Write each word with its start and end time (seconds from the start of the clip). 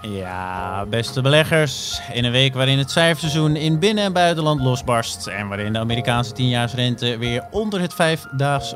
Ja, 0.00 0.84
beste 0.88 1.22
beleggers. 1.22 2.00
In 2.12 2.24
een 2.24 2.32
week 2.32 2.54
waarin 2.54 2.78
het 2.78 2.90
cijferseizoen 2.90 3.56
in 3.56 3.78
binnen- 3.78 4.04
en 4.04 4.12
buitenland 4.12 4.60
losbarst. 4.60 5.26
En 5.26 5.48
waarin 5.48 5.72
de 5.72 5.78
Amerikaanse 5.78 6.32
10-jaarsrente 6.34 7.18
weer 7.18 7.44
onder 7.50 7.80
het 7.80 7.94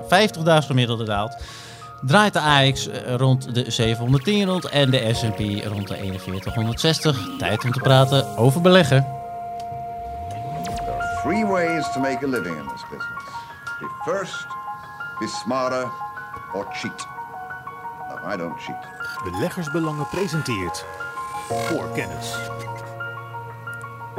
50-daags 0.09 0.67
gemiddelde 0.67 1.05
daalt. 1.05 1.43
Draait 2.01 2.33
de 2.33 2.41
AX 2.41 2.89
rond 3.17 3.55
de 3.55 3.71
710 3.71 4.47
rond 4.47 4.69
en 4.69 4.91
de 4.91 5.15
S&P 5.15 5.67
rond 5.67 5.89
de 5.89 5.95
4160. 6.19 7.19
Tijd 7.39 7.65
om 7.65 7.73
te 7.73 7.81
praten 7.81 8.37
over 8.37 8.61
beleggen. 8.61 9.07
There 10.29 10.93
are 10.93 11.21
three 11.23 11.47
ways 11.47 11.93
to 11.93 12.01
make 12.01 12.25
a 12.25 12.29
living 12.29 12.57
in 12.57 12.69
this 12.69 12.83
business. 12.91 13.25
Be 13.81 13.87
first, 14.05 14.47
be 15.19 15.27
smarter, 15.45 15.91
or 16.55 16.67
cheat. 16.73 17.07
No, 18.09 18.33
I 18.33 18.37
don't 18.37 18.61
cheat. 18.61 18.89
Beleggersbelangen 19.25 20.09
presenteert 20.09 20.85
voor 21.55 21.91
kennis. 21.95 22.35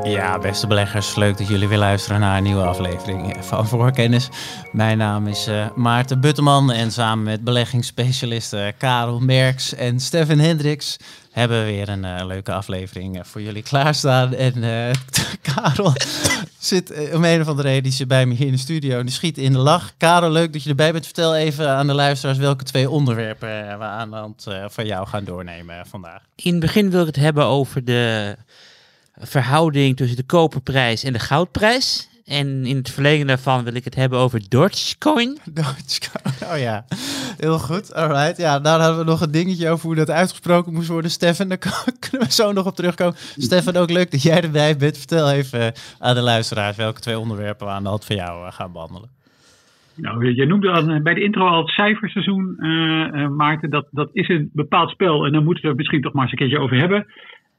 Ja, 0.04 0.40
beste 0.40 0.68
beleggers, 0.68 1.16
leuk 1.16 1.38
dat 1.38 1.48
jullie 1.48 1.68
weer 1.68 1.78
luisteren 1.78 2.20
naar 2.20 2.38
een 2.38 2.44
nieuwe 2.44 2.64
aflevering 2.64 3.36
van 3.40 3.68
Voorkennis. 3.68 4.30
Mijn 4.72 4.98
naam 4.98 5.28
is 5.28 5.48
uh, 5.48 5.66
Maarten 5.76 6.22
Butteman 6.22 6.72
en 6.72 6.92
samen 6.92 7.24
met 7.24 7.44
beleggingsspecialisten 7.44 8.78
Karel 8.78 9.20
Merks 9.20 9.74
en 9.74 10.00
Stefan 10.00 10.40
Hendricks 10.40 10.98
hebben 11.32 11.66
we 11.66 11.72
weer 11.72 11.90
een 11.90 12.04
uh, 12.04 12.26
leuke 12.26 12.54
aflevering 12.54 13.18
uh, 13.18 13.24
voor 13.24 13.42
jullie 13.42 13.64
klaarstaan. 13.64 14.34
En 14.34 14.54
Karel 15.54 15.94
zit 16.60 17.14
om 17.14 17.24
een 17.24 17.42
of 17.42 17.48
andere 17.48 17.68
reden, 17.68 17.84
die 17.84 17.92
zit 17.92 18.08
bij 18.08 18.26
me 18.26 18.34
hier 18.34 18.46
in 18.46 18.52
de 18.52 18.60
studio 18.60 19.00
en 19.00 19.06
die 19.06 19.16
schiet 19.16 19.38
in 19.38 19.52
de 19.52 19.58
lach. 19.58 19.94
Karel, 19.98 20.32
leuk 20.32 20.54
dat 20.54 20.64
je 20.64 20.70
erbij 20.70 20.92
bent. 20.92 21.06
Vertel 21.06 21.36
even 21.36 21.70
aan 21.70 21.88
de 21.88 21.94
luisteraars 21.94 22.38
welke 22.38 22.64
twee 22.64 22.90
onderwerpen 22.90 23.78
we 23.80 23.84
aan 23.84 24.10
de 24.10 24.16
hand 24.16 24.48
van 24.68 24.86
jou 24.86 25.08
gaan 25.08 25.24
doornemen 25.24 25.86
vandaag. 25.86 26.22
In 26.36 26.52
het 26.52 26.60
begin 26.60 26.90
wil 26.90 27.02
ik 27.02 27.08
het 27.08 27.16
hebben 27.16 27.46
over 27.46 27.86
de 27.86 28.36
verhouding 29.20 29.98
tussen 29.98 30.18
de 30.18 30.24
koperprijs 30.24 31.04
en 31.04 31.14
de 31.14 31.20
goudprijs. 31.20 32.10
En 32.32 32.66
in 32.66 32.76
het 32.76 32.90
verlengde 32.90 33.26
daarvan 33.26 33.64
wil 33.64 33.76
ik 33.76 33.84
het 33.84 33.96
hebben 33.96 34.20
over 34.20 34.42
Dogecoin. 34.50 35.38
Dogecoin, 35.54 36.54
oh 36.54 36.60
ja. 36.60 36.86
Heel 37.38 37.60
goed, 37.60 37.94
alright. 37.94 38.38
Ja, 38.38 38.60
daar 38.60 38.80
hadden 38.80 38.98
we 38.98 39.12
nog 39.12 39.22
een 39.22 39.32
dingetje 39.32 39.70
over 39.70 39.86
hoe 39.86 39.96
dat 39.96 40.10
uitgesproken 40.10 40.74
moest 40.74 40.88
worden. 40.88 41.12
Stefan, 41.12 41.48
daar 41.48 41.58
kunnen 42.10 42.28
we 42.28 42.34
zo 42.34 42.52
nog 42.52 42.66
op 42.66 42.76
terugkomen. 42.76 43.16
Stefan, 43.18 43.76
ook 43.76 43.90
leuk 43.90 44.12
dat 44.12 44.24
jij 44.24 44.42
erbij 44.42 44.78
bent. 44.78 44.98
Vertel 44.98 45.32
even 45.32 45.74
aan 46.00 46.16
de 46.16 46.22
luisteraars 46.22 46.78
welke 46.78 47.00
twee 47.00 47.20
onderwerpen 47.20 47.68
we 47.68 47.74
aan 47.74 47.84
de 47.84 47.90
hand 47.90 48.06
van 48.06 48.16
jou 48.16 48.52
gaan 48.52 48.72
behandelen. 48.72 49.10
Nou, 49.96 50.34
je 50.34 50.46
noemde 50.46 50.70
al 50.70 51.02
bij 51.02 51.14
de 51.14 51.24
intro 51.24 51.48
al 51.48 51.62
het 51.62 51.70
cijferseizoen, 51.70 52.56
uh, 52.60 52.68
uh, 52.68 53.28
Maarten. 53.28 53.70
Dat, 53.70 53.88
dat 53.92 54.10
is 54.14 54.28
een 54.28 54.50
bepaald 54.54 54.90
spel 54.90 55.26
en 55.26 55.32
daar 55.32 55.44
moeten 55.44 55.64
we 55.64 55.70
het 55.70 55.78
misschien 55.78 56.02
toch 56.02 56.14
maar 56.14 56.24
eens 56.24 56.32
een 56.32 56.38
keertje 56.38 56.60
over 56.60 56.78
hebben. 56.78 57.06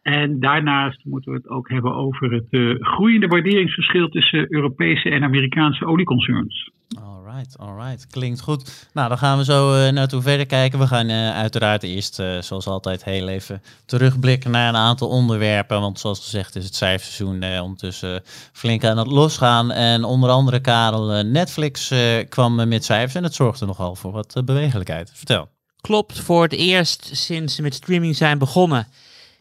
En 0.03 0.41
daarnaast 0.41 1.05
moeten 1.05 1.33
we 1.33 1.37
het 1.37 1.49
ook 1.49 1.69
hebben 1.69 1.95
over 1.95 2.33
het 2.33 2.47
uh, 2.51 2.75
groeiende 2.81 3.27
waarderingsverschil 3.27 4.09
tussen 4.09 4.55
Europese 4.55 5.11
en 5.11 5.23
Amerikaanse 5.23 5.87
olieconcerns. 5.87 6.71
Alright, 7.05 7.59
alright. 7.59 8.07
Klinkt 8.07 8.41
goed. 8.41 8.89
Nou, 8.95 9.09
dan 9.09 9.19
gaan 9.19 9.39
we 9.39 9.45
zo 9.45 9.75
uh, 9.75 9.89
naartoe 9.89 10.23
verder 10.23 10.47
kijken. 10.47 10.79
We 10.79 10.87
gaan 10.87 11.11
uh, 11.11 11.31
uiteraard 11.31 11.83
eerst, 11.83 12.15
zoals 12.41 12.67
altijd, 12.67 13.05
heel 13.05 13.29
even 13.29 13.63
terugblikken 13.87 14.51
naar 14.51 14.69
een 14.69 14.77
aantal 14.77 15.09
onderwerpen. 15.09 15.81
Want 15.81 15.99
zoals 15.99 16.21
gezegd 16.21 16.57
is 16.57 16.65
het 16.65 16.75
cijferseizoen 16.75 17.61
ondertussen 17.61 18.21
flink 18.53 18.85
aan 18.85 18.99
het 18.99 19.07
losgaan. 19.07 19.71
En 19.71 20.05
onder 20.05 20.31
andere, 20.31 20.61
Karel, 20.61 21.25
Netflix 21.25 21.95
kwam 22.29 22.69
met 22.69 22.85
cijfers 22.85 23.15
en 23.15 23.23
het 23.23 23.35
zorgde 23.35 23.67
nogal 23.67 23.95
voor 23.95 24.13
wat 24.13 24.43
bewegelijkheid. 24.45 25.13
Vertel. 25.15 25.49
Klopt, 25.81 26.21
voor 26.21 26.43
het 26.43 26.53
eerst 26.53 27.17
sinds 27.17 27.55
ze 27.55 27.63
met 27.63 27.75
streaming 27.75 28.17
zijn 28.17 28.39
begonnen 28.39 28.87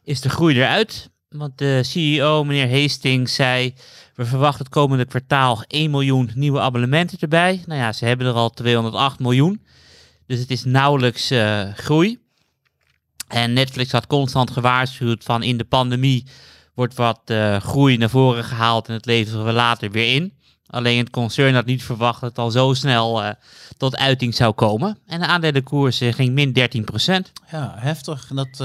is 0.03 0.21
de 0.21 0.29
groei 0.29 0.55
eruit. 0.55 1.09
Want 1.29 1.57
de 1.57 1.81
CEO, 1.83 2.43
meneer 2.43 2.81
Hastings, 2.81 3.35
zei: 3.35 3.73
We 4.15 4.25
verwachten 4.25 4.63
het 4.65 4.73
komende 4.73 5.05
kwartaal 5.05 5.63
1 5.67 5.91
miljoen 5.91 6.31
nieuwe 6.35 6.59
abonnementen 6.59 7.19
erbij. 7.19 7.63
Nou 7.65 7.79
ja, 7.79 7.93
ze 7.93 8.05
hebben 8.05 8.27
er 8.27 8.33
al 8.33 8.49
208 8.49 9.19
miljoen. 9.19 9.61
Dus 10.27 10.39
het 10.39 10.51
is 10.51 10.63
nauwelijks 10.63 11.31
uh, 11.31 11.73
groei. 11.73 12.19
En 13.27 13.53
Netflix 13.53 13.91
had 13.91 14.07
constant 14.07 14.51
gewaarschuwd 14.51 15.23
van 15.23 15.43
in 15.43 15.57
de 15.57 15.63
pandemie 15.63 16.25
wordt 16.73 16.95
wat 16.95 17.21
uh, 17.25 17.57
groei 17.57 17.97
naar 17.97 18.09
voren 18.09 18.43
gehaald 18.43 18.87
en 18.87 18.93
het 18.93 19.05
leveren 19.05 19.45
we 19.45 19.51
later 19.51 19.91
weer 19.91 20.15
in. 20.15 20.33
Alleen 20.65 20.97
het 20.97 21.09
concern 21.09 21.53
had 21.53 21.65
niet 21.65 21.83
verwacht 21.83 22.21
dat 22.21 22.29
het 22.29 22.39
al 22.39 22.51
zo 22.51 22.73
snel 22.73 23.23
uh, 23.23 23.29
tot 23.77 23.97
uiting 23.97 24.35
zou 24.35 24.53
komen. 24.53 24.97
En 25.05 25.19
de 25.19 25.25
aandelenkoers 25.25 25.97
ging 25.97 26.31
min 26.33 26.53
13%. 27.29 27.31
Ja, 27.51 27.75
heftig. 27.77 28.27
Dat 28.27 28.59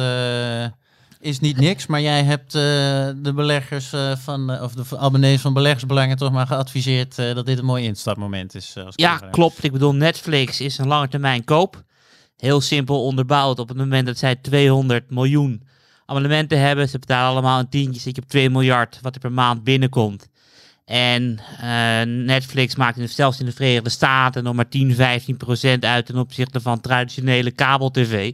is 1.20 1.40
niet 1.40 1.56
niks, 1.56 1.86
maar 1.86 2.00
jij 2.00 2.22
hebt 2.22 2.54
uh, 2.54 2.62
de 3.16 3.32
beleggers 3.34 3.92
uh, 3.92 4.16
van, 4.16 4.52
uh, 4.52 4.62
of 4.62 4.72
de 4.72 4.98
abonnees 4.98 5.40
van 5.40 5.52
beleggersbelangen 5.52 6.16
toch 6.16 6.32
maar 6.32 6.46
geadviseerd 6.46 7.16
dat 7.16 7.46
dit 7.46 7.58
een 7.58 7.64
mooi 7.64 7.84
instapmoment 7.84 8.54
is. 8.54 8.76
Als 8.84 8.94
ja, 8.96 9.16
klopt. 9.16 9.64
Ik 9.64 9.72
bedoel, 9.72 9.94
Netflix 9.94 10.60
is 10.60 10.78
een 10.78 10.86
lange 10.86 11.08
termijn 11.08 11.44
koop. 11.44 11.84
Heel 12.36 12.60
simpel 12.60 13.04
onderbouwd 13.04 13.58
op 13.58 13.68
het 13.68 13.76
moment 13.76 14.06
dat 14.06 14.18
zij 14.18 14.36
200 14.36 15.10
miljoen 15.10 15.62
abonnementen 16.06 16.60
hebben. 16.60 16.88
Ze 16.88 16.98
betalen 16.98 17.30
allemaal 17.30 17.58
een 17.58 17.68
tientje, 17.68 18.00
zit 18.00 18.16
je 18.16 18.22
op 18.22 18.28
2 18.28 18.50
miljard 18.50 18.98
wat 19.02 19.14
er 19.14 19.20
per 19.20 19.32
maand 19.32 19.64
binnenkomt. 19.64 20.28
En 20.84 21.40
Netflix 22.24 22.76
maakt 22.76 23.10
zelfs 23.10 23.40
in 23.40 23.46
de 23.46 23.52
Verenigde 23.52 23.90
Staten 23.90 24.44
nog 24.44 24.54
maar 24.54 24.68
10, 24.68 24.94
15 24.94 25.36
procent 25.36 25.84
uit 25.84 26.06
ten 26.06 26.16
opzichte 26.16 26.60
van 26.60 26.80
traditionele 26.80 27.50
kabel-tv. 27.50 28.32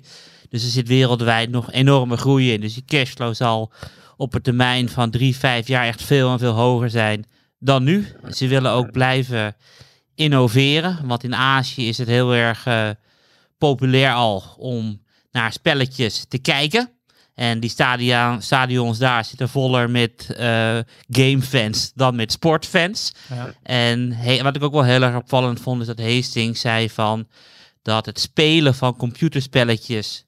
Dus 0.52 0.64
er 0.64 0.70
zit 0.70 0.88
wereldwijd 0.88 1.50
nog 1.50 1.72
enorme 1.72 2.16
groei 2.16 2.52
in. 2.52 2.60
Dus 2.60 2.74
je 2.74 2.84
cashflow 2.84 3.34
zal 3.34 3.72
op 4.16 4.34
een 4.34 4.42
termijn 4.42 4.88
van 4.88 5.10
drie, 5.10 5.36
vijf 5.36 5.66
jaar 5.66 5.86
echt 5.86 6.02
veel 6.02 6.32
en 6.32 6.38
veel 6.38 6.52
hoger 6.52 6.90
zijn 6.90 7.24
dan 7.58 7.82
nu. 7.82 8.06
Ze 8.30 8.46
willen 8.46 8.70
ook 8.70 8.90
blijven 8.90 9.56
innoveren. 10.14 11.06
Want 11.06 11.24
in 11.24 11.34
Azië 11.34 11.88
is 11.88 11.98
het 11.98 12.08
heel 12.08 12.34
erg 12.34 12.66
uh, 12.66 12.90
populair 13.58 14.12
al 14.12 14.44
om 14.58 15.02
naar 15.30 15.52
spelletjes 15.52 16.24
te 16.28 16.38
kijken. 16.38 16.90
En 17.34 17.60
die 17.60 17.70
stadia, 17.70 18.40
stadions 18.40 18.98
daar 18.98 19.24
zitten 19.24 19.48
voller 19.48 19.90
met 19.90 20.26
uh, 20.30 20.78
gamefans 21.08 21.92
dan 21.94 22.16
met 22.16 22.32
sportfans. 22.32 23.12
Ja. 23.28 23.54
En 23.62 24.12
he, 24.12 24.42
wat 24.42 24.56
ik 24.56 24.62
ook 24.62 24.72
wel 24.72 24.84
heel 24.84 25.02
erg 25.02 25.16
opvallend 25.16 25.60
vond, 25.60 25.80
is 25.80 25.86
dat 25.86 26.00
Hastings 26.00 26.60
zei 26.60 26.90
van 26.90 27.28
dat 27.82 28.06
het 28.06 28.20
spelen 28.20 28.74
van 28.74 28.96
computerspelletjes 28.96 30.24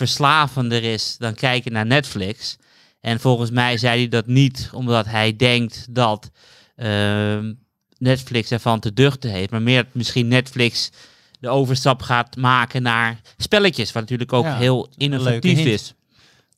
verslavender 0.00 0.82
is 0.82 1.16
dan 1.18 1.34
kijken 1.34 1.72
naar 1.72 1.86
Netflix. 1.86 2.56
En 3.00 3.20
volgens 3.20 3.50
mij 3.50 3.76
zei 3.78 3.98
hij 3.98 4.08
dat 4.08 4.26
niet 4.26 4.70
omdat 4.72 5.06
hij 5.06 5.36
denkt 5.36 5.86
dat 5.90 6.30
uh, 6.76 7.38
Netflix 7.98 8.50
ervan 8.50 8.80
te 8.80 8.92
duchten 8.92 9.30
heeft, 9.30 9.50
maar 9.50 9.62
meer 9.62 9.82
dat 9.82 9.94
misschien 9.94 10.28
Netflix 10.28 10.90
de 11.40 11.48
overstap 11.48 12.02
gaat 12.02 12.36
maken 12.36 12.82
naar 12.82 13.20
spelletjes, 13.36 13.92
wat 13.92 14.02
natuurlijk 14.02 14.32
ook 14.32 14.46
heel 14.46 14.88
innovatief 14.96 15.58
is. 15.58 15.94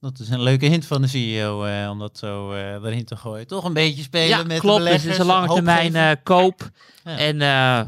Dat 0.01 0.19
is 0.19 0.29
een 0.29 0.43
leuke 0.43 0.67
hint 0.67 0.87
van 0.87 1.03
de 1.03 1.09
CEO 1.09 1.67
uh, 1.67 1.91
om 1.91 1.99
dat 1.99 2.19
zo 2.19 2.53
uh, 2.53 2.73
erin 2.73 3.05
te 3.05 3.17
gooien. 3.17 3.47
Toch 3.47 3.65
een 3.65 3.73
beetje 3.73 4.03
spelen 4.03 4.29
ja, 4.29 4.43
met 4.43 4.61
klopt, 4.61 4.79
de 4.79 4.85
beleggers. 4.85 5.03
Dus 5.03 5.13
het 5.13 5.13
is 5.13 5.19
een 5.19 5.41
lange 5.41 5.55
termijn 5.55 5.95
uh, 5.95 6.11
koop. 6.23 6.71
Ja. 7.05 7.17
En 7.19 7.35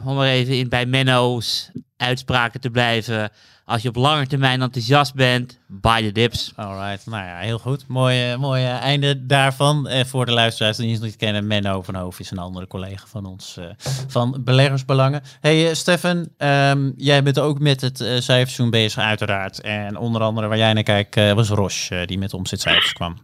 om 0.04 0.20
er 0.20 0.28
even 0.28 0.54
in, 0.54 0.68
bij 0.68 0.86
Menno's 0.86 1.70
uitspraken 1.96 2.60
te 2.60 2.70
blijven. 2.70 3.30
Als 3.66 3.82
je 3.82 3.88
op 3.88 3.96
lange 3.96 4.26
termijn 4.26 4.62
enthousiast 4.62 5.14
bent, 5.14 5.60
buy 5.68 6.02
the 6.02 6.12
dips. 6.12 6.52
Alright, 6.56 7.06
nou 7.06 7.24
ja, 7.24 7.36
heel 7.38 7.58
goed. 7.58 7.88
Mooi, 7.88 8.36
mooi 8.36 8.64
einde 8.64 9.26
daarvan. 9.26 9.88
Eh, 9.88 10.04
voor 10.04 10.26
de 10.26 10.32
luisteraars 10.32 10.76
die 10.76 10.90
ons 10.90 11.00
niet 11.00 11.16
kennen, 11.16 11.46
Menno 11.46 11.82
van 11.82 11.94
Hoof 11.94 12.20
is 12.20 12.30
een 12.30 12.38
andere 12.38 12.66
collega 12.66 13.06
van 13.06 13.24
ons 13.24 13.58
uh, 13.58 13.64
van 14.08 14.40
Beleggersbelangen. 14.44 15.20
Hey 15.40 15.62
uh, 15.62 15.72
Stefan, 15.72 16.28
um, 16.38 16.92
jij 16.96 17.22
bent 17.22 17.40
ook 17.40 17.58
met 17.58 17.80
het 17.80 18.00
uh, 18.00 18.06
cijferseizoen 18.08 18.70
bezig 18.70 19.02
uiteraard. 19.02 19.60
En 19.60 19.96
onder 19.96 20.22
andere 20.22 20.48
waar 20.48 20.58
jij 20.58 20.72
naar 20.72 20.82
kijkt 20.82 21.14
was 21.14 21.48
Roche, 21.48 22.06
die 22.06 22.18
met 22.18 22.34
omzetcijfers 22.34 22.92
kwam. 22.92 23.14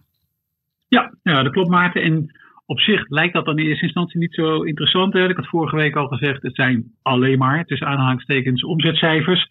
Ja, 0.88 1.14
ja, 1.22 1.42
dat 1.42 1.52
klopt 1.52 1.70
Maarten. 1.70 2.02
En 2.02 2.30
op 2.66 2.80
zich 2.80 3.08
lijkt 3.08 3.34
dat 3.34 3.44
dan 3.44 3.58
in 3.58 3.66
eerste 3.66 3.84
instantie 3.84 4.20
niet 4.20 4.34
zo 4.34 4.62
interessant. 4.62 5.12
Hè? 5.12 5.28
Ik 5.28 5.36
had 5.36 5.48
vorige 5.48 5.76
week 5.76 5.96
al 5.96 6.06
gezegd, 6.06 6.42
het 6.42 6.54
zijn 6.54 6.92
alleen 7.02 7.38
maar, 7.38 7.64
tussen 7.64 7.86
aanhalingstekens, 7.86 8.64
omzetcijfers. 8.64 9.48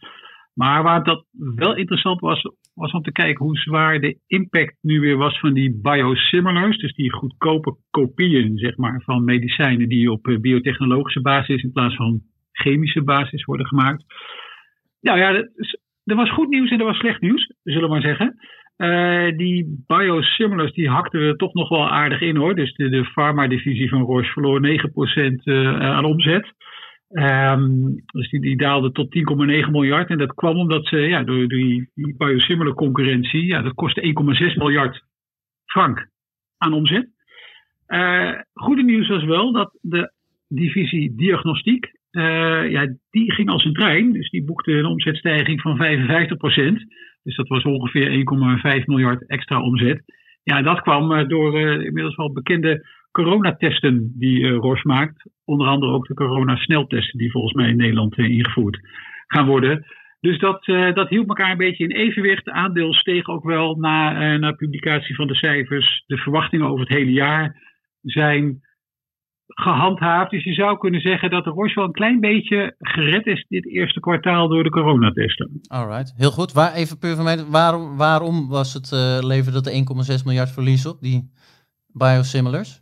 Maar 0.59 0.83
waar 0.83 1.03
dat 1.03 1.25
wel 1.55 1.75
interessant 1.75 2.19
was, 2.19 2.41
was 2.73 2.91
om 2.91 3.01
te 3.01 3.11
kijken 3.11 3.45
hoe 3.45 3.57
zwaar 3.57 3.99
de 3.99 4.17
impact 4.27 4.77
nu 4.81 4.99
weer 4.99 5.17
was 5.17 5.39
van 5.39 5.53
die 5.53 5.79
biosimilars. 5.81 6.77
Dus 6.77 6.93
die 6.93 7.11
goedkope 7.11 7.77
kopieën 7.89 8.57
zeg 8.57 8.77
maar, 8.77 9.01
van 9.01 9.23
medicijnen 9.23 9.89
die 9.89 10.11
op 10.11 10.27
eh, 10.27 10.39
biotechnologische 10.39 11.21
basis 11.21 11.63
in 11.63 11.71
plaats 11.71 11.95
van 11.95 12.21
chemische 12.51 13.03
basis 13.03 13.43
worden 13.45 13.65
gemaakt. 13.65 14.03
Nou 15.01 15.19
ja, 15.19 15.33
er 16.03 16.15
was 16.15 16.31
goed 16.31 16.49
nieuws 16.49 16.69
en 16.69 16.79
er 16.79 16.85
was 16.85 16.97
slecht 16.97 17.21
nieuws, 17.21 17.53
zullen 17.63 17.89
we 17.89 17.95
maar 17.95 18.01
zeggen. 18.01 18.35
Uh, 18.77 19.37
die 19.37 19.83
biosimilars 19.87 20.73
die 20.73 20.89
hakten 20.89 21.21
er 21.21 21.35
toch 21.35 21.53
nog 21.53 21.69
wel 21.69 21.89
aardig 21.89 22.21
in 22.21 22.35
hoor. 22.35 22.55
Dus 22.55 22.73
de, 22.73 22.89
de 22.89 23.05
pharma-divisie 23.05 23.89
van 23.89 24.01
Roche 24.01 24.31
verloor 24.31 24.61
9% 24.67 25.33
uh, 25.43 25.79
aan 25.79 26.05
omzet. 26.05 26.53
Ehm, 27.09 27.95
dus 28.05 28.29
die, 28.29 28.57
daalde 28.57 28.91
tot 28.91 29.11
10,9 29.11 29.71
miljard. 29.71 30.09
En 30.09 30.17
dat 30.17 30.33
kwam 30.33 30.57
omdat 30.57 30.85
ze 30.85 30.97
ja, 30.97 31.23
door 31.23 31.47
die, 31.47 31.89
die 31.93 32.15
biosimilar 32.17 32.73
concurrentie, 32.73 33.45
ja, 33.45 33.61
dat 33.61 33.73
kostte 33.73 34.01
1,6 34.01 34.55
miljard 34.55 35.03
frank 35.65 36.07
aan 36.57 36.73
omzet. 36.73 37.07
Uh, 37.87 38.31
goede 38.53 38.83
nieuws 38.83 39.07
was 39.07 39.23
wel 39.23 39.51
dat 39.51 39.77
de 39.81 40.11
divisie 40.47 41.15
diagnostiek, 41.15 41.91
uh, 42.11 42.71
ja, 42.71 42.95
die 43.09 43.33
ging 43.33 43.49
als 43.49 43.65
een 43.65 43.73
trein. 43.73 44.11
Dus 44.11 44.29
die 44.29 44.43
boekte 44.43 44.71
een 44.71 44.85
omzetstijging 44.85 45.61
van 45.61 45.77
55% 45.77 46.85
Dus 47.23 47.35
dat 47.35 47.47
was 47.47 47.63
ongeveer 47.63 48.09
1,5 48.79 48.85
miljard 48.85 49.27
extra 49.27 49.61
omzet. 49.61 50.03
Ja, 50.43 50.61
dat 50.61 50.81
kwam 50.81 51.11
uh, 51.11 51.27
door 51.27 51.59
inmiddels 51.59 52.15
wel 52.15 52.31
bekende 52.31 52.85
coronatesten 53.11 54.13
die 54.15 54.39
uh, 54.39 54.83
maakt. 54.83 55.29
Onder 55.45 55.67
andere 55.67 55.91
ook 55.91 56.07
de 56.07 56.13
corona-sneltesten 56.13 57.19
die 57.19 57.31
volgens 57.31 57.53
mij 57.53 57.69
in 57.69 57.77
Nederland 57.77 58.17
uh, 58.17 58.29
ingevoerd 58.29 58.79
gaan 59.27 59.45
worden. 59.45 59.85
Dus 60.19 60.39
dat, 60.39 60.67
uh, 60.67 60.93
dat 60.93 61.09
hield 61.09 61.27
elkaar 61.27 61.51
een 61.51 61.57
beetje 61.57 61.83
in 61.83 61.95
evenwicht. 61.95 62.45
De 62.45 62.51
aandeel 62.51 62.93
steeg 62.93 63.27
ook 63.27 63.43
wel 63.43 63.75
na, 63.75 64.37
na 64.37 64.51
publicatie 64.51 65.15
van 65.15 65.27
de 65.27 65.35
cijfers. 65.35 66.03
De 66.07 66.17
verwachtingen 66.17 66.67
over 66.67 66.79
het 66.79 66.97
hele 66.97 67.11
jaar 67.11 67.55
zijn 68.01 68.61
gehandhaafd. 69.47 70.31
Dus 70.31 70.43
je 70.43 70.53
zou 70.53 70.77
kunnen 70.77 71.01
zeggen 71.01 71.29
dat 71.29 71.43
de 71.43 71.49
Roche 71.49 71.75
wel 71.75 71.83
een 71.83 71.91
klein 71.91 72.19
beetje 72.19 72.75
gered 72.79 73.25
is 73.25 73.45
dit 73.47 73.67
eerste 73.67 73.99
kwartaal 73.99 74.47
door 74.47 74.63
de 74.63 74.69
coronatesten. 74.69 75.59
Alright, 75.67 76.13
heel 76.17 76.31
goed. 76.31 76.51
Waar, 76.51 76.73
even 76.73 76.97
puur 76.97 77.15
van 77.15 77.23
mij, 77.23 77.45
waarom, 77.45 77.97
waarom 77.97 78.47
was 78.47 78.73
het, 78.73 78.91
leverde 79.25 79.61
de 79.61 79.83
1,6 80.19 80.23
miljard 80.25 80.51
verlies 80.51 80.85
op, 80.85 81.01
die 81.01 81.31
biosimilars? 81.87 82.81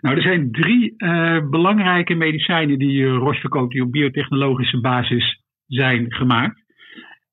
Nou, 0.00 0.16
er 0.16 0.22
zijn 0.22 0.50
drie 0.50 0.94
uh, 0.96 1.48
belangrijke 1.50 2.14
medicijnen 2.14 2.78
die 2.78 2.98
uh, 2.98 3.16
Roche 3.16 3.40
verkoopt, 3.40 3.72
die 3.72 3.82
op 3.82 3.92
biotechnologische 3.92 4.80
basis 4.80 5.42
zijn 5.66 6.12
gemaakt. 6.12 6.64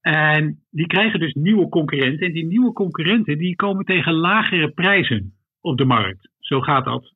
En 0.01 0.59
die 0.71 0.87
krijgen 0.87 1.19
dus 1.19 1.33
nieuwe 1.33 1.69
concurrenten. 1.69 2.27
En 2.27 2.33
die 2.33 2.45
nieuwe 2.45 2.73
concurrenten 2.73 3.37
die 3.37 3.55
komen 3.55 3.85
tegen 3.85 4.13
lagere 4.13 4.69
prijzen 4.69 5.33
op 5.61 5.77
de 5.77 5.85
markt. 5.85 6.29
Zo 6.39 6.61
gaat 6.61 6.85
dat. 6.85 7.13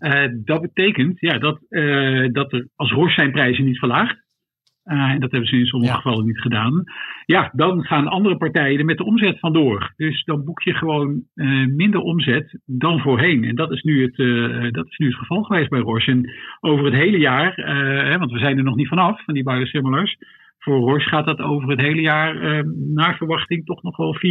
Uh, 0.00 0.24
dat 0.44 0.60
betekent 0.60 1.20
ja, 1.20 1.38
dat, 1.38 1.60
dat 2.32 2.52
er 2.52 2.68
als 2.74 2.92
Roche 2.92 3.14
zijn 3.14 3.32
prijzen 3.32 3.64
niet 3.64 3.78
verlaagt. 3.78 4.25
Uh, 4.86 5.10
en 5.10 5.20
dat 5.20 5.30
hebben 5.30 5.48
ze 5.48 5.56
in 5.56 5.66
sommige 5.66 5.94
gevallen 5.94 6.26
niet 6.26 6.40
gedaan. 6.40 6.84
Ja, 7.24 7.50
dan 7.52 7.84
gaan 7.84 8.08
andere 8.08 8.36
partijen 8.36 8.78
er 8.78 8.84
met 8.84 8.98
de 8.98 9.04
omzet 9.04 9.38
vandoor. 9.38 9.92
Dus 9.96 10.24
dan 10.24 10.44
boek 10.44 10.62
je 10.62 10.74
gewoon 10.74 11.22
uh, 11.34 11.66
minder 11.66 12.00
omzet 12.00 12.58
dan 12.64 13.00
voorheen. 13.00 13.44
En 13.44 13.54
dat 13.54 13.72
is, 13.72 13.82
nu 13.82 14.02
het, 14.02 14.18
uh, 14.18 14.70
dat 14.70 14.86
is 14.86 14.98
nu 14.98 15.06
het 15.06 15.16
geval 15.16 15.42
geweest 15.42 15.70
bij 15.70 15.80
Roche. 15.80 16.10
En 16.10 16.30
over 16.60 16.84
het 16.84 16.94
hele 16.94 17.18
jaar, 17.18 17.54
hè, 18.10 18.18
want 18.18 18.32
we 18.32 18.38
zijn 18.38 18.58
er 18.58 18.64
nog 18.64 18.76
niet 18.76 18.88
vanaf, 18.88 19.24
van 19.24 19.34
die 19.34 19.42
biosimilars. 19.42 20.16
Voor 20.58 20.78
Roche 20.78 21.08
gaat 21.08 21.26
dat 21.26 21.40
over 21.40 21.68
het 21.68 21.80
hele 21.80 22.00
jaar 22.00 22.64
naar 22.94 23.16
verwachting 23.16 23.64
toch 23.64 23.82
nog 23.82 23.96
wel 23.96 24.16
4,6 24.16 24.22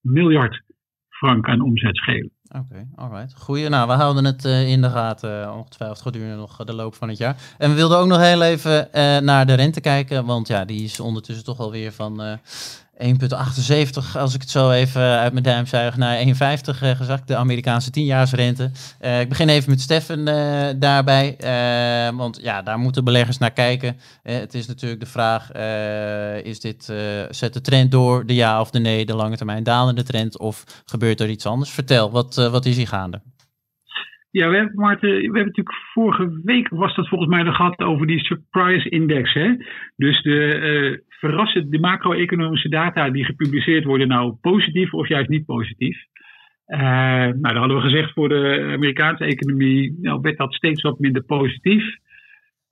miljard 0.00 0.62
frank 1.08 1.48
aan 1.48 1.60
omzet 1.60 1.96
schelen. 1.96 2.30
Oké, 2.52 2.64
okay, 2.70 2.86
alright. 2.96 3.34
Goeie. 3.36 3.68
Nou, 3.68 3.88
we 3.88 3.92
houden 3.92 4.24
het 4.24 4.44
uh, 4.44 4.68
in 4.68 4.80
de 4.80 4.90
gaten, 4.90 5.42
uh, 5.42 5.56
ongetwijfeld 5.56 6.00
gedurende 6.00 6.36
nog 6.36 6.64
de 6.64 6.72
loop 6.72 6.94
van 6.94 7.08
het 7.08 7.18
jaar. 7.18 7.36
En 7.58 7.70
we 7.70 7.76
wilden 7.76 7.98
ook 7.98 8.06
nog 8.06 8.18
heel 8.18 8.42
even 8.42 8.88
naar 9.24 9.46
de 9.46 9.54
rente 9.54 9.80
kijken, 9.80 10.24
want 10.24 10.48
ja, 10.48 10.64
die 10.64 10.84
is 10.84 11.00
ondertussen 11.00 11.44
toch 11.44 11.58
alweer 11.58 11.92
van 11.92 12.38
1,78 13.00 14.16
als 14.16 14.34
ik 14.34 14.40
het 14.40 14.50
zo 14.50 14.70
even 14.70 15.02
uit 15.02 15.32
mijn 15.32 15.44
duim 15.44 15.66
zuig 15.66 15.96
naar 15.96 16.24
1,50 16.26 16.32
uh, 16.32 16.90
gezakt, 16.90 17.28
de 17.28 17.36
Amerikaanse 17.36 17.90
tienjaarsrente. 17.90 18.70
Uh, 19.00 19.20
ik 19.20 19.28
begin 19.28 19.48
even 19.48 19.70
met 19.70 19.80
Steffen 19.80 20.28
uh, 20.28 20.68
daarbij, 20.76 21.36
want 22.14 22.38
ja, 22.42 22.62
daar 22.62 22.78
moeten 22.78 23.04
beleggers 23.04 23.38
naar 23.38 23.50
kijken. 23.50 23.96
het 24.22 24.54
is 24.54 24.66
natuurlijk 24.66 25.00
de 25.00 25.06
vraag, 25.06 25.52
is 26.44 26.60
dit, 26.60 26.92
zet 27.30 27.52
de 27.52 27.60
trend 27.60 27.90
door, 27.90 28.26
de 28.26 28.34
ja 28.34 28.60
of 28.60 28.70
de 28.70 28.78
nee, 28.78 29.06
de 29.06 29.14
lange 29.14 29.36
termijn 29.36 29.62
dalende 29.62 30.02
trend, 30.02 30.38
of 30.38 30.64
gebeurt 30.84 31.20
er 31.20 31.28
iets 31.28 31.46
anders? 31.46 31.70
Vertel, 31.70 32.10
wat, 32.10 32.34
wat 32.34 32.66
is 32.66 32.76
hier 32.76 32.88
gaande? 32.88 33.20
Ja, 34.30 34.48
we 34.48 34.56
hebben, 34.56 34.74
Maarten, 34.74 35.10
we 35.10 35.22
hebben 35.22 35.46
natuurlijk 35.46 35.76
vorige 35.92 36.40
week 36.44 36.68
was 36.68 36.94
dat 36.94 37.08
volgens 37.08 37.30
mij 37.30 37.42
nog 37.42 37.56
gehad 37.56 37.78
over 37.78 38.06
die 38.06 38.24
surprise 38.24 38.88
index. 38.88 39.32
Hè? 39.32 39.54
Dus 39.96 40.22
de 40.22 40.60
uh, 40.60 40.98
verrassend, 41.08 41.70
de 41.70 41.78
macro-economische 41.78 42.68
data 42.68 43.10
die 43.10 43.24
gepubliceerd 43.24 43.84
worden, 43.84 44.08
nou 44.08 44.34
positief 44.40 44.94
of 44.94 45.08
juist 45.08 45.28
niet 45.28 45.46
positief. 45.46 45.98
Uh, 46.66 46.78
nou, 46.78 47.40
dan 47.40 47.56
hadden 47.56 47.76
we 47.76 47.82
gezegd 47.82 48.12
voor 48.12 48.28
de 48.28 48.70
Amerikaanse 48.72 49.24
economie, 49.24 49.98
nou 50.00 50.20
werd 50.20 50.38
dat 50.38 50.54
steeds 50.54 50.82
wat 50.82 50.98
minder 50.98 51.22
positief. 51.22 51.84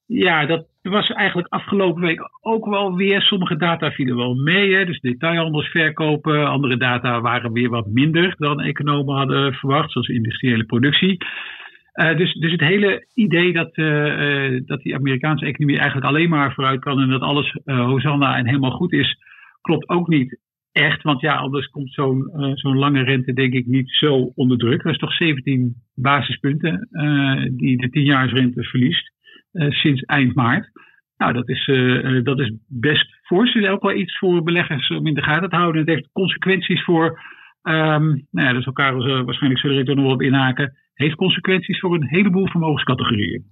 Ja, 0.06 0.46
dat 0.46 0.66
was 0.88 1.08
eigenlijk 1.08 1.48
afgelopen 1.48 2.02
week 2.02 2.20
ook 2.40 2.66
wel 2.66 2.96
weer. 2.96 3.22
Sommige 3.22 3.56
data 3.56 3.90
vielen 3.90 4.16
wel 4.16 4.34
mee. 4.34 4.74
Hè? 4.74 4.84
Dus 4.84 5.00
detailhandelsverkopen. 5.00 6.48
Andere 6.48 6.76
data 6.76 7.20
waren 7.20 7.52
weer 7.52 7.68
wat 7.68 7.86
minder 7.86 8.34
dan 8.38 8.60
economen 8.60 9.16
hadden 9.16 9.52
verwacht, 9.54 9.92
zoals 9.92 10.08
industriële 10.08 10.64
productie. 10.64 11.16
Uh, 11.98 12.16
dus, 12.16 12.32
dus 12.32 12.52
het 12.52 12.60
hele 12.60 13.06
idee 13.14 13.52
dat, 13.52 13.76
uh, 13.76 14.52
uh, 14.54 14.60
dat 14.66 14.82
die 14.82 14.94
Amerikaanse 14.94 15.44
economie 15.44 15.78
eigenlijk 15.78 16.06
alleen 16.06 16.28
maar 16.28 16.52
vooruit 16.54 16.80
kan 16.80 17.00
en 17.00 17.08
dat 17.08 17.20
alles 17.20 17.56
Hosanna 17.64 18.36
en 18.36 18.46
helemaal 18.46 18.70
goed 18.70 18.92
is, 18.92 19.18
klopt 19.60 19.88
ook 19.88 20.08
niet 20.08 20.38
echt. 20.72 21.02
Want 21.02 21.20
ja, 21.20 21.34
anders 21.34 21.66
komt 21.66 21.92
zo'n 21.92 22.30
zo'n 22.54 22.78
lange 22.78 23.02
rente 23.02 23.32
denk 23.32 23.52
ik 23.52 23.66
niet 23.66 23.90
zo 23.90 24.32
onder 24.34 24.58
druk. 24.58 24.82
Dat 24.82 24.92
is 24.92 24.98
toch 24.98 25.12
17 25.12 25.74
basispunten 25.94 26.88
die 27.56 27.76
de 27.76 27.88
10-jaarsrente 27.88 28.60
verliest. 28.60 29.12
Eh, 29.52 29.70
sinds 29.70 30.02
eind 30.02 30.34
maart. 30.34 30.70
Nou, 31.16 31.32
dat 31.32 31.48
is, 31.48 31.66
uh, 31.66 32.24
dat 32.24 32.40
is 32.40 32.52
best 32.68 33.16
is 33.30 33.68
ook 33.68 33.82
wel 33.82 33.94
iets 33.94 34.18
voor 34.18 34.42
beleggers 34.42 34.90
om 34.90 35.06
in 35.06 35.14
de 35.14 35.22
gaten 35.22 35.48
te 35.48 35.56
houden. 35.56 35.80
Het 35.80 35.90
heeft 35.90 36.12
consequenties 36.12 36.84
voor, 36.84 37.04
um, 37.62 38.26
nou 38.30 38.46
ja, 38.46 38.52
dus 38.52 38.66
elkaar 38.66 38.94
waarschijnlijk 39.24 39.60
zullen 39.60 39.76
we 39.76 39.90
er 39.90 39.94
nog 39.94 40.04
wel 40.04 40.14
op 40.14 40.22
inhaken, 40.22 40.76
heeft 40.94 41.14
consequenties 41.14 41.80
voor 41.80 41.94
een 41.94 42.08
heleboel 42.08 42.48
vermogenscategorieën. 42.48 43.44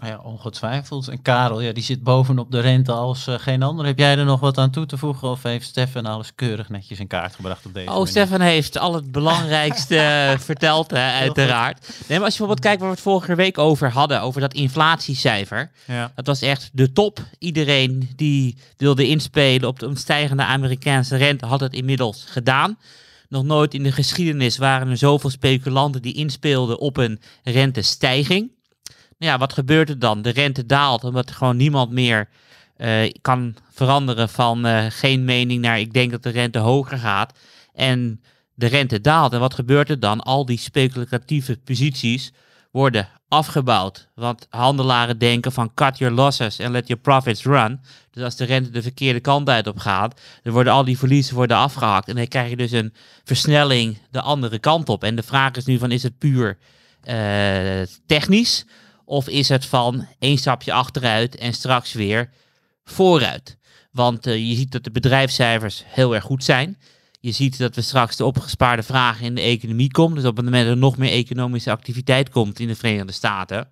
Ja, 0.00 0.20
ongetwijfeld. 0.22 1.08
En 1.08 1.22
Karel, 1.22 1.60
ja, 1.60 1.72
die 1.72 1.82
zit 1.82 2.02
bovenop 2.02 2.50
de 2.50 2.60
rente 2.60 2.92
als 2.92 3.26
uh, 3.26 3.34
geen 3.38 3.62
ander. 3.62 3.86
Heb 3.86 3.98
jij 3.98 4.16
er 4.16 4.24
nog 4.24 4.40
wat 4.40 4.58
aan 4.58 4.70
toe 4.70 4.86
te 4.86 4.96
voegen? 4.96 5.28
Of 5.28 5.42
heeft 5.42 5.66
Stefan 5.66 6.06
alles 6.06 6.34
keurig 6.34 6.68
netjes 6.68 7.00
in 7.00 7.06
kaart 7.06 7.34
gebracht 7.34 7.66
op 7.66 7.74
deze 7.74 7.90
Oh, 7.90 8.06
Stefan 8.06 8.40
heeft 8.40 8.78
al 8.78 8.94
het 8.94 9.12
belangrijkste 9.12 9.96
verteld, 10.38 10.90
hè, 10.90 11.12
uiteraard. 11.12 11.88
Nee, 12.08 12.18
maar 12.18 12.26
als 12.26 12.36
je 12.36 12.44
bijvoorbeeld 12.44 12.60
kijkt 12.60 12.78
waar 12.78 12.88
we 12.88 12.94
het 12.94 13.04
vorige 13.04 13.34
week 13.34 13.58
over 13.58 13.90
hadden, 13.90 14.20
over 14.20 14.40
dat 14.40 14.54
inflatiecijfer. 14.54 15.70
Ja. 15.86 16.12
Dat 16.14 16.26
was 16.26 16.42
echt 16.42 16.70
de 16.72 16.92
top. 16.92 17.20
Iedereen 17.38 18.10
die 18.16 18.56
wilde 18.76 19.08
inspelen 19.08 19.68
op 19.68 19.78
de 19.78 19.90
stijgende 19.94 20.44
Amerikaanse 20.44 21.16
rente 21.16 21.46
had 21.46 21.60
het 21.60 21.72
inmiddels 21.72 22.24
gedaan. 22.28 22.78
Nog 23.28 23.44
nooit 23.44 23.74
in 23.74 23.82
de 23.82 23.92
geschiedenis 23.92 24.56
waren 24.56 24.88
er 24.88 24.96
zoveel 24.96 25.30
speculanten 25.30 26.02
die 26.02 26.14
inspeelden 26.14 26.78
op 26.78 26.96
een 26.96 27.20
rentestijging 27.42 28.50
ja, 29.22 29.38
wat 29.38 29.52
gebeurt 29.52 29.88
er 29.88 29.98
dan? 29.98 30.22
De 30.22 30.30
rente 30.30 30.66
daalt 30.66 31.04
omdat 31.04 31.30
gewoon 31.30 31.56
niemand 31.56 31.90
meer 31.90 32.28
uh, 32.76 33.10
kan 33.20 33.56
veranderen 33.70 34.28
van 34.28 34.66
uh, 34.66 34.84
geen 34.88 35.24
mening 35.24 35.60
naar 35.60 35.80
ik 35.80 35.92
denk 35.92 36.10
dat 36.10 36.22
de 36.22 36.30
rente 36.30 36.58
hoger 36.58 36.98
gaat. 36.98 37.38
En 37.74 38.20
de 38.54 38.66
rente 38.66 39.00
daalt. 39.00 39.32
En 39.32 39.40
wat 39.40 39.54
gebeurt 39.54 39.90
er 39.90 40.00
dan? 40.00 40.20
Al 40.20 40.46
die 40.46 40.58
speculatieve 40.58 41.58
posities 41.64 42.32
worden 42.70 43.08
afgebouwd. 43.28 44.08
Want 44.14 44.46
handelaren 44.50 45.18
denken 45.18 45.52
van 45.52 45.74
cut 45.74 45.98
your 45.98 46.14
losses 46.14 46.60
and 46.60 46.70
let 46.70 46.86
your 46.86 47.02
profits 47.02 47.44
run. 47.44 47.80
Dus 48.10 48.22
als 48.22 48.36
de 48.36 48.44
rente 48.44 48.70
de 48.70 48.82
verkeerde 48.82 49.20
kant 49.20 49.48
uit 49.48 49.66
op 49.66 49.78
gaat, 49.78 50.20
dan 50.42 50.52
worden 50.52 50.72
al 50.72 50.84
die 50.84 50.98
verliezen 50.98 51.34
worden 51.34 51.56
afgehakt. 51.56 52.08
En 52.08 52.16
dan 52.16 52.28
krijg 52.28 52.50
je 52.50 52.56
dus 52.56 52.72
een 52.72 52.94
versnelling 53.24 53.98
de 54.10 54.20
andere 54.20 54.58
kant 54.58 54.88
op. 54.88 55.04
En 55.04 55.16
de 55.16 55.22
vraag 55.22 55.52
is 55.52 55.64
nu 55.64 55.78
van 55.78 55.90
is 55.90 56.02
het 56.02 56.18
puur 56.18 56.58
uh, 57.04 57.82
technisch? 58.06 58.64
Of 59.12 59.28
is 59.28 59.48
het 59.48 59.66
van 59.66 60.06
één 60.18 60.38
stapje 60.38 60.72
achteruit 60.72 61.36
en 61.36 61.52
straks 61.52 61.92
weer 61.92 62.30
vooruit? 62.84 63.56
Want 63.90 64.26
uh, 64.26 64.48
je 64.48 64.54
ziet 64.54 64.72
dat 64.72 64.84
de 64.84 64.90
bedrijfscijfers 64.90 65.82
heel 65.86 66.14
erg 66.14 66.24
goed 66.24 66.44
zijn. 66.44 66.78
Je 67.20 67.32
ziet 67.32 67.58
dat 67.58 67.74
we 67.74 67.80
straks 67.80 68.16
de 68.16 68.24
opgespaarde 68.24 68.82
vraag 68.82 69.20
in 69.20 69.34
de 69.34 69.40
economie 69.40 69.90
komt. 69.90 70.14
Dus 70.14 70.24
op 70.24 70.36
het 70.36 70.44
moment 70.44 70.64
dat 70.64 70.72
er 70.72 70.80
nog 70.80 70.96
meer 70.96 71.10
economische 71.10 71.70
activiteit 71.70 72.28
komt 72.30 72.60
in 72.60 72.66
de 72.66 72.74
Verenigde 72.74 73.12
Staten. 73.12 73.68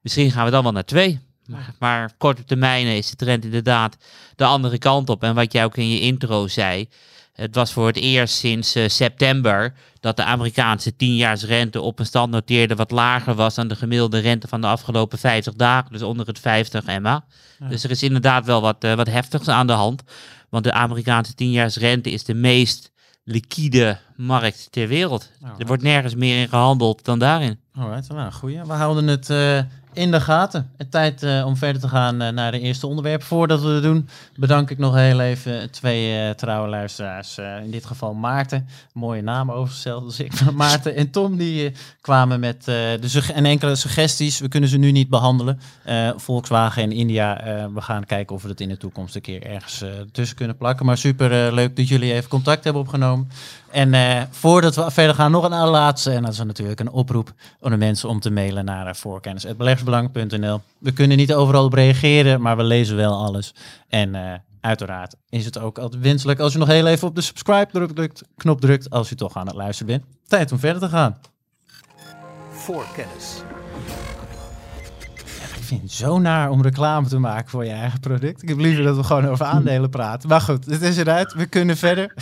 Misschien 0.00 0.30
gaan 0.30 0.44
we 0.44 0.50
dan 0.50 0.62
wel 0.62 0.72
naar 0.72 0.84
twee. 0.84 1.20
Maar, 1.46 1.74
maar 1.78 2.12
korte 2.18 2.44
termijn 2.44 2.86
is 2.86 3.10
de 3.10 3.16
trend 3.16 3.44
inderdaad 3.44 3.96
de 4.36 4.44
andere 4.44 4.78
kant 4.78 5.08
op. 5.08 5.22
En 5.22 5.34
wat 5.34 5.52
jij 5.52 5.64
ook 5.64 5.76
in 5.76 5.88
je 5.88 6.00
intro 6.00 6.48
zei. 6.48 6.88
Het 7.36 7.54
was 7.54 7.72
voor 7.72 7.86
het 7.86 7.96
eerst 7.96 8.34
sinds 8.34 8.76
uh, 8.76 8.88
september 8.88 9.74
dat 10.00 10.16
de 10.16 10.24
Amerikaanse 10.24 10.92
10-jaarsrente 10.92 11.80
op 11.80 11.98
een 11.98 12.06
stand 12.06 12.30
noteerde 12.30 12.74
wat 12.74 12.90
lager 12.90 13.34
was 13.34 13.54
dan 13.54 13.68
de 13.68 13.76
gemiddelde 13.76 14.18
rente 14.18 14.48
van 14.48 14.60
de 14.60 14.66
afgelopen 14.66 15.18
50 15.18 15.54
dagen, 15.54 15.92
dus 15.92 16.02
onder 16.02 16.26
het 16.26 16.38
50 16.38 16.84
Emma. 16.84 17.24
Dus 17.68 17.84
er 17.84 17.90
is 17.90 18.02
inderdaad 18.02 18.46
wel 18.46 18.60
wat, 18.60 18.84
uh, 18.84 18.94
wat 18.94 19.06
heftigs 19.06 19.48
aan 19.48 19.66
de 19.66 19.72
hand, 19.72 20.02
want 20.48 20.64
de 20.64 20.72
Amerikaanse 20.72 21.32
10-jaarsrente 21.32 22.10
is 22.10 22.24
de 22.24 22.34
meest 22.34 22.92
liquide 23.24 23.98
markt 24.16 24.68
ter 24.70 24.88
wereld. 24.88 25.30
Er 25.58 25.66
wordt 25.66 25.82
nergens 25.82 26.14
meer 26.14 26.40
in 26.40 26.48
gehandeld 26.48 27.04
dan 27.04 27.18
daarin. 27.18 27.60
Alright, 27.74 28.08
nou 28.08 28.32
goeie. 28.32 28.64
We 28.64 28.72
houden 28.72 29.06
het 29.06 29.30
uh, 29.30 29.60
in 29.96 30.10
de 30.10 30.20
gaten. 30.20 30.70
Het 30.76 30.90
tijd 30.90 31.22
eh, 31.22 31.46
om 31.46 31.56
verder 31.56 31.80
te 31.80 31.88
gaan 31.88 32.20
eh, 32.20 32.32
naar 32.32 32.52
de 32.52 32.60
eerste 32.60 32.86
onderwerp. 32.86 33.22
Voordat 33.22 33.60
we 33.62 33.68
dat 33.68 33.82
doen, 33.82 34.08
bedank 34.36 34.70
ik 34.70 34.78
nog 34.78 34.94
heel 34.94 35.20
even 35.20 35.70
twee 35.70 36.18
eh, 36.18 36.30
trouwe 36.30 36.68
luisteraars. 36.68 37.38
Eh, 37.38 37.62
in 37.64 37.70
dit 37.70 37.84
geval 37.86 38.14
Maarten, 38.14 38.68
mooie 38.92 39.22
naam 39.22 39.50
overgesteld 39.50 40.04
als 40.04 40.20
ik. 40.20 40.32
Maarten 40.54 40.96
en 40.96 41.10
Tom, 41.10 41.36
die 41.36 41.66
eh, 41.66 41.74
kwamen 42.00 42.40
met 42.40 42.56
eh, 42.58 42.64
de 42.64 43.24
en 43.34 43.44
enkele 43.44 43.74
suggesties. 43.76 44.38
We 44.40 44.48
kunnen 44.48 44.68
ze 44.68 44.76
nu 44.76 44.90
niet 44.92 45.08
behandelen. 45.08 45.60
Eh, 45.84 46.10
Volkswagen 46.16 46.82
en 46.82 46.92
India, 46.92 47.40
eh, 47.40 47.64
we 47.74 47.80
gaan 47.80 48.04
kijken 48.04 48.34
of 48.36 48.42
we 48.42 48.48
het 48.48 48.60
in 48.60 48.68
de 48.68 48.76
toekomst 48.76 49.14
een 49.14 49.20
keer 49.20 49.42
ergens 49.42 49.82
eh, 49.82 49.88
tussen 50.12 50.36
kunnen 50.36 50.56
plakken. 50.56 50.86
Maar 50.86 50.98
super 50.98 51.46
eh, 51.46 51.52
leuk 51.52 51.76
dat 51.76 51.88
jullie 51.88 52.12
even 52.12 52.28
contact 52.30 52.64
hebben 52.64 52.82
opgenomen. 52.82 53.28
En 53.70 53.94
eh, 53.94 54.22
voordat 54.30 54.74
we 54.74 54.90
verder 54.90 55.14
gaan, 55.14 55.30
nog 55.30 55.44
een 55.44 55.52
allerlaatste. 55.52 56.10
En 56.10 56.22
dat 56.22 56.32
is 56.32 56.38
natuurlijk 56.38 56.80
een 56.80 56.90
oproep 56.90 57.32
aan 57.62 57.70
de 57.70 57.76
mensen 57.76 58.08
om 58.08 58.20
te 58.20 58.30
mailen 58.30 58.64
naar 58.64 58.86
uh, 58.86 58.92
voorkennis.beleggersbelang.nl. 59.86 60.60
We 60.78 60.92
kunnen 60.92 61.16
niet 61.16 61.34
overal 61.34 61.64
op 61.64 61.72
reageren, 61.72 62.40
maar 62.40 62.56
we 62.56 62.62
lezen 62.62 62.96
wel 62.96 63.24
alles. 63.24 63.54
En 63.88 64.14
eh, 64.14 64.32
uiteraard 64.60 65.14
is 65.28 65.44
het 65.44 65.58
ook 65.58 65.78
altijd 65.78 66.02
wenselijk 66.02 66.38
als 66.38 66.52
je 66.52 66.58
nog 66.58 66.68
heel 66.68 66.86
even 66.86 67.08
op 67.08 67.14
de 67.14 67.20
subscribe 67.20 67.72
druk, 67.72 67.90
drukt, 67.90 68.22
knop 68.36 68.60
drukt 68.60 68.90
als 68.90 69.08
je 69.08 69.14
toch 69.14 69.36
aan 69.36 69.46
het 69.46 69.56
luisteren 69.56 69.92
bent. 69.92 70.04
Tijd 70.26 70.52
om 70.52 70.58
verder 70.58 70.80
te 70.80 70.88
gaan. 70.88 71.16
Voorkennis. 72.50 73.42
Ik 73.50 73.55
vind 75.66 75.82
het 75.82 75.92
zo 75.92 76.18
naar 76.18 76.50
om 76.50 76.62
reclame 76.62 77.08
te 77.08 77.18
maken 77.18 77.50
voor 77.50 77.64
je 77.64 77.70
eigen 77.70 78.00
product. 78.00 78.42
Ik 78.42 78.48
heb 78.48 78.58
liever 78.58 78.84
dat 78.84 78.96
we 78.96 79.02
gewoon 79.02 79.28
over 79.28 79.44
aandelen 79.46 79.90
praten. 79.90 80.28
Maar 80.28 80.40
goed, 80.40 80.64
het 80.64 80.82
is 80.82 80.96
eruit. 80.96 81.32
We 81.32 81.46
kunnen 81.46 81.76
verder. 81.76 82.14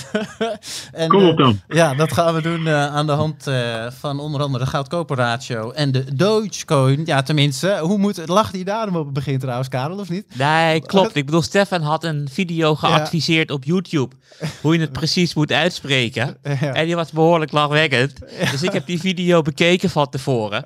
en, 0.92 1.08
Kom 1.08 1.20
eh, 1.20 1.28
op 1.28 1.36
dan. 1.36 1.60
Ja, 1.68 1.94
dat 1.94 2.12
gaan 2.12 2.34
we 2.34 2.42
doen 2.42 2.66
eh, 2.66 2.86
aan 2.86 3.06
de 3.06 3.12
hand 3.12 3.46
eh, 3.46 3.86
van 3.90 4.20
onder 4.20 4.42
andere 4.42 4.64
de 4.64 4.70
goudkoperratio 4.70 5.70
en 5.70 5.92
de 5.92 6.14
Dogecoin. 6.14 7.02
Ja, 7.04 7.22
tenminste, 7.22 7.78
hoe 7.80 7.98
moet 7.98 8.16
het? 8.16 8.28
Lacht 8.28 8.54
hij 8.54 8.64
daarom 8.64 8.96
op 8.96 9.04
het 9.04 9.14
begin 9.14 9.38
trouwens, 9.38 9.68
Karel, 9.68 9.98
of 9.98 10.08
niet? 10.08 10.36
Nee, 10.36 10.80
klopt. 10.80 11.16
Ik 11.24 11.24
bedoel, 11.24 11.42
Stefan 11.42 11.82
had 11.82 12.04
een 12.04 12.28
video 12.30 12.74
geadviseerd 12.74 13.50
op 13.50 13.64
YouTube. 13.64 14.14
Hoe 14.60 14.74
je 14.74 14.80
het 14.80 14.92
precies 15.02 15.34
moet 15.34 15.52
uitspreken. 15.52 16.36
Ja. 16.42 16.72
En 16.72 16.86
die 16.86 16.96
was 16.96 17.10
behoorlijk 17.10 17.52
lachwekkend. 17.52 18.18
Dus 18.50 18.62
ik 18.62 18.72
heb 18.72 18.86
die 18.86 19.00
video 19.00 19.42
bekeken 19.42 19.90
van 19.90 20.08
tevoren. 20.08 20.64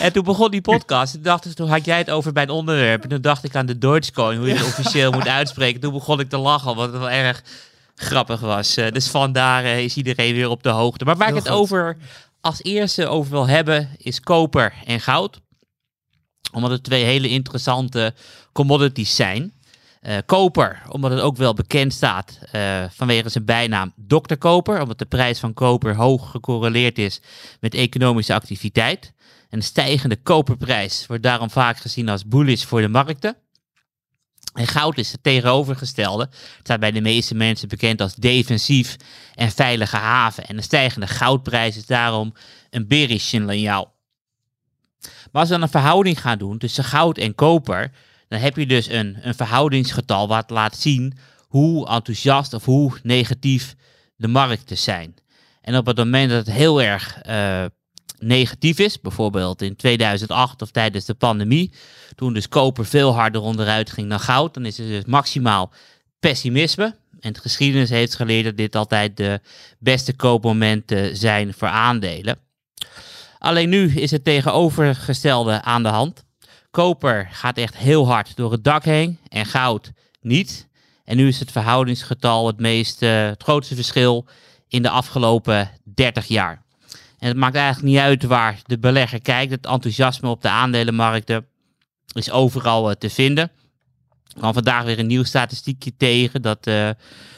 En 0.00 0.12
toen 0.12 0.24
begon 0.24 0.50
die 0.50 0.60
podcast. 0.60 1.14
En 1.14 1.22
dacht, 1.22 1.56
toen 1.56 1.68
had 1.70 1.84
jij 1.84 1.98
het 1.98 2.10
over 2.10 2.32
bij 2.32 2.42
een 2.42 2.50
onderwerp. 2.50 3.02
En 3.02 3.08
toen 3.08 3.20
dacht 3.20 3.44
ik 3.44 3.56
aan 3.56 3.66
de 3.66 3.78
Dogecoin, 3.78 4.38
hoe 4.38 4.46
je 4.46 4.54
het 4.54 4.66
officieel 4.66 5.12
moet 5.12 5.28
uitspreken. 5.28 5.80
Toen 5.80 5.92
begon 5.92 6.20
ik 6.20 6.28
te 6.28 6.38
lachen, 6.38 6.74
wat 6.74 6.92
het 6.92 7.00
wel 7.00 7.10
erg 7.10 7.42
grappig 8.00 8.40
was. 8.40 8.76
Eh, 8.76 8.92
dus 8.92 9.08
vandaar 9.08 9.64
eh, 9.64 9.84
is 9.84 9.96
iedereen 9.96 10.34
weer 10.34 10.48
op 10.48 10.62
de 10.62 10.68
hoogte. 10.68 11.04
Maar 11.04 11.16
waar 11.16 11.28
Heel 11.28 11.36
ik 11.36 11.42
het 11.42 11.52
goed. 11.52 11.62
over 11.62 11.96
als 12.40 12.62
eerste 12.62 13.06
over 13.06 13.30
wil 13.30 13.46
hebben, 13.46 13.88
is 13.96 14.20
koper 14.20 14.72
en 14.84 15.00
goud. 15.00 15.40
Omdat 16.52 16.70
het 16.70 16.82
twee 16.82 17.04
hele 17.04 17.28
interessante 17.28 18.14
commodities 18.52 19.16
zijn. 19.16 19.52
Eh, 20.00 20.16
koper, 20.26 20.82
omdat 20.88 21.10
het 21.10 21.20
ook 21.20 21.36
wel 21.36 21.54
bekend 21.54 21.92
staat 21.92 22.38
vanwege 22.90 23.28
zijn 23.28 23.44
bijnaam 23.44 23.92
Dr. 23.96 24.34
Koper, 24.38 24.82
omdat 24.82 24.98
de 24.98 25.04
prijs 25.04 25.38
van 25.38 25.54
koper 25.54 25.96
hoog 25.96 26.30
gecorreleerd 26.30 26.98
is 26.98 27.20
met 27.60 27.74
economische 27.74 28.34
activiteit. 28.34 29.12
Een 29.50 29.62
stijgende 29.62 30.16
koperprijs 30.16 31.06
wordt 31.06 31.22
daarom 31.22 31.50
vaak 31.50 31.78
gezien 31.78 32.08
als 32.08 32.26
bullish 32.26 32.64
voor 32.64 32.80
de 32.80 32.88
markten. 32.88 33.36
En 34.54 34.66
goud 34.66 34.98
is 34.98 35.12
het 35.12 35.22
tegenovergestelde. 35.22 36.22
Het 36.30 36.60
staat 36.62 36.80
bij 36.80 36.90
de 36.90 37.00
meeste 37.00 37.34
mensen 37.34 37.68
bekend 37.68 38.00
als 38.00 38.14
defensief 38.14 38.96
en 39.34 39.50
veilige 39.50 39.96
haven. 39.96 40.46
En 40.46 40.56
een 40.56 40.62
stijgende 40.62 41.06
goudprijs 41.06 41.76
is 41.76 41.86
daarom 41.86 42.34
een 42.70 42.86
bearish 42.86 43.24
signaal. 43.24 43.94
Maar 45.00 45.40
als 45.40 45.48
we 45.48 45.54
dan 45.54 45.62
een 45.62 45.68
verhouding 45.68 46.20
gaan 46.20 46.38
doen 46.38 46.58
tussen 46.58 46.84
goud 46.84 47.18
en 47.18 47.34
koper, 47.34 47.92
dan 48.28 48.40
heb 48.40 48.56
je 48.56 48.66
dus 48.66 48.88
een, 48.88 49.18
een 49.20 49.34
verhoudingsgetal 49.34 50.28
wat 50.28 50.50
laat 50.50 50.76
zien 50.76 51.18
hoe 51.48 51.88
enthousiast 51.88 52.52
of 52.52 52.64
hoe 52.64 52.92
negatief 53.02 53.74
de 54.16 54.28
markten 54.28 54.78
zijn. 54.78 55.14
En 55.60 55.76
op 55.76 55.86
het 55.86 55.96
moment 55.96 56.30
dat 56.30 56.46
het 56.46 56.54
heel 56.54 56.82
erg 56.82 57.22
eh, 57.22 57.64
negatief 58.20 58.78
is, 58.78 59.00
bijvoorbeeld 59.00 59.62
in 59.62 59.76
2008 59.76 60.62
of 60.62 60.70
tijdens 60.70 61.04
de 61.04 61.14
pandemie, 61.14 61.72
toen 62.14 62.32
dus 62.32 62.48
koper 62.48 62.86
veel 62.86 63.14
harder 63.14 63.40
onderuit 63.40 63.90
ging 63.90 64.08
dan 64.08 64.20
goud, 64.20 64.54
dan 64.54 64.66
is 64.66 64.78
er 64.78 64.86
dus 64.86 65.04
maximaal 65.04 65.72
pessimisme. 66.20 66.96
En 67.20 67.32
de 67.32 67.40
geschiedenis 67.40 67.90
heeft 67.90 68.14
geleerd 68.14 68.44
dat 68.44 68.56
dit 68.56 68.76
altijd 68.76 69.16
de 69.16 69.40
beste 69.78 70.12
koopmomenten 70.12 71.16
zijn 71.16 71.54
voor 71.54 71.68
aandelen. 71.68 72.38
Alleen 73.38 73.68
nu 73.68 73.94
is 73.94 74.10
het 74.10 74.24
tegenovergestelde 74.24 75.62
aan 75.62 75.82
de 75.82 75.88
hand. 75.88 76.24
Koper 76.70 77.28
gaat 77.30 77.56
echt 77.56 77.76
heel 77.76 78.06
hard 78.06 78.36
door 78.36 78.52
het 78.52 78.64
dak 78.64 78.84
heen 78.84 79.18
en 79.28 79.46
goud 79.46 79.92
niet. 80.20 80.68
En 81.04 81.16
nu 81.16 81.28
is 81.28 81.38
het 81.38 81.52
verhoudingsgetal 81.52 82.46
het, 82.46 82.58
meest, 82.58 83.02
eh, 83.02 83.26
het 83.26 83.42
grootste 83.42 83.74
verschil 83.74 84.26
in 84.68 84.82
de 84.82 84.90
afgelopen 84.90 85.70
30 85.84 86.26
jaar. 86.26 86.62
En 87.20 87.28
het 87.28 87.36
maakt 87.36 87.54
eigenlijk 87.54 87.86
niet 87.86 88.02
uit 88.02 88.22
waar 88.22 88.60
de 88.66 88.78
belegger 88.78 89.20
kijkt. 89.20 89.52
Het 89.52 89.66
enthousiasme 89.66 90.28
op 90.28 90.42
de 90.42 90.48
aandelenmarkten 90.48 91.46
is 92.12 92.30
overal 92.30 92.90
eh, 92.90 92.96
te 92.96 93.10
vinden. 93.10 93.50
Ik 94.28 94.36
kwam 94.36 94.52
vandaag 94.52 94.84
weer 94.84 94.98
een 94.98 95.06
nieuw 95.06 95.24
statistiekje 95.24 95.96
tegen 95.96 96.42
dat 96.42 96.66
eh, 96.66 96.90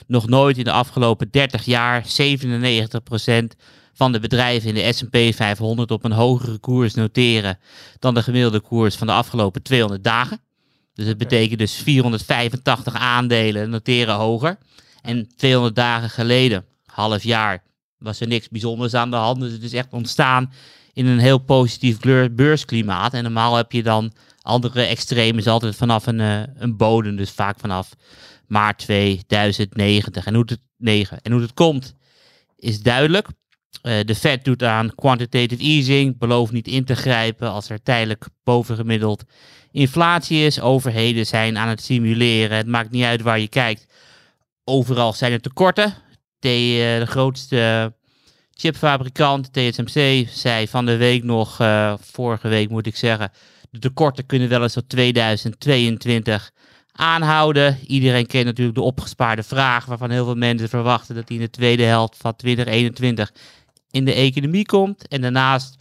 nog 0.07 0.29
nooit 0.29 0.59
in 0.59 0.65
de 0.65 0.73
afgelopen 0.73 1.31
30 1.31 1.65
jaar 1.65 2.05
97% 2.05 2.07
van 3.93 4.13
de 4.13 4.21
bedrijven 4.21 4.69
in 4.69 4.75
de 4.75 4.93
S&P 4.93 5.35
500 5.35 5.91
op 5.91 6.05
een 6.05 6.13
hogere 6.13 6.59
koers 6.59 6.95
noteren 6.95 7.59
dan 7.99 8.15
de 8.15 8.23
gemiddelde 8.23 8.61
koers 8.61 8.97
van 8.97 9.07
de 9.07 9.13
afgelopen 9.13 9.63
200 9.63 10.05
dagen. 10.05 10.41
Dus 10.95 11.07
het 11.07 11.19
betekent 11.19 11.59
dus 11.59 11.75
485 11.75 12.95
aandelen 12.95 13.71
noteren 13.71 14.15
hoger. 14.15 14.59
En 15.03 15.29
200 15.37 15.75
dagen 15.77 16.11
geleden, 16.11 16.65
half 16.87 17.23
jaar, 17.23 17.63
was 18.03 18.21
er 18.21 18.27
niks 18.27 18.49
bijzonders 18.49 18.95
aan 18.95 19.11
de 19.11 19.17
hand. 19.17 19.41
Dus 19.41 19.53
het 19.53 19.63
is 19.63 19.73
echt 19.73 19.93
ontstaan 19.93 20.53
in 20.93 21.07
een 21.07 21.19
heel 21.19 21.39
positief 21.39 21.99
beursklimaat. 22.33 23.15
En 23.15 23.23
normaal 23.23 23.57
heb 23.57 23.73
je 23.73 23.83
dan 23.83 24.13
andere 24.43 24.83
extremen, 24.83 25.45
altijd 25.45 25.77
vanaf 25.77 26.07
een, 26.07 26.21
eh, 26.21 26.43
een 26.55 26.77
bodem, 26.77 27.17
dus 27.17 27.31
vaak 27.31 27.61
vanaf 27.61 27.91
maart 28.47 28.79
2090. 28.79 30.27
En 30.27 30.35
hoe 30.35 30.45
het, 30.47 30.61
9. 30.77 31.21
En 31.23 31.33
hoe 31.33 31.41
het 31.41 31.55
komt, 31.55 31.95
is 32.57 32.83
duidelijk. 32.83 33.29
Eh, 33.83 34.01
de 34.05 34.15
Fed 34.15 34.45
doet 34.45 34.63
aan 34.63 34.95
quantitative 34.95 35.63
easing, 35.63 36.19
belooft 36.19 36.53
niet 36.53 36.69
in 36.69 36.85
te 36.85 36.95
grijpen 36.95 37.51
als 37.51 37.69
er 37.69 37.83
tijdelijk 37.83 38.27
bovengemiddeld 38.45 39.25
inflatie 39.71 40.45
is. 40.45 40.61
Overheden 40.61 41.27
zijn 41.27 41.59
aan 41.59 41.69
het 41.69 41.83
simuleren. 41.83 42.57
Het 42.57 42.67
maakt 42.67 42.91
niet 42.91 43.05
uit 43.05 43.23
waar 43.23 43.39
je 43.39 43.49
kijkt. 43.49 43.87
Overal 44.65 45.13
zijn 45.13 45.33
er 45.33 45.41
tekorten. 45.41 45.95
De, 46.43 47.03
grootste 47.07 47.93
chipfabrikant, 48.55 49.53
TSMC, 49.53 50.29
zei 50.29 50.69
van 50.69 50.87
de 50.87 50.97
week 50.97 51.25
nog, 51.25 51.61
eh, 51.61 51.95
vorige 52.01 52.49
week 52.49 52.71
moet 52.71 52.87
ik 52.87 52.97
zeggen, 52.97 53.31
de 53.71 53.79
tekorten 53.79 54.27
kunnen 54.27 54.49
wel 54.49 54.63
eens 54.63 54.73
tot 54.73 54.89
2022 54.89 56.51
aanhouden. 56.93 57.79
Iedereen 57.87 58.27
kent 58.27 58.45
natuurlijk 58.45 58.77
de 58.77 58.83
opgespaarde 58.83 59.43
vraag, 59.43 59.85
waarvan 59.85 60.11
heel 60.11 60.25
veel 60.25 60.35
mensen 60.35 60.69
verwachten 60.69 61.15
dat 61.15 61.27
die 61.27 61.39
in 61.39 61.45
de 61.45 61.51
tweede 61.51 61.83
helft 61.83 62.17
van 62.17 62.37
2021 62.37 63.33
in 63.91 64.05
de 64.05 64.15
economie 64.15 64.67
komt. 64.67 65.09
En 65.09 65.21
daarnaast 65.21 65.77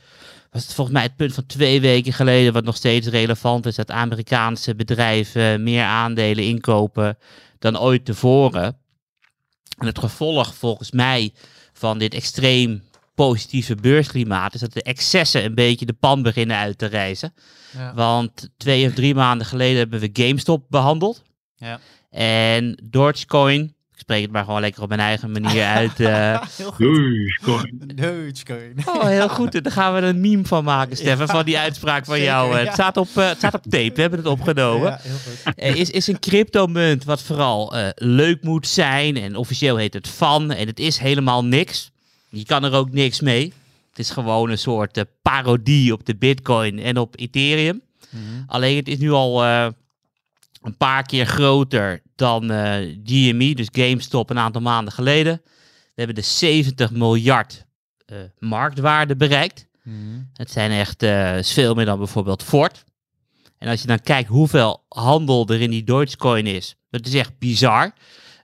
was 0.52 0.64
het 0.64 0.74
volgens 0.74 0.96
mij 0.96 1.06
het 1.06 1.16
punt 1.16 1.34
van 1.34 1.46
twee 1.46 1.82
weken 1.82 2.14
geleden, 2.14 2.54
wat 2.54 2.64
nog 2.64 2.76
steeds 2.76 3.08
relevant 3.08 3.66
is, 3.66 3.76
dat 3.76 3.92
Amerikaanse 3.92 4.76
bedrijven 4.76 5.64
meer 5.64 5.84
aandelen 5.84 6.44
inkopen 6.44 7.18
dan 7.60 7.80
ooit 7.80 8.06
tevoren. 8.06 8.81
En 9.82 9.88
het 9.88 10.00
gevolg 10.00 10.56
volgens 10.56 10.92
mij 10.92 11.34
van 11.74 11.98
dit 11.98 12.14
extreem 12.14 12.84
positieve 13.16 13.76
beursklimaat 13.76 14.54
is 14.54 14.60
dat 14.60 14.74
de 14.74 14.84
excessen 14.84 15.44
een 15.46 15.56
beetje 15.56 15.86
de 15.86 15.94
pan 15.94 16.22
beginnen 16.22 16.58
uit 16.58 16.78
te 16.78 16.86
reizen. 16.86 17.34
Ja. 17.78 17.94
Want 17.94 18.50
twee 18.58 18.88
of 18.88 18.94
drie 18.94 19.16
maanden 19.16 19.48
geleden 19.48 19.78
hebben 19.78 20.00
we 20.00 20.10
GameStop 20.14 20.66
behandeld. 20.70 21.24
Ja. 21.56 21.80
En 22.10 22.80
Dogecoin, 22.84 23.76
spreek 24.02 24.22
het 24.22 24.32
maar 24.32 24.44
gewoon 24.44 24.62
lekker 24.62 24.82
op 24.82 24.88
mijn 24.88 25.00
eigen 25.00 25.32
manier 25.32 25.66
uit. 25.80 26.00
eh, 26.00 26.42
Heel 26.58 26.72
goed. 26.72 26.78
Dogecoin. 26.80 27.92
Dogecoin. 27.96 28.74
oh, 28.86 29.04
heel 29.04 29.30
goed. 29.30 29.64
Daar 29.64 29.72
gaan 29.72 29.94
we 29.94 30.02
een 30.02 30.22
meme 30.22 30.46
van 30.46 30.64
maken, 30.64 30.98
Stefan, 30.98 31.28
van 31.28 31.46
die 31.46 31.58
uitspraak 31.60 32.06
van 32.06 32.14
Zeker, 32.16 32.30
jou. 32.30 32.52
ja. 32.52 32.58
Het, 32.64 32.74
staat 32.74 32.98
op, 32.98 33.08
eh, 33.16 33.28
het 33.28 33.38
staat 33.38 33.54
op 33.54 33.64
tape, 33.64 33.92
we 33.96 34.02
hebben 34.02 34.20
het 34.20 34.28
opgenomen. 34.28 34.90
Ja, 34.90 35.00
heel 35.02 35.18
goed. 35.44 35.56
Eh, 35.56 35.76
is, 35.76 35.90
is 35.90 36.08
een 36.08 36.20
cryptomunt 36.20 37.04
wat 37.04 37.22
vooral 37.22 37.76
eh, 37.76 37.88
leuk 37.96 38.44
moet 38.44 38.68
zijn. 38.68 39.18
En 39.18 39.36
officieel 39.36 39.76
heet 39.76 39.94
het 39.94 40.08
FAN. 40.08 40.52
En 40.52 40.68
het 40.68 40.80
is 40.80 40.98
helemaal 40.98 41.46
niks. 41.46 41.92
Je 42.30 42.46
kan 42.46 42.64
er 42.64 42.74
ook 42.74 42.92
niks 42.92 43.20
mee. 43.22 43.54
Het 43.90 44.00
is 44.00 44.10
gewoon 44.10 44.50
een 44.50 44.58
soort 44.58 44.98
eh, 44.98 45.04
parodie 45.22 45.94
op 45.94 46.06
de 46.06 46.16
Bitcoin 46.16 46.80
en 46.80 46.98
op 46.98 47.14
Ethereum. 47.20 47.82
Mhm. 48.10 48.22
Alleen 48.48 48.76
het 48.76 48.88
is 48.88 48.98
nu 48.98 49.12
al 49.12 49.44
eh, 49.44 49.68
een 50.62 50.78
paar 50.78 51.04
keer 51.04 51.26
groter 51.26 52.02
dan 52.22 52.52
eh, 52.52 52.98
GME, 53.04 53.54
dus 53.54 53.68
GameStop, 53.72 54.30
een 54.30 54.38
aantal 54.38 54.62
maanden 54.62 54.94
geleden. 54.94 55.42
We 55.84 55.92
hebben 55.96 56.16
de 56.16 56.22
70 56.22 56.92
miljard 56.92 57.66
eh, 58.06 58.18
marktwaarde 58.40 59.16
bereikt. 59.16 59.68
Mhm. 59.84 59.96
Het 60.34 60.52
zijn 60.52 60.72
echt 60.72 61.04
eh, 61.04 61.38
veel 61.42 61.74
meer 61.74 61.86
dan 61.86 61.98
bijvoorbeeld 61.98 62.44
Ford. 62.44 62.84
En 63.58 63.70
als 63.70 63.82
je 63.82 63.88
dan 63.88 64.02
kijkt 64.02 64.30
hoeveel 64.30 64.86
handel 64.88 65.48
er 65.48 65.62
in 65.62 65.70
die 65.70 65.84
Dogecoin 65.84 66.48
is, 66.48 66.76
dat 66.90 67.06
is 67.06 67.14
echt 67.14 67.40
bizar. 67.40 67.92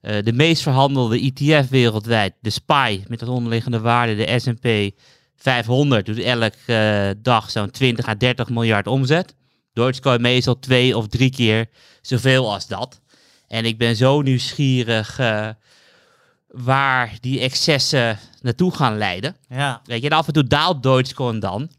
De 0.01 0.34
meest 0.34 0.62
verhandelde 0.62 1.19
ETF 1.19 1.69
wereldwijd, 1.69 2.34
de 2.41 2.50
SPY, 2.50 3.03
met 3.07 3.22
als 3.22 3.29
onderliggende 3.29 3.79
waarde 3.79 4.15
de 4.15 4.39
S&P 4.39 5.00
500, 5.36 6.05
doet 6.05 6.19
elke 6.19 7.15
dag 7.22 7.51
zo'n 7.51 7.72
20 7.72 8.07
à 8.07 8.15
30 8.15 8.50
miljard 8.50 8.88
omzet. 8.88 9.36
Dogecoin 9.74 10.22
meestal 10.22 10.60
twee 10.60 10.98
of 10.98 11.07
drie 11.07 11.29
keer 11.29 11.69
zoveel 12.01 12.53
als 12.53 12.67
dat. 12.67 13.01
En 13.48 13.66
ik 13.66 13.77
ben 13.77 13.96
zo 13.96 14.22
nieuwsgierig 14.22 15.20
eh, 15.20 15.50
waar 16.48 17.18
die 17.20 17.39
excessen 17.39 18.20
naartoe 18.42 18.75
gaan 18.75 18.98
leiden. 18.98 19.36
Ja. 19.50 19.82
Weet 19.86 20.01
je, 20.01 20.10
en 20.10 20.18
af 20.18 20.27
en 20.27 20.34
toe 20.34 20.48
daalt 20.48 20.84
Dogecoin 20.84 21.39
dan. 21.39 21.62
En 21.62 21.70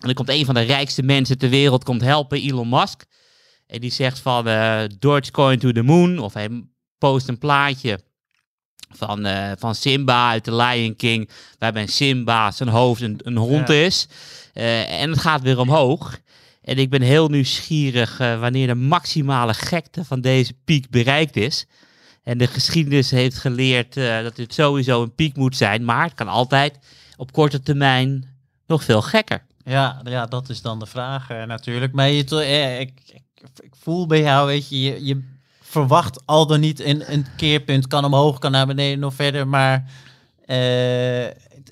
dan 0.00 0.14
komt 0.14 0.28
een 0.28 0.44
van 0.44 0.54
de 0.54 0.60
rijkste 0.60 1.02
mensen 1.02 1.38
ter 1.38 1.48
wereld 1.48 1.84
komt 1.84 2.00
helpen, 2.00 2.40
Elon 2.42 2.68
Musk. 2.68 3.04
En 3.66 3.80
die 3.80 3.92
zegt 3.92 4.18
van 4.18 4.48
eh 4.48 4.82
Dogecoin 4.98 5.58
to 5.58 5.72
the 5.72 5.82
moon. 5.82 6.18
Of 6.18 6.34
hij 6.34 6.64
post 6.98 7.28
een 7.28 7.38
plaatje 7.38 8.00
van, 8.88 9.26
eh, 9.26 9.52
van 9.58 9.74
Simba 9.74 10.30
uit 10.30 10.44
The 10.44 10.54
Lion 10.54 10.96
King. 10.96 11.30
Waarbij 11.58 11.86
Simba 11.86 12.50
zijn 12.50 12.68
hoofd 12.68 13.02
een, 13.02 13.20
een 13.22 13.36
hond 13.36 13.68
Ja. 13.68 13.74
is. 13.74 14.08
En 14.52 15.10
het 15.10 15.20
gaat 15.20 15.42
weer 15.42 15.58
omhoog. 15.58 16.18
En 16.64 16.78
ik 16.78 16.90
ben 16.90 17.02
heel 17.02 17.28
nieuwsgierig 17.28 18.20
eh, 18.20 18.40
wanneer 18.40 18.66
de 18.66 18.74
maximale 18.74 19.54
gekte 19.54 20.04
van 20.04 20.20
deze 20.20 20.54
piek 20.64 20.90
bereikt 20.90 21.36
is. 21.36 21.66
En 22.22 22.38
de 22.38 22.46
geschiedenis 22.46 23.10
heeft 23.10 23.38
geleerd 23.38 23.96
eh, 23.96 24.22
dat 24.22 24.36
dit 24.36 24.54
sowieso 24.54 25.02
een 25.02 25.14
piek 25.14 25.36
moet 25.36 25.56
zijn. 25.56 25.84
Maar 25.84 26.04
het 26.04 26.14
kan 26.14 26.28
altijd 26.28 26.78
op 27.16 27.32
korte 27.32 27.60
termijn 27.60 28.28
nog 28.66 28.84
veel 28.84 29.02
gekker. 29.02 29.44
Ja, 29.64 30.00
ja, 30.04 30.26
dat 30.26 30.48
is 30.48 30.62
dan 30.62 30.78
de 30.78 30.86
vraag 30.86 31.30
eh, 31.30 31.44
natuurlijk. 31.44 31.92
Maar 31.92 32.08
je, 32.08 32.78
ik, 32.80 32.92
ik, 33.62 33.72
voel 33.80 34.06
bij 34.06 34.20
jou, 34.20 34.46
weet 34.46 34.68
je, 34.68 35.04
je, 35.04 35.22
verwacht 35.60 36.26
al 36.26 36.46
dan 36.46 36.60
niet 36.60 36.80
een, 36.80 37.12
een 37.12 37.26
keerpunt. 37.36 37.86
Kan 37.86 38.04
omhoog, 38.04 38.38
kan 38.38 38.50
naar 38.50 38.66
beneden, 38.66 38.98
nog 38.98 39.14
verder. 39.14 39.48
Maar 39.48 39.90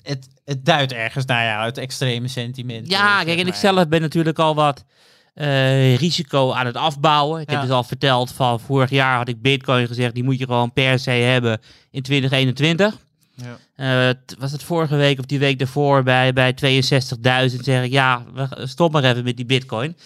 het, 0.03 0.27
het, 0.45 0.65
duidt 0.65 0.91
ergens 0.91 1.25
naar 1.25 1.45
jou, 1.45 1.65
het 1.65 1.77
extreme 1.77 2.27
sentiment. 2.27 2.89
Ja, 2.89 3.19
eh, 3.19 3.25
kijk, 3.25 3.39
en 3.39 3.45
ik 3.45 3.51
maar. 3.51 3.55
zelf 3.55 3.87
ben 3.87 4.01
natuurlijk 4.01 4.39
al 4.39 4.55
wat 4.55 4.83
eh, 5.33 5.95
risico 5.95 6.51
aan 6.51 6.65
het 6.65 6.75
afbouwen. 6.75 7.41
Ik 7.41 7.49
Ja. 7.49 7.53
heb 7.55 7.65
dus 7.67 7.75
al 7.75 7.83
verteld 7.83 8.31
van 8.31 8.59
vorig 8.59 8.89
jaar 8.89 9.17
had 9.17 9.27
ik 9.27 9.41
Bitcoin 9.41 9.87
gezegd, 9.87 10.13
die 10.13 10.23
moet 10.23 10.39
je 10.39 10.45
gewoon 10.45 10.73
per 10.73 10.99
se 10.99 11.11
hebben 11.11 11.59
in 11.91 12.01
2021. 12.01 12.97
Ja. 13.35 13.57
Eh, 14.09 14.15
was 14.39 14.51
het 14.51 14.63
vorige 14.63 14.95
week 14.95 15.19
of 15.19 15.25
die 15.25 15.39
week 15.39 15.59
daarvoor 15.59 16.03
bij, 16.03 16.33
bij 16.33 16.53
62.000 16.53 17.63
zeg 17.63 17.83
ik, 17.83 17.91
ja, 17.91 18.23
we- 18.33 18.67
stop 18.67 18.91
maar 18.91 19.03
even 19.03 19.23
met 19.23 19.35
die 19.37 19.45
Bitcoin. 19.45 19.97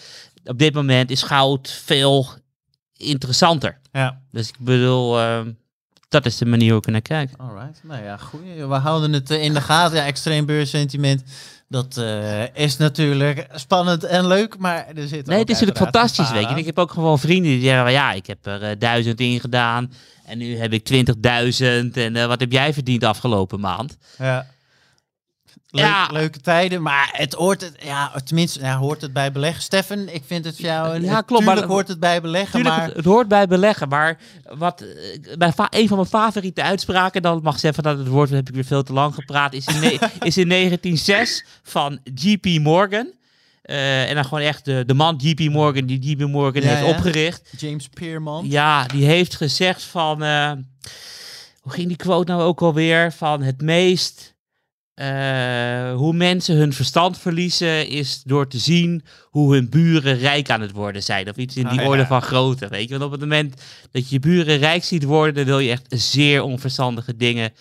Op 0.44 0.58
dit 0.58 0.74
moment 0.74 1.10
is 1.10 1.22
goud 1.22 1.70
veel 1.84 2.26
interessanter. 2.96 3.80
Ja, 3.92 4.20
Dus 4.32 4.48
ik 4.48 4.54
bedoel, 4.58 5.18
eh, 5.20 5.40
dat 6.08 6.26
is 6.26 6.36
de 6.36 6.46
manier 6.46 6.70
hoe 6.70 6.78
ik 6.78 6.86
naar 6.86 7.00
kijk. 7.00 7.30
alright. 7.36 7.80
Nou 7.82 8.02
ja, 8.02 8.16
goed. 8.16 8.40
We 8.56 8.74
houden 8.74 9.12
het 9.12 9.30
eh, 9.30 9.42
in 9.42 9.54
de 9.54 9.60
gaten. 9.60 9.96
Ja, 9.96 10.04
extreem 10.04 10.46
beurssentiment. 10.46 11.22
Dat 11.68 11.96
eh, 11.96 12.56
is 12.56 12.76
natuurlijk 12.76 13.46
spannend 13.54 14.04
en 14.04 14.26
leuk, 14.26 14.58
maar 14.58 14.86
er 14.94 15.08
zit 15.08 15.26
Nee, 15.26 15.38
het 15.38 15.48
is 15.48 15.60
natuurlijk 15.60 15.78
fantastisch, 15.78 16.30
weet 16.30 16.48
je. 16.48 16.54
Ik 16.54 16.66
heb 16.66 16.78
ook 16.78 16.90
gewoon 16.90 17.18
vrienden 17.18 17.50
die 17.50 17.60
zeggen, 17.60 17.90
ja, 17.90 18.12
ik 18.12 18.26
heb 18.26 18.46
er 18.46 18.62
eh, 18.62 18.78
duizend 18.78 19.20
in 19.20 19.40
gedaan 19.40 19.92
en 20.24 20.38
nu 20.38 20.56
heb 20.56 20.72
ik 20.72 20.88
20.000 20.92 21.92
en 21.92 22.28
wat 22.28 22.40
heb 22.40 22.52
jij 22.52 22.72
verdiend 22.72 23.04
afgelopen 23.04 23.60
maand? 23.60 23.96
Ja. 24.18 24.46
Leuk, 25.70 25.84
Ja. 25.84 26.08
Leuke 26.12 26.40
tijden, 26.40 26.82
maar 26.82 27.08
het 27.12 27.32
hoort 27.34 27.60
het, 27.60 27.74
ja, 27.82 28.12
tenminste, 28.24 28.60
ja, 28.60 28.76
hoort 28.76 29.00
het 29.00 29.12
bij 29.12 29.32
beleggen. 29.32 29.62
Stefan, 29.62 30.08
ik 30.08 30.22
vind 30.26 30.44
het 30.44 30.56
voor 30.56 30.64
jou, 30.64 31.00
Ja, 31.00 31.10
ja, 31.10 31.20
klopt, 31.20 31.44
maar- 31.44 31.64
hoort 31.64 31.88
het 31.88 32.00
bij 32.00 32.20
beleggen, 32.20 32.62
maar 32.62 32.84
het, 32.84 32.94
het 32.96 33.04
hoort 33.04 33.28
bij 33.28 33.46
beleggen, 33.46 33.88
maar 33.88 34.18
wat, 34.56 34.80
eh, 34.80 35.36
bij 35.36 35.52
fa- 35.52 35.66
een 35.70 35.88
van 35.88 35.96
mijn 35.96 36.08
favoriete 36.08 36.62
uitspraken, 36.62 37.22
dan 37.22 37.40
mag 37.42 37.58
zeggen 37.58 37.82
dat 37.82 37.98
het 37.98 38.06
woord 38.08 38.30
heb 38.30 38.48
ik 38.48 38.54
weer 38.54 38.64
veel 38.64 38.82
te 38.82 38.92
lang 38.92 39.14
gepraat, 39.14 39.52
is 39.52 39.66
in, 39.66 39.82
is 40.28 40.36
in 40.36 40.48
1906 40.48 41.44
van 41.62 41.98
JP 42.14 42.44
Morgan. 42.60 43.12
Eh, 43.62 44.08
en 44.08 44.14
dan 44.14 44.24
gewoon 44.24 44.44
echt 44.44 44.64
de, 44.64 44.82
de 44.86 44.94
man 44.94 45.16
JP 45.18 45.40
Morgan, 45.52 45.86
die 45.86 45.98
JP 45.98 46.28
Morgan 46.28 46.62
Ja, 46.62 46.68
heeft 46.68 46.80
ja. 46.86 46.88
opgericht. 46.94 47.50
James 47.58 47.88
Peerman. 47.88 48.46
Ja, 48.50 48.86
die 48.86 49.04
heeft 49.04 49.34
gezegd 49.36 49.82
van. 49.82 50.22
eh, 50.22 50.52
hoe 51.60 51.72
ging 51.72 51.88
die 51.88 51.96
quote 51.96 52.32
nou 52.32 52.42
ook 52.44 52.60
alweer? 52.62 53.12
Van 53.12 53.42
het 53.42 53.60
meest. 53.62 54.36
Eh, 54.98 55.94
hoe 55.94 56.12
mensen 56.12 56.56
hun 56.56 56.72
verstand 56.72 57.18
verliezen 57.18 57.88
is 57.88 58.22
door 58.24 58.48
te 58.48 58.58
zien 58.58 59.04
hoe 59.30 59.54
hun 59.54 59.68
buren 59.68 60.18
rijk 60.18 60.50
aan 60.50 60.60
het 60.60 60.72
worden 60.72 61.02
zijn. 61.02 61.28
Of 61.28 61.36
iets 61.36 61.56
in 61.56 61.68
die 61.68 61.80
Ah, 61.80 61.86
orde 61.86 62.02
ja. 62.02 62.06
van 62.06 62.22
grootte. 62.22 62.68
Weet 62.68 62.88
je, 62.88 62.90
want 62.90 63.02
op 63.04 63.10
het 63.10 63.20
moment 63.20 63.62
dat 63.92 64.08
je 64.10 64.18
buren 64.18 64.58
rijk 64.58 64.84
ziet 64.84 65.04
worden, 65.04 65.34
dan 65.34 65.44
wil 65.44 65.58
je 65.58 65.70
echt 65.70 65.84
zeer 65.88 66.42
onverstandige 66.42 67.16
dingen 67.16 67.52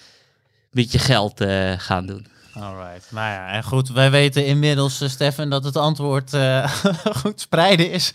met 0.71 0.91
je 0.91 0.99
geld 0.99 1.41
eh, 1.41 1.73
gaan 1.77 2.05
doen. 2.05 2.27
Alright, 2.53 3.07
nou 3.11 3.31
ja, 3.31 3.47
en 3.47 3.63
goed, 3.63 3.89
wij 3.89 4.11
weten 4.11 4.45
inmiddels, 4.45 5.01
eh, 5.01 5.09
Stefan, 5.09 5.49
dat 5.49 5.63
het 5.63 5.75
antwoord 5.77 6.31
goed 7.23 7.41
spreiden 7.41 7.91
is 7.91 8.11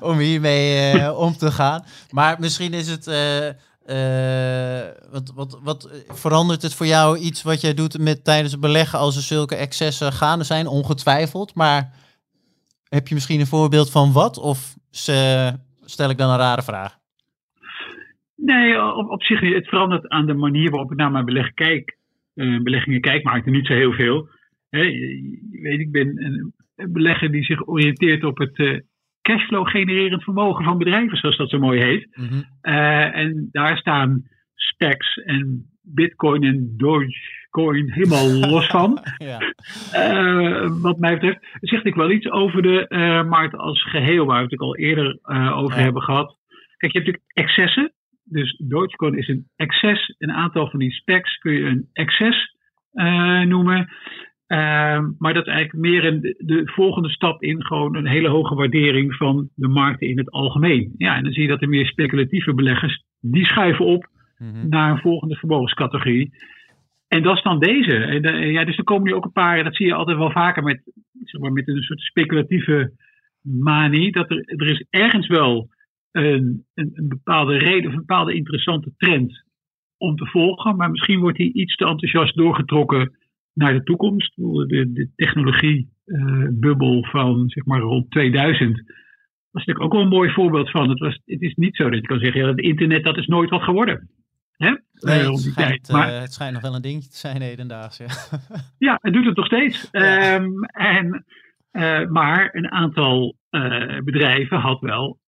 om 0.00 0.18
hiermee 0.18 1.12
om 1.14 1.36
te 1.36 1.52
gaan. 1.52 1.84
Maar 2.10 2.36
misschien 2.40 2.74
is 2.74 2.88
het, 2.88 3.06
eh, 3.88 4.88
eh, 4.88 4.94
wat, 5.10 5.32
wat, 5.34 5.60
wat 5.62 5.84
eh, 5.84 6.14
verandert 6.14 6.62
het 6.62 6.74
voor 6.74 6.86
jou 6.86 7.18
iets 7.18 7.42
wat 7.42 7.60
jij 7.60 7.74
doet 7.74 7.98
met 7.98 8.24
tijdens 8.24 8.52
het 8.52 8.60
beleggen 8.60 8.98
als 8.98 9.16
er 9.16 9.22
zulke 9.22 9.56
excessen 9.56 10.12
gaande 10.12 10.44
zijn? 10.44 10.66
Ongetwijfeld, 10.66 11.54
maar 11.54 11.92
heb 12.88 13.08
je 13.08 13.14
misschien 13.14 13.40
een 13.40 13.46
voorbeeld 13.46 13.90
van 13.90 14.12
wat? 14.12 14.38
Of 14.38 14.74
se- 14.90 15.56
stel 15.84 16.10
ik 16.10 16.18
dan 16.18 16.30
een 16.30 16.38
rare 16.38 16.62
vraag? 16.62 16.98
Nee, 18.34 18.82
op, 18.82 19.10
op 19.10 19.22
zich. 19.22 19.40
Het 19.40 19.68
verandert 19.68 20.08
aan 20.08 20.26
de 20.26 20.34
manier 20.34 20.70
waarop 20.70 20.92
ik 20.92 20.98
naar 20.98 21.10
mijn 21.10 21.24
beleg 21.24 21.54
kijk, 21.54 21.96
eh, 22.34 22.62
beleggingen 22.62 23.00
kijk, 23.00 23.24
maakt 23.24 23.46
er 23.46 23.52
niet 23.52 23.66
zo 23.66 23.72
heel 23.74 23.92
veel. 23.92 24.28
Weet, 24.70 25.80
ik 25.80 25.92
ben 25.92 26.24
een, 26.24 26.52
belegger 26.92 27.30
die 27.30 27.44
zich 27.44 27.68
oriënteert 27.68 28.24
op 28.24 28.38
het 28.38 28.58
eh, 28.58 28.78
cashflow 29.28 29.68
genererend 29.68 30.22
vermogen 30.22 30.64
van 30.64 30.78
bedrijven, 30.78 31.16
zoals 31.18 31.36
dat 31.36 31.50
zo 31.50 31.58
mooi 31.58 31.80
heet. 31.82 32.08
Eh, 32.60 33.16
en 33.16 33.48
daar 33.52 33.76
staan 33.78 34.22
specs 34.54 35.16
en 35.16 35.70
bitcoin 35.82 36.42
en 36.42 36.74
dogecoin 36.76 37.92
helemaal 37.92 38.26
los 38.54 38.66
van. 38.66 38.98
Ja, 39.16 39.38
Eh, 39.92 40.70
wat 40.82 40.98
mij 40.98 41.14
betreft 41.14 41.38
zegt 41.60 41.86
ik 41.86 41.94
wel 41.94 42.10
iets 42.10 42.30
over 42.30 42.62
de 42.62 42.88
eh, 42.88 43.24
markt 43.28 43.56
als 43.56 43.82
geheel, 43.90 44.26
waar 44.26 44.42
we 44.44 44.48
het 44.50 44.60
al 44.60 44.76
eerder 44.76 45.18
over 45.54 45.76
Ja. 45.78 45.82
hebben 45.82 46.02
gehad. 46.02 46.36
Kijk, 46.76 46.92
je 46.92 46.98
hebt 46.98 47.10
natuurlijk 47.10 47.24
excessen. 47.32 47.92
Dus 48.24 48.62
Dogecoin 48.68 49.18
is 49.18 49.28
een 49.28 49.48
excess. 49.56 50.14
Een 50.18 50.32
aantal 50.32 50.70
van 50.70 50.78
die 50.78 50.92
specs 50.92 51.36
kun 51.38 51.52
je 51.52 51.64
een 51.64 51.88
excess 51.92 52.56
noemen. 53.46 53.88
Eh, 54.48 55.04
maar 55.18 55.34
dat 55.34 55.46
is 55.46 55.52
eigenlijk 55.52 55.84
meer 55.86 56.04
een, 56.04 56.20
de 56.38 56.62
volgende 56.64 57.08
stap 57.08 57.42
in 57.42 57.64
gewoon 57.64 57.96
een 57.96 58.06
hele 58.06 58.28
hoge 58.28 58.54
waardering 58.54 59.14
van 59.14 59.48
de 59.54 59.68
markten 59.68 60.08
in 60.08 60.18
het 60.18 60.30
algemeen. 60.30 60.94
Ja, 60.96 61.16
en 61.16 61.22
dan 61.22 61.32
zie 61.32 61.42
je 61.42 61.48
dat 61.48 61.60
de 61.60 61.66
meer 61.66 61.86
speculatieve 61.86 62.54
beleggers, 62.54 63.04
die 63.20 63.44
schuiven 63.44 63.84
op 63.84 64.08
Mhm. 64.38 64.68
naar 64.68 64.90
een 64.90 64.98
volgende 65.00 65.34
vermogenscategorie. 65.36 66.30
En 67.08 67.22
dat 67.22 67.36
is 67.36 67.42
dan 67.42 67.58
deze. 67.58 67.94
En, 67.96 68.22
eh, 68.22 68.50
ja, 68.52 68.64
dus 68.64 68.76
er 68.76 68.84
komen 68.84 69.04
nu 69.04 69.14
ook 69.14 69.24
een 69.24 69.32
paar, 69.32 69.64
dat 69.64 69.76
zie 69.76 69.86
je 69.86 69.94
altijd 69.94 70.18
wel 70.18 70.30
vaker 70.30 70.62
met, 70.62 70.82
zeg 71.24 71.40
maar, 71.40 71.52
met 71.52 71.68
een 71.68 71.82
soort 71.82 72.00
speculatieve 72.00 72.92
manie. 73.42 74.12
Dat 74.12 74.30
er, 74.30 74.42
er 74.46 74.66
is 74.66 74.84
ergens 74.90 75.26
wel 75.26 75.68
een, 76.12 76.64
een, 76.74 76.90
een 76.94 77.08
bepaalde 77.08 77.58
reden 77.58 77.86
of 77.86 77.92
een 77.92 78.06
bepaalde 78.06 78.34
interessante 78.34 78.92
trend 78.96 79.44
om 79.96 80.16
te 80.16 80.26
volgen. 80.26 80.76
Maar 80.76 80.90
misschien 80.90 81.20
wordt 81.20 81.38
die 81.38 81.52
iets 81.52 81.76
te 81.76 81.84
enthousiast 81.86 82.36
doorgetrokken 82.36 83.17
naar 83.58 83.72
de 83.72 83.82
toekomst. 83.82 84.36
De, 84.36 84.92
de 84.92 85.08
technologiebubbel 85.16 87.04
van 87.04 87.48
zeg 87.48 87.64
maar 87.64 87.80
rond 87.80 88.10
2000 88.10 88.76
was 89.50 89.64
natuurlijk 89.64 89.84
ook 89.84 89.92
wel 89.92 90.02
een 90.02 90.16
mooi 90.18 90.30
voorbeeld 90.30 90.70
van. 90.70 90.88
Het, 90.88 90.98
was, 90.98 91.20
het 91.24 91.40
is 91.40 91.54
niet 91.54 91.76
zo 91.76 91.90
dat 91.90 92.00
je 92.00 92.06
kan 92.06 92.18
zeggen, 92.18 92.40
ja, 92.40 92.46
het 92.46 92.60
internet 92.60 93.04
dat 93.04 93.16
is 93.16 93.26
nooit 93.26 93.50
wat 93.50 93.62
geworden. 93.62 94.10
Hè? 94.56 94.70
Nee, 94.92 95.20
Eh, 95.20 95.30
het, 95.30 95.38
schijnt. 95.38 95.88
Maar 95.90 96.08
eh, 96.08 96.20
het 96.20 96.32
schijnt 96.32 96.52
nog 96.52 96.62
wel 96.62 96.74
een 96.74 96.82
dingetje 96.82 97.10
te 97.10 97.16
zijn 97.16 97.42
hedendaags. 97.42 97.96
Ja. 97.96 98.06
ja, 98.88 98.98
het 99.00 99.12
doet 99.12 99.26
het 99.26 99.36
nog 99.36 99.46
steeds. 99.46 99.88
Ja. 99.92 100.18
Ehm, 100.18 100.62
en, 100.62 101.24
eh, 101.70 102.06
maar 102.06 102.48
een 102.52 102.70
aantal 102.70 103.36
eh, 103.50 103.98
bedrijven 104.04 104.58
had 104.58 104.80
wel, 104.80 105.18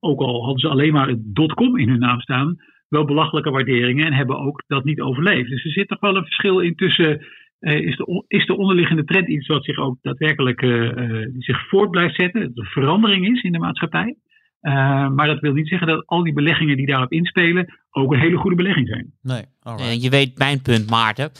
ook 0.00 0.20
al 0.20 0.42
hadden 0.42 0.60
ze 0.60 0.68
alleen 0.68 0.92
maar 0.92 1.08
het 1.08 1.34
dotcom 1.34 1.78
in 1.78 1.88
hun 1.88 1.98
naam 1.98 2.20
staan, 2.20 2.56
wel 2.88 3.04
belachelijke 3.04 3.50
waarderingen 3.50 4.06
en 4.06 4.12
hebben 4.12 4.38
ook 4.38 4.62
dat 4.66 4.84
niet 4.84 5.00
overleefd. 5.00 5.50
Dus 5.50 5.64
er 5.64 5.70
zit 5.70 5.88
toch 5.88 6.00
wel 6.00 6.16
een 6.16 6.24
verschil 6.24 6.60
in 6.60 6.74
tussen. 6.74 7.26
Eh, 7.64 7.86
is, 7.86 7.96
de, 7.96 8.24
is 8.28 8.46
de 8.46 8.56
onderliggende 8.56 9.04
trend 9.04 9.28
iets 9.28 9.46
wat 9.46 9.64
zich 9.64 9.78
ook 9.78 9.98
daadwerkelijk 10.02 10.62
eh, 10.62 10.90
eh, 10.90 11.32
die 11.32 11.42
zich 11.42 11.68
voort 11.68 11.90
blijft 11.90 12.14
zetten? 12.14 12.40
Dat 12.40 12.64
er 12.64 12.70
verandering 12.70 13.26
is 13.36 13.42
in 13.42 13.52
de 13.52 13.58
maatschappij. 13.58 14.16
Eh, 14.60 15.08
maar 15.08 15.26
dat 15.26 15.40
wil 15.40 15.52
niet 15.52 15.68
zeggen 15.68 15.86
dat 15.86 16.06
al 16.06 16.22
die 16.22 16.32
beleggingen 16.32 16.76
die 16.76 16.86
daarop 16.86 17.12
inspelen 17.12 17.74
ook 17.90 18.12
een 18.12 18.20
hele 18.20 18.36
goede 18.36 18.56
belegging 18.56 18.88
zijn. 18.88 19.12
Nee. 19.22 19.44
En 19.62 20.00
je 20.00 20.10
weet 20.10 20.38
mijn 20.38 20.62
punt, 20.62 20.90
Maarten. 20.90 21.30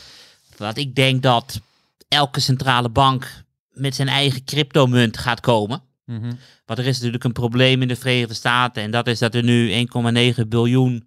Dat 0.56 0.76
ik 0.76 0.94
denk 0.94 1.22
dat 1.22 1.62
elke 2.08 2.40
centrale 2.40 2.90
bank 2.90 3.44
met 3.72 3.94
zijn 3.94 4.08
eigen 4.08 4.44
cryptomunt 4.44 5.18
gaat 5.18 5.40
komen. 5.40 5.80
Mhm. 6.06 6.32
Want 6.66 6.78
er 6.78 6.86
is 6.86 6.96
natuurlijk 6.96 7.24
een 7.24 7.32
probleem 7.32 7.82
in 7.82 7.88
de 7.88 7.96
Verenigde 7.96 8.34
Staten. 8.34 8.82
En 8.82 8.90
dat 8.90 9.06
is 9.06 9.18
dat 9.18 9.34
er 9.34 9.44
nu 9.44 9.70
1,9 9.70 10.48
biljoen 10.48 11.04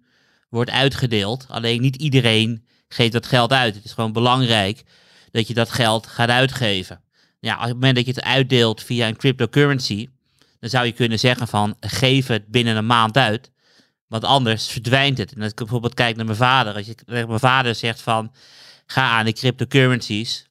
wordt 0.48 0.70
uitgedeeld. 0.70 1.46
Alleen 1.50 1.80
niet 1.80 1.96
iedereen 1.96 2.64
geeft 2.88 3.12
dat 3.12 3.26
geld 3.26 3.52
uit. 3.52 3.74
Het 3.74 3.84
is 3.84 3.92
gewoon 3.92 4.12
belangrijk 4.12 4.84
dat 5.30 5.48
je 5.48 5.54
dat 5.54 5.70
geld 5.70 6.06
gaat 6.06 6.28
uitgeven. 6.28 7.00
Ja, 7.40 7.54
op 7.54 7.62
het 7.62 7.72
moment 7.72 7.96
dat 7.96 8.06
je 8.06 8.12
het 8.12 8.22
uitdeelt 8.22 8.82
via 8.82 9.08
een 9.08 9.16
cryptocurrency, 9.16 10.08
dan 10.60 10.70
zou 10.70 10.86
je 10.86 10.92
kunnen 10.92 11.18
zeggen 11.18 11.48
van 11.48 11.76
geef 11.80 12.26
het 12.26 12.46
binnen 12.46 12.76
een 12.76 12.86
maand 12.86 13.16
uit. 13.16 13.50
Want 14.06 14.24
anders 14.24 14.66
verdwijnt 14.66 15.18
het. 15.18 15.32
En 15.32 15.42
als 15.42 15.50
ik 15.50 15.56
bijvoorbeeld 15.56 15.94
kijk 15.94 16.16
naar 16.16 16.24
mijn 16.24 16.36
vader. 16.36 16.74
Als 16.74 16.86
je, 16.86 16.94
mijn 17.06 17.38
vader 17.38 17.74
zegt 17.74 18.00
van 18.00 18.32
ga 18.86 19.10
aan 19.10 19.24
de 19.24 19.32
cryptocurrencies. 19.32 20.46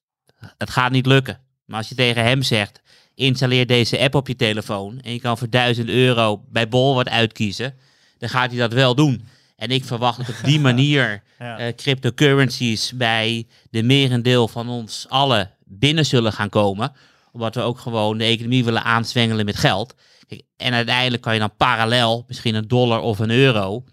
Het 0.57 0.69
gaat 0.69 0.91
niet 0.91 1.05
lukken. 1.05 1.39
Maar 1.65 1.77
als 1.77 1.89
je 1.89 1.95
tegen 1.95 2.23
hem 2.23 2.41
zegt 2.41 2.81
installeer 3.15 3.67
deze 3.67 3.99
app 3.99 4.15
op 4.15 4.27
je 4.27 4.35
telefoon. 4.35 4.99
En 5.01 5.13
je 5.13 5.19
kan 5.19 5.37
voor 5.37 5.49
1000 5.49 5.89
euro 5.89 6.43
bij 6.49 6.67
Bol 6.67 6.95
wat 6.95 7.09
uitkiezen. 7.09 7.75
Dan 8.17 8.29
gaat 8.29 8.49
hij 8.49 8.59
dat 8.59 8.73
wel 8.73 8.95
doen. 8.95 9.27
En 9.57 9.69
ik 9.69 9.85
verwacht 9.85 10.17
dat 10.17 10.29
op 10.29 10.35
die 10.43 10.59
manier 10.69 11.23
Ja. 11.39 11.57
eh, 11.57 11.75
cryptocurrencies 11.75 12.91
bij 12.95 13.47
de 13.69 13.83
merendeel 13.83 14.47
van 14.47 14.69
ons 14.69 15.05
allen 15.09 15.51
binnen 15.65 16.05
zullen 16.05 16.33
gaan 16.33 16.49
komen. 16.49 16.91
Omdat 17.31 17.55
we 17.55 17.61
ook 17.61 17.79
gewoon 17.79 18.17
de 18.17 18.23
economie 18.23 18.63
willen 18.65 18.83
aanzwengelen 18.83 19.45
met 19.45 19.55
geld. 19.55 19.95
Kijk, 20.27 20.41
en 20.57 20.73
uiteindelijk 20.73 21.21
kan 21.21 21.33
je 21.33 21.39
dan 21.39 21.55
parallel 21.57 22.25
misschien 22.27 22.55
een 22.55 22.67
dollar 22.67 22.99
of 23.01 23.19
een 23.19 23.31
euro 23.31 23.83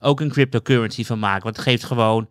ook 0.00 0.20
een 0.20 0.30
cryptocurrency 0.30 1.04
van 1.04 1.18
maken. 1.18 1.42
Want 1.42 1.56
het 1.56 1.64
geeft 1.64 1.84
gewoon 1.84 2.28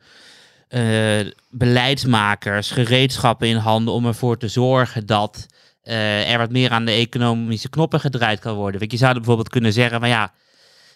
eh, 0.68 1.20
beleidsmakers 1.50 2.72
gereedschappen 2.72 3.48
in 3.48 3.56
handen 3.56 3.94
om 3.94 4.06
ervoor 4.06 4.38
te 4.38 4.48
zorgen 4.48 5.06
dat 5.06 5.46
eh, 5.84 6.32
er 6.32 6.38
wat 6.38 6.52
meer 6.52 6.70
aan 6.70 6.86
de 6.86 6.92
economische 6.92 7.70
knoppen 7.70 8.00
gedraaid 8.00 8.40
kan 8.40 8.56
worden. 8.56 8.80
Want 8.80 8.92
je 8.92 8.98
zou 8.98 9.14
bijvoorbeeld 9.14 9.50
kunnen 9.50 9.74
zeggen, 9.74 10.00
maar 10.00 10.10
ja, 10.10 10.34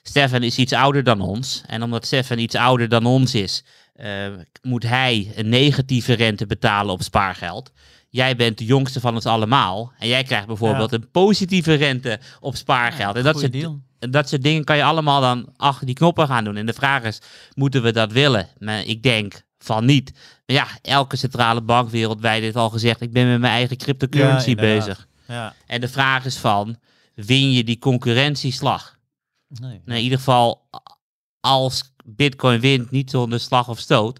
Stefan 0.01 0.43
is 0.43 0.57
iets 0.57 0.73
ouder 0.73 1.03
dan 1.03 1.21
ons. 1.21 1.63
En 1.65 1.83
omdat 1.83 2.05
Stefan 2.05 2.37
iets 2.37 2.55
ouder 2.55 2.89
dan 2.89 3.05
ons 3.05 3.35
is, 3.35 3.63
eh, 3.95 4.27
moet 4.61 4.83
hij 4.83 5.31
een 5.35 5.49
negatieve 5.49 6.13
rente 6.13 6.45
betalen 6.45 6.93
op 6.93 7.01
spaargeld. 7.01 7.71
Jij 8.09 8.35
bent 8.35 8.57
de 8.57 8.65
jongste 8.65 8.99
van 8.99 9.13
ons 9.13 9.25
allemaal. 9.25 9.91
En 9.99 10.07
jij 10.07 10.23
krijgt 10.23 10.47
bijvoorbeeld 10.47 10.91
een 10.91 11.11
positieve 11.11 11.73
rente 11.73 12.19
op 12.39 12.55
spaargeld. 12.55 13.15
en 13.15 13.23
dat 13.23 13.39
soort, 13.39 13.51
deal. 13.51 13.81
dat 13.99 14.29
soort 14.29 14.43
dingen 14.43 14.63
kan 14.63 14.77
je 14.77 14.83
allemaal 14.83 15.21
dan 15.21 15.49
achter 15.55 15.85
die 15.85 15.95
knoppen 15.95 16.27
gaan 16.27 16.43
doen. 16.43 16.55
En 16.55 16.65
de 16.65 16.73
vraag 16.73 17.03
is, 17.03 17.21
moeten 17.53 17.83
we 17.83 17.91
dat 17.91 18.11
willen? 18.11 18.47
Maar 18.59 18.85
ik 18.85 19.03
denk 19.03 19.41
van 19.59 19.85
niet. 19.85 20.11
Maar 20.45 20.55
ja, 20.55 20.67
elke 20.81 21.15
centrale 21.15 21.61
bank 21.61 21.89
wereldwijd 21.89 22.41
heeft 22.41 22.55
al 22.55 22.69
gezegd, 22.69 23.01
ik 23.01 23.11
ben 23.11 23.29
met 23.29 23.39
mijn 23.39 23.53
eigen 23.53 23.77
cryptocurrency 23.77 24.49
inderdaad. 24.49 24.85
bezig. 24.85 25.07
Ja. 25.27 25.53
En 25.65 25.81
de 25.81 25.87
vraag 25.87 26.25
is 26.25 26.37
van, 26.37 26.77
win 27.15 27.51
je 27.51 27.63
die 27.63 27.79
concurrentieslag? 27.79 28.96
Nee. 29.47 29.81
Nou, 29.85 29.97
in 29.97 30.03
ieder 30.03 30.17
geval, 30.17 30.69
als 31.39 31.93
Bitcoin 32.05 32.59
wint, 32.59 32.91
niet 32.91 33.09
zonder 33.09 33.39
slag 33.39 33.67
of 33.69 33.79
stoot. 33.79 34.19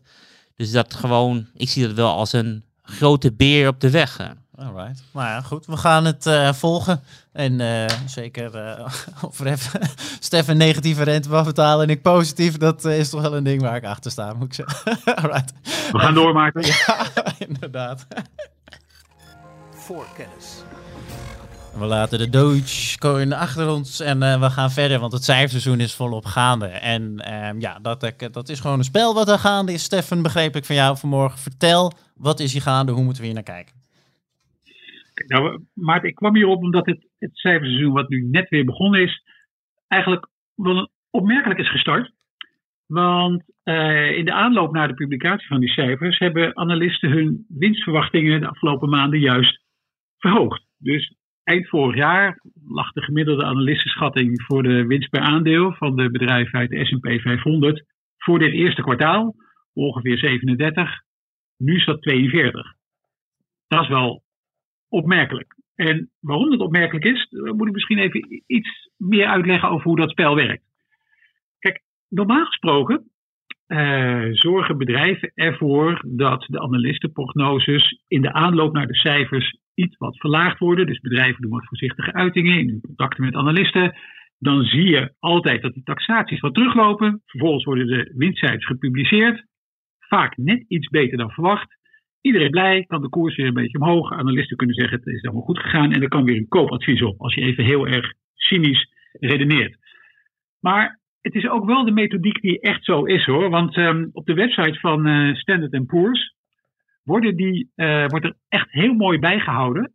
Dus 0.56 0.72
dat 0.72 0.94
gewoon, 0.94 1.48
ik 1.54 1.70
zie 1.70 1.88
dat 1.88 1.96
wel 1.96 2.12
als 2.13 2.34
een 2.34 2.63
grote 2.82 3.34
beer 3.34 3.68
op 3.68 3.80
de 3.80 3.90
weg. 3.90 4.20
eh. 4.20 4.30
Alright. 4.56 5.04
Nou 5.13 5.28
ja, 5.28 5.42
goed. 5.42 5.66
We 5.66 5.78
gaan 5.78 6.06
het 6.06 6.26
eh, 6.26 6.54
volgen. 6.54 7.02
En 7.32 7.62
eh, 7.62 7.98
zeker 8.06 8.56
eh 8.56 8.86
of 9.30 9.40
even 9.40 9.80
Stef 10.20 10.48
een 10.48 10.58
negatieve 10.58 11.04
rente 11.04 11.30
mag 11.30 11.46
betalen 11.46 11.84
en 11.84 11.90
ik 11.90 12.02
positief. 12.02 12.58
Dat 12.58 12.86
is 12.86 13.10
toch 13.10 13.22
wel 13.22 13.36
een 13.36 13.44
ding 13.44 13.62
waar 13.62 13.76
ik 13.76 13.86
achter 13.86 14.12
sta, 14.12 14.34
moet 14.34 14.46
ik 14.48 14.54
zeggen. 14.54 14.98
Alright. 15.24 15.54
We 15.92 16.00
gaan 16.00 16.13
door, 16.13 16.34
Maarten. 16.34 16.66
Ja, 16.66 17.08
inderdaad. 17.48 18.08
Voor 19.76 20.06
kennis. 20.16 20.46
We 21.80 21.86
laten 21.86 22.20
de 22.20 22.30
Dogecoin 22.30 23.34
achter 23.34 23.70
ons 23.70 24.00
en 24.00 24.22
eh, 24.24 24.40
we 24.40 24.50
gaan 24.50 24.70
verder, 24.70 25.00
want 25.00 25.12
het 25.12 25.24
cijferseizoen 25.24 25.80
is 25.80 25.96
volop 25.96 26.26
gaande. 26.26 26.66
En 26.66 27.20
ehm, 27.20 27.60
ja, 27.60 27.80
dat, 27.80 28.04
eh, 28.04 28.30
dat 28.32 28.50
is 28.50 28.60
gewoon 28.60 28.78
een 28.78 28.84
spel 28.84 29.13
wat 29.13 29.30
er 29.30 29.40
gaande 29.40 29.74
is. 29.74 29.84
Stefan, 29.84 30.22
begreep 30.22 30.56
ik 30.56 30.66
van 30.66 30.76
jou 30.76 30.98
vanmorgen. 30.98 31.40
Vertel, 31.40 31.94
wat 32.16 32.40
is 32.40 32.54
hier 32.54 32.62
gaande? 32.62 32.92
Hoe 32.92 33.04
moeten 33.04 33.22
we 33.22 33.28
hier 33.28 33.36
naar 33.36 33.56
kijken? 33.56 33.76
Kijk, 35.13 35.30
Nou, 35.30 35.63
Maarten, 35.74 36.10
ik 36.10 36.16
kwam 36.16 36.36
hierop 36.36 36.62
omdat 36.62 36.86
het, 36.86 37.08
het 37.20 37.32
cijferseizoen 37.34 37.94
wat 37.94 38.10
nu 38.10 38.28
net 38.32 38.50
weer 38.50 38.66
begonnen 38.66 39.02
is, 39.02 39.24
eigenlijk 39.88 40.28
wel 40.56 40.90
opmerkelijk 41.10 41.60
is 41.60 41.72
gestart. 41.72 42.12
Want 42.86 43.44
eh, 43.63 44.18
in 44.18 44.26
de 44.26 44.34
aanloop 44.34 44.74
naar 44.74 44.88
de 44.88 44.94
publicatie 44.94 45.48
van 45.48 45.60
die 45.60 45.70
cijfers 45.70 46.18
hebben 46.18 46.58
analisten 46.58 47.10
hun 47.10 47.46
winstverwachtingen 47.48 48.40
de 48.40 48.48
afgelopen 48.48 48.90
maanden 48.90 49.20
juist 49.20 49.62
verhoogd. 50.18 50.66
Dus 50.78 51.16
eind 51.47 51.67
vorig 51.67 51.95
jaar 51.95 52.39
lag 52.67 52.91
de 52.91 53.01
gemiddelde 53.01 53.43
analistenschatting 53.43 54.43
voor 54.43 54.63
de 54.63 54.86
winst 54.86 55.10
per 55.10 55.19
aandeel 55.19 55.73
van 55.73 55.95
de 55.95 56.12
bedrijven 56.12 56.60
uit 56.60 56.69
de 56.69 56.86
S&P 56.86 57.21
500 57.21 57.86
voor 58.17 58.39
dit 58.39 58.53
eerste 58.53 58.81
kwartaal 58.81 59.36
ongeveer 59.73 60.17
37. 60.17 61.01
Nu 61.57 61.75
is 61.75 61.86
dat 61.86 62.01
42. 62.01 62.73
Dat 63.67 63.81
is 63.81 63.88
wel 63.88 64.23
opmerkelijk. 64.89 65.55
En 65.75 66.10
waarom 66.19 66.49
dat 66.49 66.60
opmerkelijk 66.60 67.05
is, 67.05 67.27
moet 67.29 67.67
ik 67.67 67.73
misschien 67.73 67.97
even 67.97 68.43
iets 68.47 68.89
meer 68.97 69.27
uitleggen 69.27 69.69
over 69.69 69.88
hoe 69.88 69.99
dat 69.99 70.10
spel 70.10 70.36
werkt. 70.36 70.63
Kijk, 71.60 71.81
normaal 72.10 72.45
gesproken 72.45 73.12
eh, 73.67 74.27
zorgen 74.31 74.77
bedrijven 74.77 75.31
ervoor 75.33 76.01
dat 76.07 76.45
de 76.47 76.60
analistenprognoses 76.60 78.01
in 78.07 78.21
de 78.21 78.33
aanloop 78.33 78.73
naar 78.73 78.88
de 78.88 78.95
cijfers 78.95 79.57
iets 79.78 79.98
wat 79.98 80.18
verlaagd 80.18 80.60
worden. 80.60 80.86
Dus 80.86 81.00
bedrijven 81.00 81.42
doen 81.42 81.52
wat 81.52 81.66
voorzichtige 81.66 82.13
uitingen 82.13 82.60
in 82.60 82.70
hun 82.70 82.82
contacten 82.82 83.24
met 83.24 83.36
analisten. 83.36 83.96
Dan 84.40 84.63
zie 84.63 84.88
je 84.88 85.13
altijd 85.20 85.62
dat 85.62 85.74
die 85.74 85.84
taxaties 85.84 86.40
wat 86.40 86.54
teruglopen. 86.54 87.22
Vervolgens 87.26 87.63
worden 87.63 87.88
de 87.88 88.13
winstcijfers 88.16 88.66
gepubliceerd. 88.66 89.46
Vaak 90.00 90.38
net 90.38 90.63
iets 90.68 90.88
beter 90.88 91.18
dan 91.18 91.32
verwacht. 91.32 91.76
Iedereen 92.22 92.50
blij, 92.50 92.84
kan 92.84 93.02
de 93.02 93.10
koers 93.10 93.36
weer 93.36 93.48
een 93.48 93.54
beetje 93.54 93.80
omhoog. 93.80 94.12
Analisten 94.12 94.58
kunnen 94.58 94.76
zeggen 94.76 94.98
het 94.98 95.08
is 95.08 95.24
allemaal 95.24 95.44
goed 95.44 95.60
gegaan 95.60 95.92
en 95.92 96.02
er 96.02 96.08
kan 96.08 96.24
weer 96.24 96.38
een 96.38 96.48
koopadvies 96.48 97.02
op. 97.02 97.22
Als 97.22 97.34
je 97.34 97.42
even 97.42 97.63
heel 97.63 97.88
erg 97.88 98.13
cynisch 98.34 98.92
redeneert. 99.12 99.78
Maar 100.60 101.00
het 101.22 101.36
is 101.36 101.50
ook 101.50 101.66
wel 101.66 101.86
de 101.86 101.92
methodiek 101.92 102.42
die 102.42 102.60
echt 102.60 102.84
zo 102.84 103.04
is 103.04 103.26
hoor. 103.26 103.50
Want 103.50 103.76
ehm, 103.76 104.08
op 104.12 104.26
de 104.26 104.34
website 104.34 104.80
van 104.80 105.06
eh, 105.06 105.36
Standard 105.36 105.86
Poor's 105.86 106.36
worden 107.08 107.36
die, 107.36 107.72
eh, 107.76 108.06
wordt 108.08 108.26
er 108.26 108.36
echt 108.50 108.72
heel 108.72 108.93
mooi 108.93 109.20
bijgehouden 109.20 109.91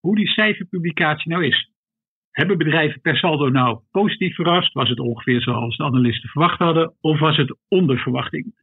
hoe 0.00 0.16
die 0.16 0.28
cijferpublicatie 0.28 1.30
nou 1.30 1.44
is. 1.44 1.70
Hebben 2.30 2.58
bedrijven 2.58 3.00
per 3.00 3.16
saldo 3.16 3.48
nou 3.48 3.80
positief 3.90 4.34
verrast? 4.34 4.72
Was 4.72 4.88
het 4.88 5.00
ongeveer 5.00 5.40
zoals 5.40 5.76
de 5.76 5.84
analisten 5.84 6.28
verwacht 6.28 6.58
hadden? 6.58 6.94
Of 7.00 7.18
was 7.18 7.36
het 7.36 7.56
onder 7.68 7.98
verwachting? 7.98 8.54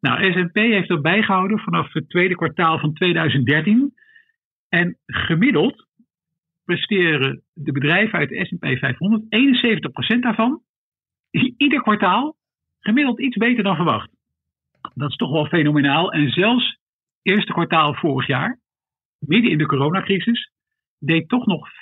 Nou, 0.00 0.32
S&P 0.32 0.54
heeft 0.56 0.88
dat 0.88 1.02
bijgehouden 1.02 1.58
vanaf 1.58 1.92
het 1.92 2.08
tweede 2.08 2.34
kwartaal 2.34 2.78
van 2.78 2.92
2013. 2.92 3.94
En 4.68 4.98
gemiddeld 5.06 5.86
presteren 6.64 7.42
de 7.54 7.72
bedrijven 7.72 8.18
uit 8.18 8.28
de 8.28 8.44
S&P 8.44 8.78
500, 8.78 9.22
71% 10.16 10.22
daarvan, 10.22 10.62
ieder 11.56 11.82
kwartaal 11.82 12.36
gemiddeld 12.80 13.20
iets 13.20 13.36
beter 13.36 13.64
dan 13.64 13.76
verwacht. 13.76 14.10
Dat 14.94 15.10
is 15.10 15.16
toch 15.16 15.30
wel 15.30 15.46
fenomenaal. 15.46 16.12
En 16.12 16.30
zelfs 16.30 16.79
eerste 17.22 17.52
kwartaal 17.52 17.94
vorig 17.94 18.26
jaar, 18.26 18.60
midden 19.18 19.50
in 19.50 19.58
de 19.58 19.66
coronacrisis, 19.66 20.52
deed 20.98 21.28
toch 21.28 21.46
nog 21.46 21.68
65% 21.68 21.72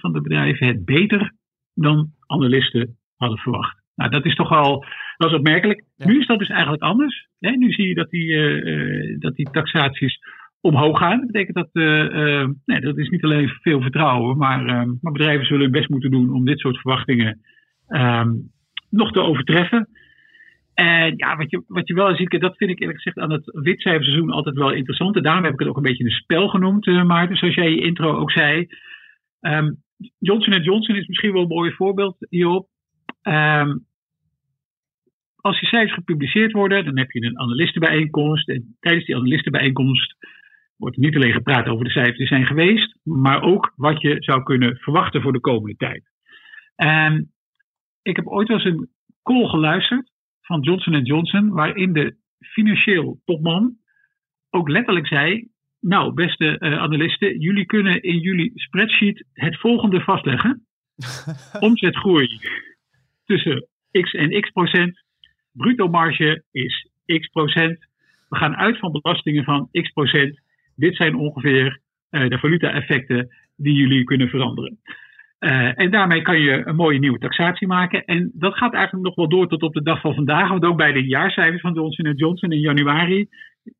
van 0.00 0.12
de 0.12 0.20
bedrijven 0.20 0.66
het 0.66 0.84
beter 0.84 1.34
dan 1.74 2.10
analisten 2.26 2.98
hadden 3.16 3.38
verwacht. 3.38 3.78
Nou, 3.94 4.10
dat 4.10 4.24
is 4.24 4.34
toch 4.34 4.48
wel 4.48 4.84
dat 5.16 5.30
is 5.30 5.36
opmerkelijk. 5.36 5.84
Ja. 5.96 6.06
Nu 6.06 6.18
is 6.20 6.26
dat 6.26 6.38
dus 6.38 6.48
eigenlijk 6.48 6.82
anders. 6.82 7.28
Hè? 7.38 7.50
Nu 7.50 7.72
zie 7.72 7.88
je 7.88 7.94
dat 7.94 8.10
die, 8.10 8.32
eh, 8.32 8.74
eh, 8.74 9.18
dat 9.18 9.34
die 9.34 9.50
taxaties 9.50 10.18
omhoog 10.60 10.98
gaan. 10.98 11.18
Dat 11.18 11.26
betekent 11.26 11.56
dat, 11.56 11.68
nee, 12.64 12.80
dat 12.80 12.98
is 12.98 13.08
niet 13.08 13.24
alleen 13.24 13.48
veel 13.48 13.80
vertrouwen, 13.80 14.36
maar, 14.36 14.64
maar 15.00 15.12
bedrijven 15.12 15.46
zullen 15.46 15.62
hun 15.62 15.70
best 15.70 15.88
moeten 15.88 16.10
doen 16.10 16.32
om 16.32 16.44
dit 16.44 16.58
soort 16.58 16.80
verwachtingen 16.80 17.40
ehm, 17.86 18.32
nog 18.90 19.12
te 19.12 19.20
overtreffen. 19.20 19.88
En 20.80 21.14
ja, 21.16 21.36
wat 21.36 21.50
je, 21.50 21.62
wat 21.66 21.88
je 21.88 21.94
wel 21.94 22.16
ziet, 22.16 22.40
dat 22.40 22.56
vind 22.56 22.70
ik 22.70 22.80
eerlijk 22.80 23.02
gezegd 23.02 23.18
aan 23.18 23.32
het 23.32 23.44
witcijferseizoen 23.44 24.30
altijd 24.30 24.56
wel 24.56 24.72
interessant. 24.72 25.16
En 25.16 25.22
daarom 25.22 25.44
heb 25.44 25.52
ik 25.52 25.58
het 25.58 25.68
ook 25.68 25.76
een 25.76 25.82
beetje 25.82 26.04
een 26.04 26.10
spel 26.10 26.48
genoemd, 26.48 26.86
eh, 26.86 27.04
Maarten, 27.04 27.36
zoals 27.36 27.54
jij 27.54 27.70
je 27.70 27.80
intro 27.80 28.16
ook 28.16 28.30
zei. 28.30 28.68
Ehm, 29.40 29.72
Johnson 30.18 30.62
Johnson 30.62 30.96
is 30.96 31.06
misschien 31.06 31.32
wel 31.32 31.42
een 31.42 31.48
mooi 31.48 31.72
voorbeeld 31.72 32.16
hierop. 32.28 32.68
Ehm, 33.22 33.76
als 35.36 35.60
die 35.60 35.68
cijfers 35.68 35.94
gepubliceerd 35.94 36.52
worden, 36.52 36.84
dan 36.84 36.98
heb 36.98 37.10
je 37.10 37.22
een 37.22 37.38
analistenbijeenkomst. 37.38 38.48
En 38.48 38.76
tijdens 38.80 39.06
die 39.06 39.16
analistenbijeenkomst 39.16 40.16
wordt 40.76 40.96
niet 40.96 41.16
alleen 41.16 41.32
gepraat 41.32 41.68
over 41.68 41.84
de 41.84 41.90
cijfers 41.90 42.18
die 42.18 42.26
zijn 42.26 42.46
geweest, 42.46 42.96
maar 43.02 43.42
ook 43.42 43.72
wat 43.76 44.00
je 44.00 44.16
zou 44.18 44.42
kunnen 44.42 44.76
verwachten 44.76 45.22
voor 45.22 45.32
de 45.32 45.40
komende 45.40 45.76
tijd. 45.76 46.02
En 46.76 47.32
ik 48.02 48.16
heb 48.16 48.26
ooit 48.26 48.48
wel 48.48 48.56
eens 48.56 48.66
een 48.66 48.88
call 49.22 49.48
geluisterd 49.48 50.10
van 50.50 50.60
Johnson 50.60 51.02
Johnson, 51.02 51.48
waarin 51.48 51.92
de 51.92 52.16
financieel 52.38 53.20
topman 53.24 53.76
ook 54.50 54.68
letterlijk 54.68 55.06
zei: 55.06 55.48
nou, 55.80 56.14
beste 56.14 56.58
eh, 56.58 56.78
analisten, 56.78 57.40
jullie 57.40 57.66
kunnen 57.66 58.02
in 58.02 58.18
jullie 58.18 58.52
spreadsheet 58.54 59.24
het 59.32 59.58
volgende 59.58 60.00
vastleggen. 60.00 60.66
Omzetgroei 61.68 62.38
tussen 63.24 63.68
x 63.90 64.12
en 64.12 64.40
x 64.40 64.50
procent. 64.50 65.04
Bruto 65.52 65.88
marge 65.88 66.44
is 66.50 66.88
x 67.06 67.28
procent. 67.28 67.78
We 68.28 68.36
gaan 68.36 68.56
uit 68.56 68.78
van 68.78 68.92
belastingen 68.92 69.44
van 69.44 69.68
x 69.72 69.90
procent. 69.90 70.40
Dit 70.76 70.96
zijn 70.96 71.14
ongeveer 71.14 71.80
eh, 72.10 72.28
de 72.28 72.38
valuta-effecten 72.38 73.28
die 73.56 73.74
jullie 73.74 74.04
kunnen 74.04 74.28
veranderen. 74.28 74.78
Eh, 75.40 75.78
en 75.78 75.90
daarmee 75.90 76.22
kan 76.22 76.40
je 76.40 76.66
een 76.66 76.76
mooie 76.76 76.98
nieuwe 76.98 77.18
taxatie 77.18 77.66
maken. 77.66 78.04
En 78.04 78.30
dat 78.34 78.56
gaat 78.56 78.74
eigenlijk 78.74 79.04
nog 79.04 79.14
wel 79.14 79.28
door 79.28 79.48
tot 79.48 79.62
op 79.62 79.74
de 79.74 79.82
dag 79.82 80.00
van 80.00 80.14
vandaag. 80.14 80.48
Want 80.48 80.64
ook 80.64 80.76
bij 80.76 80.92
de 80.92 81.06
jaarcijfers 81.06 81.60
van 81.60 81.74
Johnson 81.74 82.12
Johnson 82.12 82.52
in 82.52 82.60
januari 82.60 83.28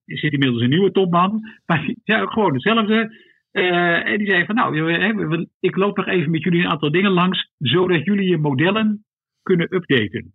zit 0.05 0.33
inmiddels 0.33 0.63
een 0.63 0.69
nieuwe 0.69 0.91
topman. 0.91 1.41
Maar 1.67 1.95
ook 2.23 2.33
gewoon 2.33 2.53
hetzelfde. 2.53 3.15
Eh, 3.51 4.07
en 4.07 4.19
die 4.19 4.31
zei 4.31 4.45
van 4.45 4.55
nou, 4.55 5.47
ik 5.61 5.77
loop 5.77 5.97
nog 5.97 6.07
even 6.07 6.31
met 6.31 6.43
jullie 6.43 6.61
een 6.61 6.71
aantal 6.71 6.91
dingen 6.91 7.11
langs. 7.11 7.51
Zodat 7.59 8.05
jullie 8.05 8.29
je 8.29 8.39
modellen 8.39 9.05
kunnen 9.43 9.75
updaten. 9.75 10.33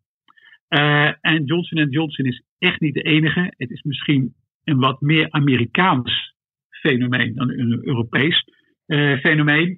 Uh, 0.69 1.11
en 1.21 1.43
Johnson 1.43 1.89
Johnson 1.89 2.25
is 2.25 2.43
echt 2.57 2.79
niet 2.79 2.93
de 2.93 3.01
enige. 3.01 3.53
Het 3.57 3.69
is 3.69 3.81
misschien 3.83 4.33
een 4.63 4.79
wat 4.79 5.01
meer 5.01 5.31
Amerikaans 5.31 6.33
fenomeen 6.69 7.35
dan 7.35 7.49
een 7.49 7.87
Europees 7.87 8.43
fenomeen. 9.21 9.77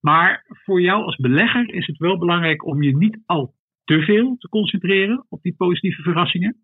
Maar 0.00 0.44
voor 0.46 0.80
jou 0.80 1.02
als 1.04 1.16
belegger 1.16 1.74
is 1.74 1.86
het 1.86 1.96
wel 1.96 2.18
belangrijk 2.18 2.66
om 2.66 2.82
je 2.82 2.96
niet 2.96 3.18
al 3.26 3.54
te 3.84 4.02
veel 4.02 4.36
te 4.38 4.48
concentreren 4.48 5.26
op 5.28 5.42
die 5.42 5.54
positieve 5.56 6.02
verrassingen. 6.02 6.56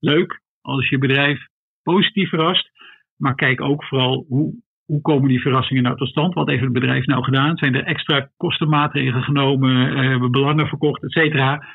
Leuk 0.00 0.40
als 0.60 0.88
je 0.88 0.98
bedrijf 0.98 1.46
positief 1.82 2.28
verrast, 2.28 2.70
maar 3.16 3.34
kijk 3.34 3.60
ook 3.60 3.84
vooral 3.84 4.24
hoe, 4.28 4.54
hoe 4.84 5.00
komen 5.00 5.28
die 5.28 5.40
verrassingen 5.40 5.82
nou 5.82 5.96
tot 5.96 6.08
stand? 6.08 6.34
Wat 6.34 6.48
heeft 6.48 6.62
het 6.62 6.72
bedrijf 6.72 7.06
nou 7.06 7.24
gedaan? 7.24 7.56
Zijn 7.56 7.74
er 7.74 7.84
extra 7.84 8.30
kostenmaatregelen 8.36 9.22
genomen? 9.22 9.92
Uh, 9.92 10.08
hebben 10.10 10.30
belangen 10.30 10.66
verkocht, 10.66 11.02
et 11.02 11.12
cetera? 11.12 11.66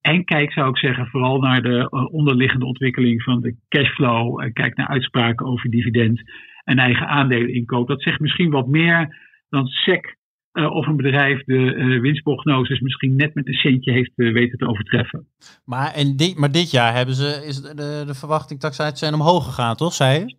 En 0.00 0.24
kijk, 0.24 0.52
zou 0.52 0.68
ik 0.68 0.78
zeggen, 0.78 1.06
vooral 1.06 1.40
naar 1.40 1.62
de 1.62 1.88
uh, 1.90 2.14
onderliggende 2.14 2.66
ontwikkeling 2.66 3.22
van 3.22 3.40
de 3.40 3.56
cashflow. 3.68 4.52
Kijk 4.52 4.76
naar 4.76 4.88
uitspraken 4.88 5.46
over 5.46 5.70
dividend 5.70 6.22
en 6.64 6.78
eigen 6.78 7.08
aandeleninkoop. 7.08 7.88
Dat 7.88 8.02
zegt 8.02 8.20
misschien 8.20 8.50
wat 8.50 8.66
meer 8.66 9.16
dan 9.48 9.66
SEC 9.66 10.16
uh, 10.52 10.74
of 10.74 10.86
een 10.86 10.96
bedrijf 10.96 11.44
de 11.44 11.54
uh, 11.54 12.00
winstprognoses 12.00 12.80
misschien 12.80 13.16
net 13.16 13.34
met 13.34 13.46
een 13.46 13.54
centje 13.54 13.92
heeft 13.92 14.12
uh, 14.16 14.32
weten 14.32 14.58
te 14.58 14.66
overtreffen. 14.66 15.26
Maar, 15.64 15.92
en 15.92 16.16
dit, 16.16 16.36
maar 16.36 16.52
dit 16.52 16.70
jaar 16.70 16.94
hebben 16.94 17.14
ze, 17.14 17.44
is 17.46 17.62
de, 17.62 18.02
de 18.06 18.14
verwachting 18.14 18.60
taxatie 18.60 18.96
zijn 18.96 19.14
omhoog 19.14 19.44
gegaan, 19.44 19.76
toch, 19.76 19.92
zei 19.92 20.18
je? 20.18 20.36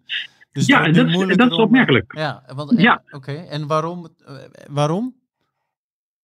Dus 0.51 0.65
ja, 0.65 0.85
en 0.85 0.93
dat, 0.93 1.07
is, 1.07 1.35
dat 1.35 1.51
is 1.51 1.57
opmerkelijk. 1.57 2.13
Ja, 2.17 2.43
want, 2.55 2.81
ja. 2.81 3.03
Oké, 3.05 3.15
okay. 3.15 3.45
en 3.47 3.67
waarom? 3.67 4.07
waarom? 4.71 5.15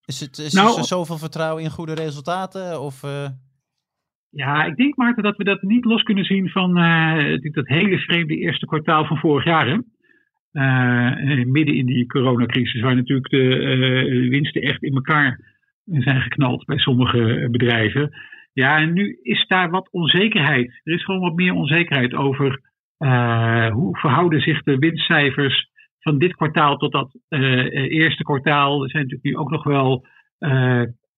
Is, 0.05 0.19
het, 0.19 0.37
is 0.37 0.53
nou, 0.53 0.77
er 0.77 0.83
zoveel 0.83 1.17
vertrouwen 1.17 1.63
in 1.63 1.69
goede 1.69 1.93
resultaten? 1.93 2.81
Of, 2.81 3.01
Ja, 4.29 4.63
ik 4.63 4.75
denk 4.75 4.95
Maarten 4.95 5.23
dat 5.23 5.37
we 5.37 5.43
dat 5.43 5.61
niet 5.61 5.85
los 5.85 6.03
kunnen 6.03 6.25
zien 6.25 6.49
van 6.49 6.73
dat 7.53 7.67
hele 7.67 7.97
vreemde 7.97 8.37
eerste 8.37 8.65
kwartaal 8.65 9.05
van 9.05 9.17
vorig 9.17 9.45
jaar. 9.45 9.67
Hè? 9.67 9.77
Uh, 10.51 11.45
midden 11.45 11.75
in 11.75 11.85
die 11.85 12.05
coronacrisis, 12.05 12.81
waar 12.81 12.95
natuurlijk 12.95 13.29
de 13.29 13.37
uh, 13.37 14.29
winsten 14.29 14.61
echt 14.61 14.83
in 14.83 14.93
elkaar 14.93 15.57
zijn 15.85 16.21
geknald 16.21 16.65
bij 16.65 16.77
sommige 16.77 17.47
bedrijven. 17.51 18.09
Ja, 18.53 18.77
en 18.77 18.93
nu 18.93 19.19
is 19.21 19.47
daar 19.47 19.69
wat 19.69 19.91
onzekerheid. 19.91 20.81
Er 20.83 20.93
is 20.93 21.03
gewoon 21.03 21.21
wat 21.21 21.35
meer 21.35 21.53
onzekerheid 21.53 22.13
over 22.13 22.61
uh, 22.99 23.71
hoe 23.71 23.97
verhouden 23.97 24.41
zich 24.41 24.63
de 24.63 24.77
winstcijfers 24.77 25.69
van 25.99 26.17
dit 26.17 26.35
kwartaal 26.35 26.77
tot 26.77 26.91
dat 26.91 27.19
eerste 27.89 28.23
kwartaal. 28.23 28.83
Er 28.83 28.89
zijn 28.89 29.03
natuurlijk 29.03 29.29
nu 29.29 29.41
ook 29.41 29.51
nog 29.51 29.63
wel 29.63 30.05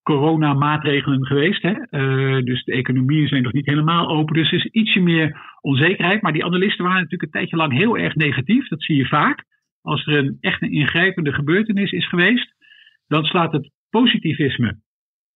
coronamaatregelen 0.04 1.26
geweest. 1.26 1.62
Hè? 1.62 1.74
Uh, 1.90 2.44
dus 2.44 2.64
de 2.64 2.72
economieën 2.72 3.28
zijn 3.28 3.44
nog 3.44 3.54
niet 3.54 3.66
helemaal 3.66 4.10
open. 4.10 4.34
Dus 4.34 4.52
er 4.52 4.58
is 4.58 4.72
ietsje 4.72 5.00
meer 5.00 5.38
onzekerheid. 5.62 6.22
Maar 6.22 6.34
die 6.34 6.46
analisten 6.46 6.84
waren 6.84 7.02
natuurlijk 7.02 7.24
een 7.24 7.40
tijdje 7.40 7.56
lang 7.56 7.74
heel 7.74 7.98
erg 7.98 8.16
negatief. 8.16 8.68
Dat 8.68 8.84
zie 8.84 8.96
je 8.96 9.06
vaak. 9.06 9.44
Als 9.82 10.08
er 10.08 10.18
een 10.18 10.38
echt 10.40 10.62
een 10.62 10.72
ingrijpende 10.72 11.34
gebeurtenis 11.34 11.92
is 11.92 12.08
geweest, 12.08 12.54
dan 13.08 13.24
slaat 13.24 13.52
het 13.52 13.72
positivisme 13.90 14.80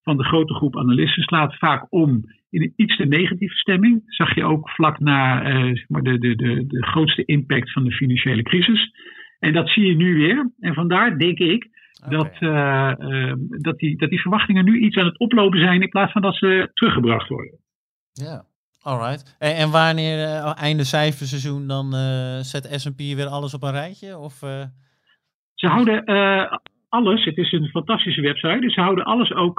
van 0.01 0.17
de 0.17 0.23
grote 0.23 0.54
groep 0.54 0.78
analisten 0.78 1.23
slaat 1.23 1.58
vaak 1.58 1.86
om 1.89 2.23
in 2.49 2.62
een 2.62 2.73
iets 2.75 2.95
te 2.95 3.06
negatieve 3.06 3.56
stemming. 3.56 4.01
Zag 4.06 4.36
je 4.36 4.43
ook 4.43 4.69
vlak 4.69 4.99
na 4.99 5.43
zeg 5.75 5.89
maar 5.89 6.01
de, 6.01 6.17
de, 6.19 6.36
de, 6.36 6.65
de 6.67 6.86
grootste 6.86 7.25
impact 7.25 7.71
van 7.71 7.84
de 7.84 7.91
financiële 7.91 8.43
crisis. 8.43 8.91
En 9.39 9.54
dat 9.54 9.69
zie 9.69 9.86
je 9.86 9.95
nu 9.95 10.15
weer. 10.15 10.51
En 10.60 10.73
vandaar 10.73 11.17
denk 11.17 11.38
ik. 11.38 11.67
Dat, 12.10 12.31
uh, 12.39 12.93
uh, 12.99 13.34
dat, 13.38 13.77
die, 13.77 13.97
dat 13.97 14.10
die 14.10 14.21
verwachtingen 14.21 14.65
nu 14.65 14.79
iets 14.79 14.97
aan 14.97 15.05
het 15.05 15.19
oplopen 15.19 15.60
zijn 15.60 15.81
in 15.81 15.89
plaats 15.89 16.12
van 16.12 16.21
dat 16.21 16.36
ze 16.36 16.69
teruggebracht 16.73 17.29
worden. 17.29 17.60
Ja, 18.13 18.45
alright. 18.81 19.36
En, 19.39 19.55
en 19.55 19.71
wanneer 19.71 20.17
uh, 20.17 20.62
einde 20.62 20.84
cijferseizoen 20.84 21.67
dan 21.67 21.91
zet 22.43 22.67
S&P 22.81 22.97
weer 22.97 23.25
alles 23.25 23.53
op 23.53 23.63
een 23.63 23.71
rijtje? 23.71 24.17
Of, 24.17 24.34
Ze 25.53 25.67
houden 25.67 26.03
alles, 26.89 27.25
het 27.25 27.38
is 27.38 27.51
een 27.51 27.69
fantastische 27.69 28.21
website, 28.21 28.60
dus 28.60 28.73
ze 28.73 28.81
houden 28.81 29.05
alles 29.05 29.34
ook 29.34 29.55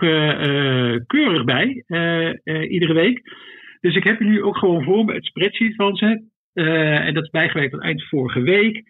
keurig 1.06 1.44
bij, 1.44 1.84
iedere 2.68 2.92
week. 2.92 3.22
Dus 3.80 3.94
ik 3.94 4.04
heb 4.04 4.20
nu 4.20 4.42
ook 4.42 4.56
gewoon 4.56 4.84
voor 4.84 5.04
me 5.04 5.14
het 5.14 5.24
spreadsheet 5.24 5.74
van 5.74 5.96
ze. 5.96 6.24
Uh, 6.56 7.06
en 7.06 7.14
dat 7.14 7.24
is 7.24 7.30
bijgewerkt 7.30 7.74
aan 7.74 7.82
eind 7.82 8.02
vorige 8.02 8.40
week. 8.40 8.84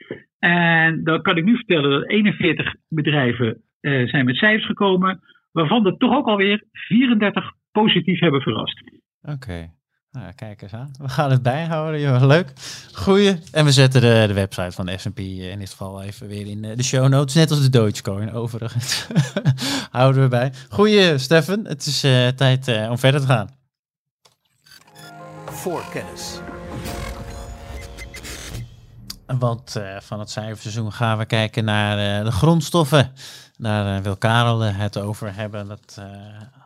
En 0.47 1.05
dan 1.05 1.23
kan 1.23 1.37
ik 1.37 1.45
nu 1.45 1.57
vertellen 1.57 1.91
dat 1.91 2.09
41 2.09 2.75
bedrijven 2.89 3.63
uh, 3.81 4.09
zijn 4.09 4.25
met 4.25 4.37
cijfers 4.37 4.67
gekomen, 4.67 5.21
waarvan 5.53 5.87
er 5.87 5.97
toch 5.97 6.17
ook 6.17 6.27
alweer 6.27 6.65
34 6.73 7.53
positief 7.73 8.21
hebben 8.21 8.41
verrast. 8.41 8.83
Oké. 9.23 9.33
Okay. 9.33 9.71
Nou, 10.11 10.33
kijk 10.33 10.63
eens 10.63 10.75
aan. 10.75 10.91
We 10.99 11.09
gaan 11.09 11.31
het 11.31 11.43
bijhouden. 11.43 12.01
Joh. 12.01 12.27
Leuk. 12.27 12.53
Goeie. 12.93 13.39
En 13.53 13.65
we 13.65 13.73
zetten 13.73 14.01
de, 14.01 14.25
de 14.27 14.35
website 14.35 14.73
van 14.73 14.87
de 14.87 14.99
S&P 14.99 15.19
in 15.19 15.59
dit 15.59 15.71
geval 15.71 16.03
even 16.03 16.29
weer 16.29 16.47
in 16.47 16.63
de 16.63 16.83
show 16.83 17.09
notes. 17.09 17.35
Net 17.35 17.51
als 17.51 17.63
de 17.63 17.71
Dogecoin 17.71 18.33
overigens. 18.33 19.09
Houden 19.91 20.23
we 20.23 20.29
bij. 20.29 20.53
Goeie, 20.69 21.19
Stefan. 21.19 21.67
Het 21.67 21.87
is 21.87 22.05
uh, 22.05 22.29
tijd 22.29 22.69
uh, 22.69 22.91
om 22.91 22.99
verder 22.99 23.21
te 23.21 23.27
gaan. 23.27 23.49
Voorkennis. 25.45 26.41
Want 29.27 29.75
uh, 29.77 29.97
van 30.01 30.19
het 30.19 30.31
cijferseizoen 30.31 30.93
gaan 30.93 31.19
we 31.19 31.25
kijken 31.25 31.65
naar 31.65 32.19
uh, 32.19 32.25
de 32.25 32.33
grondstoffen. 32.33 33.12
Daar 33.59 33.97
uh, 33.97 34.03
wil 34.03 34.17
Karel 34.17 34.61
het 34.61 34.99
over 34.99 35.35
hebben. 35.35 35.69
Dat, 35.69 36.01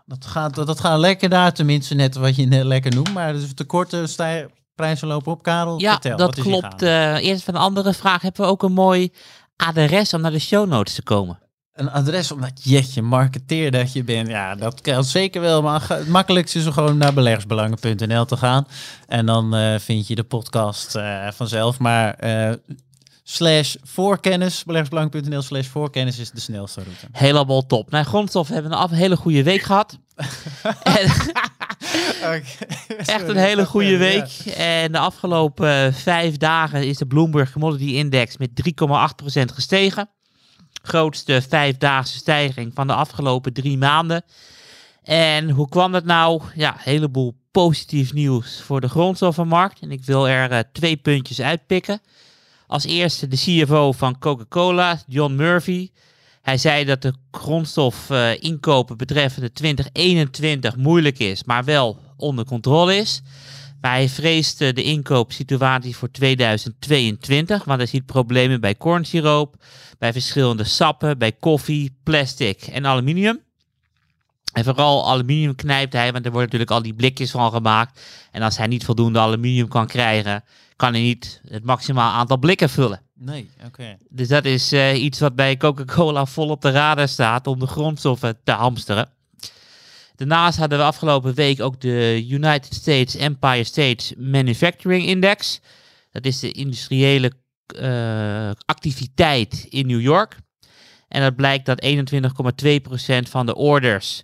dat, 0.07 0.27
gaat, 0.27 0.55
dat 0.55 0.81
gaat 0.81 0.99
lekker 0.99 1.29
daar, 1.29 1.53
tenminste 1.53 1.95
net 1.95 2.15
wat 2.15 2.37
je 2.37 2.47
net 2.47 2.65
lekker 2.65 2.95
noemt. 2.95 3.13
Maar 3.13 3.33
de 3.33 3.55
tekorten 3.55 4.09
stijgen, 4.09 4.51
prijzen 4.75 5.09
lopen 5.09 5.33
op. 5.33 5.43
Karel, 5.43 5.79
ja, 5.79 5.93
vertel, 5.93 6.17
dat 6.17 6.41
klopt. 6.41 6.83
eerst 6.83 7.43
van 7.43 7.55
een 7.55 7.61
andere 7.61 7.95
vraag 7.95 8.23
hebben 8.23 8.45
we 8.45 8.51
ook 8.51 8.63
een 8.63 8.73
mooi 8.73 9.13
adres 9.57 10.15
om 10.15 10.21
naar 10.21 10.31
de 10.31 10.39
show 10.39 10.69
notes 10.69 10.95
te 10.95 11.03
komen. 11.03 11.39
Een 11.81 11.91
adres 11.91 12.33
omdat 12.33 12.65
jetje, 12.65 13.03
marketeer 13.03 13.71
dat 13.71 13.93
je 13.93 14.05
bent. 14.05 14.29
Ja, 14.29 14.55
dat 14.55 14.81
kan 14.81 15.05
zeker 15.05 15.41
wel. 15.41 15.63
Maar 15.63 15.85
het 15.89 16.09
makkelijkste 16.09 16.59
is 16.59 16.67
om 16.67 16.73
gewoon 16.73 16.97
naar 16.97 17.15
beleggersbelangen.nl 17.15 18.25
te 18.25 18.37
gaan. 18.37 18.67
En 19.07 19.27
dan 19.27 19.57
uh, 19.57 19.79
vind 19.79 20.07
je 20.07 20.15
de 20.15 20.23
podcast 20.23 20.97
uh, 20.97 21.29
vanzelf. 21.31 21.79
Maar 21.79 22.25
uh, 22.25 22.53
slash 23.23 23.75
voorkennis, 23.83 24.65
beleggersbelangen.nl 24.65 25.43
slash 25.43 25.67
voorkennis 25.67 26.19
is 26.19 26.31
de 26.31 26.41
snelste 26.41 26.83
route. 26.83 27.07
Helemaal 27.13 27.67
top. 27.67 27.91
Nou, 27.91 28.05
grondstof 28.05 28.49
hebben 28.49 28.71
we 28.71 28.77
een 28.77 28.91
hele 28.91 29.17
goede 29.17 29.43
week 29.43 29.63
gehad. 29.63 29.99
en, 30.83 31.11
okay. 32.17 32.45
Echt 33.17 33.29
een 33.29 33.37
hele 33.37 33.67
goede 33.67 33.97
week. 33.97 34.27
Ja. 34.27 34.53
En 34.53 34.93
de 34.93 34.99
afgelopen 34.99 35.95
vijf 35.95 36.37
dagen 36.37 36.87
is 36.87 36.99
de 36.99 37.07
Bloomberg 37.07 37.53
Commodity 37.53 37.95
Index 37.95 38.37
met 38.37 38.51
3,8% 38.51 39.43
gestegen 39.55 40.11
grootste 40.83 41.43
vijfdaagse 41.49 42.17
stijging 42.17 42.73
van 42.75 42.87
de 42.87 42.95
afgelopen 42.95 43.53
drie 43.53 43.79
maanden. 43.79 44.25
En 45.03 45.51
hoe 45.51 45.69
kwam 45.69 45.93
dat 45.93 46.05
nou? 46.05 46.43
Ja, 46.55 46.73
een 46.73 46.81
heleboel 46.83 47.35
positief 47.51 48.13
nieuws 48.13 48.61
voor 48.61 48.81
de 48.81 48.89
grondstoffenmarkt. 48.89 49.81
En 49.81 49.91
ik 49.91 50.05
wil 50.05 50.29
er 50.29 50.53
uh, 50.53 50.59
twee 50.73 50.97
puntjes 50.97 51.41
uitpikken. 51.41 52.01
Als 52.67 52.85
eerste 52.85 53.29
de 53.29 53.37
CFO 53.37 53.93
van 53.93 54.19
Coca-Cola, 54.19 55.03
John 55.07 55.35
Murphy. 55.35 55.91
Hij 56.43 56.59
zei 56.59 56.85
dat 56.85 57.03
de 57.03 57.15
grondstofinkopen 57.31 58.97
betreffende 58.97 59.53
2021 59.53 60.77
moeilijk 60.77 61.19
is, 61.19 61.45
maar 61.45 61.65
wel 61.65 61.99
onder 62.17 62.45
controle 62.45 62.97
is. 62.97 63.23
Maar 63.81 63.93
hij 63.93 64.09
vreest 64.09 64.59
de 64.59 64.83
inkoopsituatie 64.83 65.97
voor 65.97 66.11
2022, 66.11 67.65
want 67.65 67.79
hij 67.79 67.87
ziet 67.87 68.07
problemen 68.07 68.61
bij 68.61 68.77
cornsiroop, 68.77 69.57
bij 69.99 70.13
verschillende 70.13 70.65
sappen, 70.65 71.19
bij 71.19 71.33
koffie, 71.33 71.99
plastic 72.03 72.63
en 72.63 72.87
aluminium. 72.87 73.41
En 74.53 74.65
vooral 74.65 75.09
aluminium 75.09 75.55
knijpt 75.55 75.93
hij, 75.93 76.13
want 76.13 76.25
er 76.25 76.31
worden 76.31 76.51
natuurlijk 76.51 76.71
al 76.71 76.83
die 76.83 76.95
blikjes 76.95 77.31
van 77.31 77.53
gemaakt. 77.53 78.01
En 78.31 78.43
als 78.43 78.57
hij 78.57 78.67
niet 78.67 78.85
voldoende 78.85 79.19
aluminium 79.19 79.69
kan 79.69 79.87
krijgen, 79.87 80.45
kan 80.77 80.93
hij 80.93 81.03
niet 81.03 81.41
het 81.49 81.65
maximaal 81.65 82.13
aantal 82.13 82.39
blikken 82.39 82.71
vullen. 82.71 83.01
Nee, 83.15 83.51
oké. 83.67 83.97
Dus 84.09 84.29
dat 84.29 84.45
is 84.45 84.73
eh, 84.73 85.03
iets 85.03 85.19
wat 85.19 85.35
bij 85.35 85.57
Coca-Cola 85.57 86.27
vol 86.27 86.49
op 86.49 86.63
de 86.63 86.71
radar 86.71 87.09
staat 87.09 87.47
om 87.47 87.59
de 87.59 87.67
grondstoffen 87.67 88.39
te 88.45 88.53
hamsteren. 88.53 89.11
Daarnaast 90.21 90.59
hadden 90.59 90.79
we 90.79 90.85
afgelopen 90.85 91.35
week 91.35 91.61
ook 91.61 91.81
de 91.81 92.27
United 92.29 92.75
States 92.75 93.17
Empire 93.17 93.65
States 93.65 94.15
Manufacturing 94.17 95.07
Index. 95.07 95.61
Dat 96.11 96.25
is 96.25 96.41
de 96.41 96.53
industriële 96.53 97.33
eh, 97.67 98.51
activiteit 98.65 99.67
in 99.69 99.87
New 99.87 100.01
York. 100.01 100.37
En 101.09 101.23
dat 101.23 101.37
blijkt 101.37 101.67
dat 101.67 101.85
21,2% 101.85 103.29
van 103.29 103.47
de 103.47 103.55
orders 103.55 104.23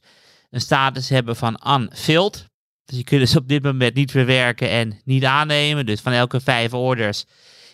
een 0.51 0.61
status 0.61 1.09
hebben 1.09 1.37
van 1.37 1.61
unfilled. 1.67 2.49
Dus 2.85 2.97
je 2.97 3.05
kunt 3.05 3.29
ze 3.29 3.39
op 3.39 3.49
dit 3.49 3.63
moment 3.63 3.95
niet 3.95 4.11
verwerken 4.11 4.71
en 4.71 5.01
niet 5.05 5.25
aannemen. 5.25 5.87
Dus 5.87 6.01
van 6.01 6.13
elke 6.13 6.41
vijf 6.41 6.75
orders 6.75 7.25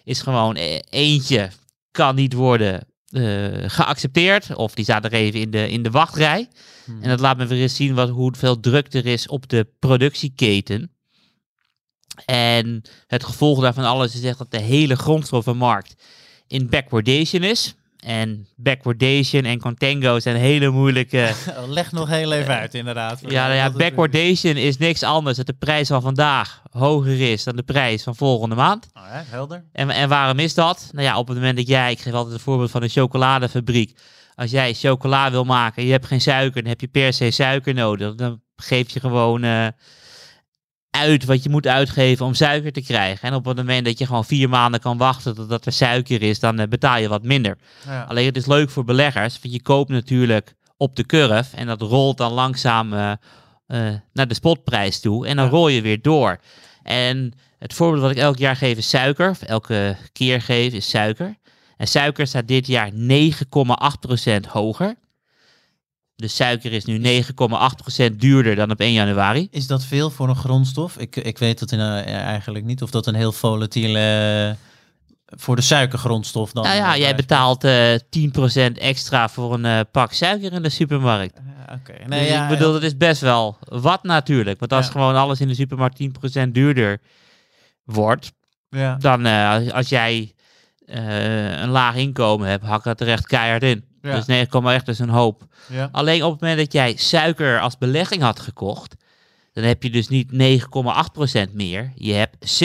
is 0.05 0.23
gewoon 0.23 0.57
e- 0.57 0.81
eentje 0.91 1.51
kan 1.91 2.15
niet 2.15 2.33
worden 2.33 2.92
eh, 3.13 3.71
geaccepteerd. 3.71 4.55
Of 4.55 4.75
die 4.75 4.85
staat 4.85 5.05
er 5.05 5.13
even 5.13 5.41
in 5.41 5.51
de, 5.51 5.71
in 5.71 5.83
de 5.83 5.91
wachtrij. 5.91 6.49
En 7.01 7.09
dat 7.09 7.21
laat 7.21 7.37
me 7.37 7.47
weer 7.47 7.63
eens 7.63 7.77
zien 7.77 7.95
wat, 7.95 8.09
hoeveel 8.09 8.61
druk 8.61 8.95
er 8.95 9.07
is 9.07 9.29
op 9.29 9.49
de 9.49 9.67
productieketen. 9.79 10.91
En 12.25 12.83
het 13.07 13.25
gevolg 13.25 13.61
daarvan 13.61 13.85
alles 13.85 14.15
is 14.15 14.23
echt 14.23 14.39
dat 14.39 14.51
de 14.51 14.61
hele 14.61 14.97
grondstoffenmarkt 14.97 15.95
in 16.47 16.69
backwardation 16.69 17.43
is. 17.43 17.75
En 18.03 18.47
backwardation 18.57 19.45
en 19.45 19.59
contango 19.61 20.21
zijn 20.21 20.37
hele 20.37 20.71
moeilijke 20.71 21.33
Leg 21.69 21.93
nog 21.93 22.09
heel 22.09 22.33
even 22.33 22.55
uit, 22.55 22.75
inderdaad. 22.75 23.21
ja, 23.29 23.47
nou 23.47 23.55
ja, 23.55 23.71
backwardation 23.71 24.57
is 24.57 24.77
niks 24.77 25.03
anders 25.03 25.37
dat 25.37 25.47
de 25.47 25.53
prijs 25.53 25.89
van 25.89 26.03
vandaag 26.03 26.63
hoger 26.71 27.31
is 27.31 27.45
dan 27.45 27.57
de 27.57 27.63
prijs 27.63 28.03
van 28.03 28.17
volgende 28.17 28.55
maand. 28.55 28.89
Oh, 28.95 29.03
ja, 29.13 29.25
helder. 29.27 29.65
En, 29.73 29.91
en 29.91 30.09
waarom 30.09 30.39
is 30.39 30.55
dat? 30.55 30.89
Nou 30.93 31.07
ja, 31.07 31.19
op 31.19 31.29
het 31.29 31.37
moment 31.37 31.57
dat 31.57 31.67
jij, 31.67 31.91
ik 31.91 32.01
geef 32.01 32.13
altijd 32.13 32.33
het 32.35 32.43
voorbeeld 32.43 32.71
van 32.71 32.83
een 32.83 32.89
chocoladefabriek. 32.89 33.99
Als 34.35 34.51
jij 34.51 34.75
chocola 34.75 35.31
wil 35.31 35.45
maken 35.45 35.77
en 35.77 35.85
je 35.85 35.93
hebt 35.93 36.07
geen 36.07 36.21
suiker, 36.21 36.61
dan 36.61 36.71
heb 36.71 36.81
je 36.81 36.89
per 36.89 37.13
se 37.13 37.31
suiker 37.31 37.75
nodig. 37.75 38.15
Dan 38.15 38.41
geef 38.57 38.91
je 38.91 39.01
gewoon 39.01 39.43
eh, 39.43 39.67
uit 40.93 41.25
wat 41.25 41.43
je 41.43 41.49
moet 41.51 41.67
uitgeven 41.67 42.27
om 42.27 42.35
suiker 42.35 42.73
te 42.73 42.83
krijgen. 42.83 43.29
En 43.29 43.35
op 43.35 43.45
het 43.45 43.57
moment 43.57 43.85
dat 43.85 43.99
je 43.99 44.07
gewoon 44.07 44.25
vier 44.25 44.49
maanden 44.49 44.81
kan 44.81 44.99
wachten 44.99 45.35
totdat 45.35 45.67
er 45.67 45.73
suiker 45.73 46.23
is, 46.23 46.41
dan 46.41 46.59
eh, 46.59 46.69
betaal 46.69 46.99
je 46.99 47.09
wat 47.09 47.23
minder. 47.23 47.57
Ja. 47.87 48.03
Alleen 48.03 48.27
het 48.27 48.37
is 48.37 48.47
leuk 48.47 48.71
voor 48.71 48.85
beleggers, 48.85 49.39
want 49.43 49.55
je 49.55 49.63
koopt 49.63 49.91
natuurlijk 49.91 50.55
op 50.77 50.97
de 50.97 51.07
curve 51.07 51.57
en 51.57 51.67
dat 51.67 51.81
rolt 51.81 52.17
dan 52.17 52.33
langzaam 52.33 52.93
eh, 52.93 53.11
eh, 53.67 53.95
naar 54.13 54.29
de 54.29 54.35
spotprijs 54.35 55.01
toe 55.01 55.27
en 55.27 55.37
dan 55.37 55.45
Ja. 55.45 55.51
rol 55.51 55.69
je 55.69 55.83
weer 55.83 56.03
door. 56.03 56.41
En 56.83 57.33
het 57.59 57.75
voorbeeld 57.75 58.03
wat 58.03 58.11
ik 58.11 58.17
elk 58.17 58.39
jaar 58.39 58.57
geef 58.57 58.77
is 58.77 58.89
suiker, 58.89 59.31
of 59.31 59.43
elke 59.43 59.97
keer 60.13 60.43
geef 60.43 60.73
is 60.73 60.89
suiker. 60.91 61.37
En 61.77 61.87
suiker 61.89 62.27
staat 62.27 62.49
dit 62.49 62.67
jaar 62.67 62.91
9,8% 62.93 64.47
hoger. 64.49 64.95
De 66.15 66.29
suiker 66.29 66.73
is 66.73 66.85
nu 66.85 67.23
9,8% 67.23 68.17
duurder 68.17 68.55
dan 68.55 68.71
op 68.71 68.81
1 68.81 68.93
januari. 68.93 69.49
Is 69.51 69.67
dat 69.67 69.85
veel 69.85 70.11
voor 70.11 70.29
een 70.29 70.37
grondstof? 70.37 70.97
Ik, 70.99 71.17
ik 71.17 71.39
weet 71.39 71.61
het 71.61 71.73
eh, 71.73 72.07
eigenlijk 72.07 72.65
niet. 72.65 72.83
Of 72.83 72.91
dat 72.91 73.07
een 73.07 73.15
heel 73.15 73.33
volatiele... 73.33 73.99
eh, 74.49 74.57
voor 75.39 75.57
de 75.57 75.63
suikergrondstof 75.63 76.53
dan... 76.53 76.65
Nou 76.65 76.77
ja, 76.77 76.95
eh, 76.95 77.01
jij 77.01 77.15
betaalt 77.15 77.65
eh 77.65 77.95
10% 77.95 78.73
extra 78.79 79.29
voor 79.29 79.55
een 79.55 79.87
pak 79.91 80.13
suiker 80.13 80.53
in 80.53 80.63
de 80.63 80.69
supermarkt. 80.69 81.41
Ja, 81.67 81.75
Oké. 81.75 82.07
Nee, 82.09 82.27
ja, 82.31 82.43
ik 82.43 82.49
bedoel, 82.59 82.73
dat 82.73 82.83
is 82.83 82.97
best 82.97 83.21
wel 83.21 83.57
wat 83.65 84.03
natuurlijk. 84.03 84.61
Want 84.61 84.73
als 84.73 84.87
Ja. 84.87 84.93
gewoon 84.93 85.17
alles 85.17 85.41
in 85.41 85.49
de 85.49 85.55
supermarkt 85.55 85.97
10% 85.97 86.49
duurder 86.53 87.01
wordt, 87.85 88.33
ja. 88.69 88.97
dan 88.97 89.27
als- 89.73 89.89
jij 89.89 90.33
een 90.87 91.69
laag 91.69 91.95
inkomen 91.95 92.49
hebt, 92.49 92.65
hak 92.65 92.85
dat 92.85 93.01
er 93.01 93.09
echt 93.09 93.27
keihard 93.27 93.63
in. 93.63 93.85
Ja. 94.03 94.21
Dus 94.21 94.47
9,8 94.81 94.85
is 94.85 94.99
een 94.99 95.09
hoop. 95.09 95.47
Ja. 95.69 95.89
Alleen 95.93 96.23
op 96.25 96.33
het 96.33 96.41
moment 96.41 96.59
dat 96.59 96.73
jij 96.73 96.97
suiker 96.97 97.61
als 97.61 97.79
belegging 97.79 98.23
had 98.23 98.41
gekocht, 98.41 98.97
dan 99.53 99.65
heb 99.65 99.83
je 99.83 99.91
dus 99.91 100.09
niet 100.09 100.33
9,8% 100.33 101.53
meer. 101.53 101.93
Je 101.95 102.13
hebt 102.13 102.63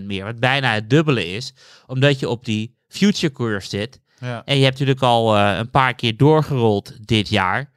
17,6% 0.00 0.04
meer, 0.04 0.24
wat 0.24 0.40
bijna 0.40 0.74
het 0.74 0.90
dubbele 0.90 1.26
is, 1.26 1.52
omdat 1.86 2.18
je 2.18 2.28
op 2.28 2.44
die 2.44 2.74
future 2.88 3.32
curve 3.32 3.68
zit. 3.68 4.00
Ja. 4.20 4.42
En 4.44 4.56
je 4.56 4.64
hebt 4.64 4.78
natuurlijk 4.78 5.06
al 5.06 5.36
eh, 5.36 5.58
een 5.58 5.70
paar 5.70 5.94
keer 5.94 6.16
doorgerold 6.16 7.06
dit 7.06 7.28
jaar, 7.28 7.70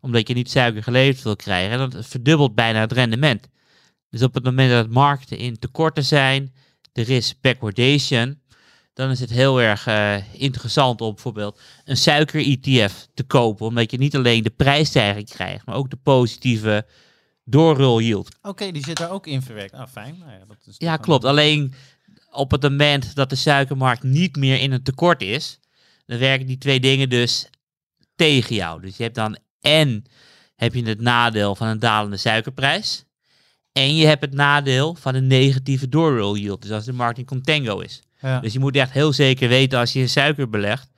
omdat 0.00 0.28
je 0.28 0.34
niet 0.34 0.50
suiker 0.50 0.82
geleverd 0.82 1.22
wil 1.22 1.36
krijgen. 1.36 1.78
En 1.78 1.90
dat 1.90 2.06
verdubbelt 2.06 2.54
bijna 2.54 2.80
het 2.80 2.92
rendement. 2.92 3.48
Dus 4.10 4.22
op 4.22 4.34
het 4.34 4.44
moment 4.44 4.70
dat 4.70 4.88
markten 4.88 5.38
in 5.38 5.58
tekorten 5.58 6.04
zijn, 6.04 6.52
er 6.92 7.10
is 7.10 7.40
backwardation, 7.40 8.39
dan 9.00 9.10
is 9.10 9.20
het 9.20 9.30
heel 9.30 9.60
erg 9.60 9.86
eh, 9.86 10.16
interessant 10.32 11.00
om 11.00 11.14
bijvoorbeeld 11.14 11.60
een 11.84 11.96
suiker-ETF 11.96 13.06
te 13.14 13.22
kopen. 13.22 13.66
Omdat 13.66 13.90
je 13.90 13.98
niet 13.98 14.16
alleen 14.16 14.42
de 14.42 14.50
prijsstijging 14.50 15.28
krijgt, 15.28 15.66
maar 15.66 15.74
ook 15.74 15.90
de 15.90 15.96
positieve 15.96 16.86
doorroll 17.44 18.02
yield. 18.04 18.28
Oké, 18.42 18.70
die 18.72 18.84
zit 18.84 18.96
daar 18.96 19.10
ook 19.10 19.26
in 19.26 19.42
verwerkt. 19.42 19.72
Ah, 19.74 19.88
fijn. 19.88 20.16
Nou 20.18 20.30
ja, 20.32 20.38
dat 20.46 20.56
is 20.66 20.74
Ja, 20.78 20.96
klopt. 20.96 21.24
een- 21.24 21.30
Alleen 21.30 21.74
op 22.30 22.50
het 22.50 22.62
moment 22.62 23.14
dat 23.14 23.30
de 23.30 23.36
suikermarkt 23.36 24.02
niet 24.02 24.36
meer 24.36 24.60
in 24.60 24.72
een 24.72 24.82
tekort 24.82 25.22
is, 25.22 25.58
dan 26.06 26.18
werken 26.18 26.46
die 26.46 26.58
twee 26.58 26.80
dingen 26.80 27.08
dus 27.08 27.48
tegen 28.16 28.54
jou. 28.54 28.80
Dus 28.80 28.96
je 28.96 29.02
hebt 29.02 29.14
dan 29.14 29.38
en 29.60 30.04
heb 30.56 30.74
je 30.74 30.82
het 30.84 31.00
nadeel 31.00 31.54
van 31.56 31.66
een 31.68 31.78
dalende 31.78 32.16
suikerprijs. 32.16 33.04
En 33.72 33.96
je 33.96 34.06
hebt 34.06 34.20
het 34.24 34.34
nadeel 34.34 34.94
van 34.94 35.14
een 35.14 35.26
negatieve 35.26 35.88
doorroll 35.88 36.38
yield. 36.40 36.62
Dus 36.62 36.70
als 36.70 36.84
de 36.84 36.92
markt 36.92 37.18
in 37.18 37.24
contango 37.24 37.78
is. 37.78 38.02
Ja. 38.22 38.40
Dus 38.40 38.52
je 38.52 38.58
moet 38.58 38.76
echt 38.76 38.92
heel 38.92 39.12
zeker 39.12 39.48
weten 39.48 39.78
als 39.78 39.92
je 39.92 40.06
suiker 40.06 40.50
belegt. 40.50 40.88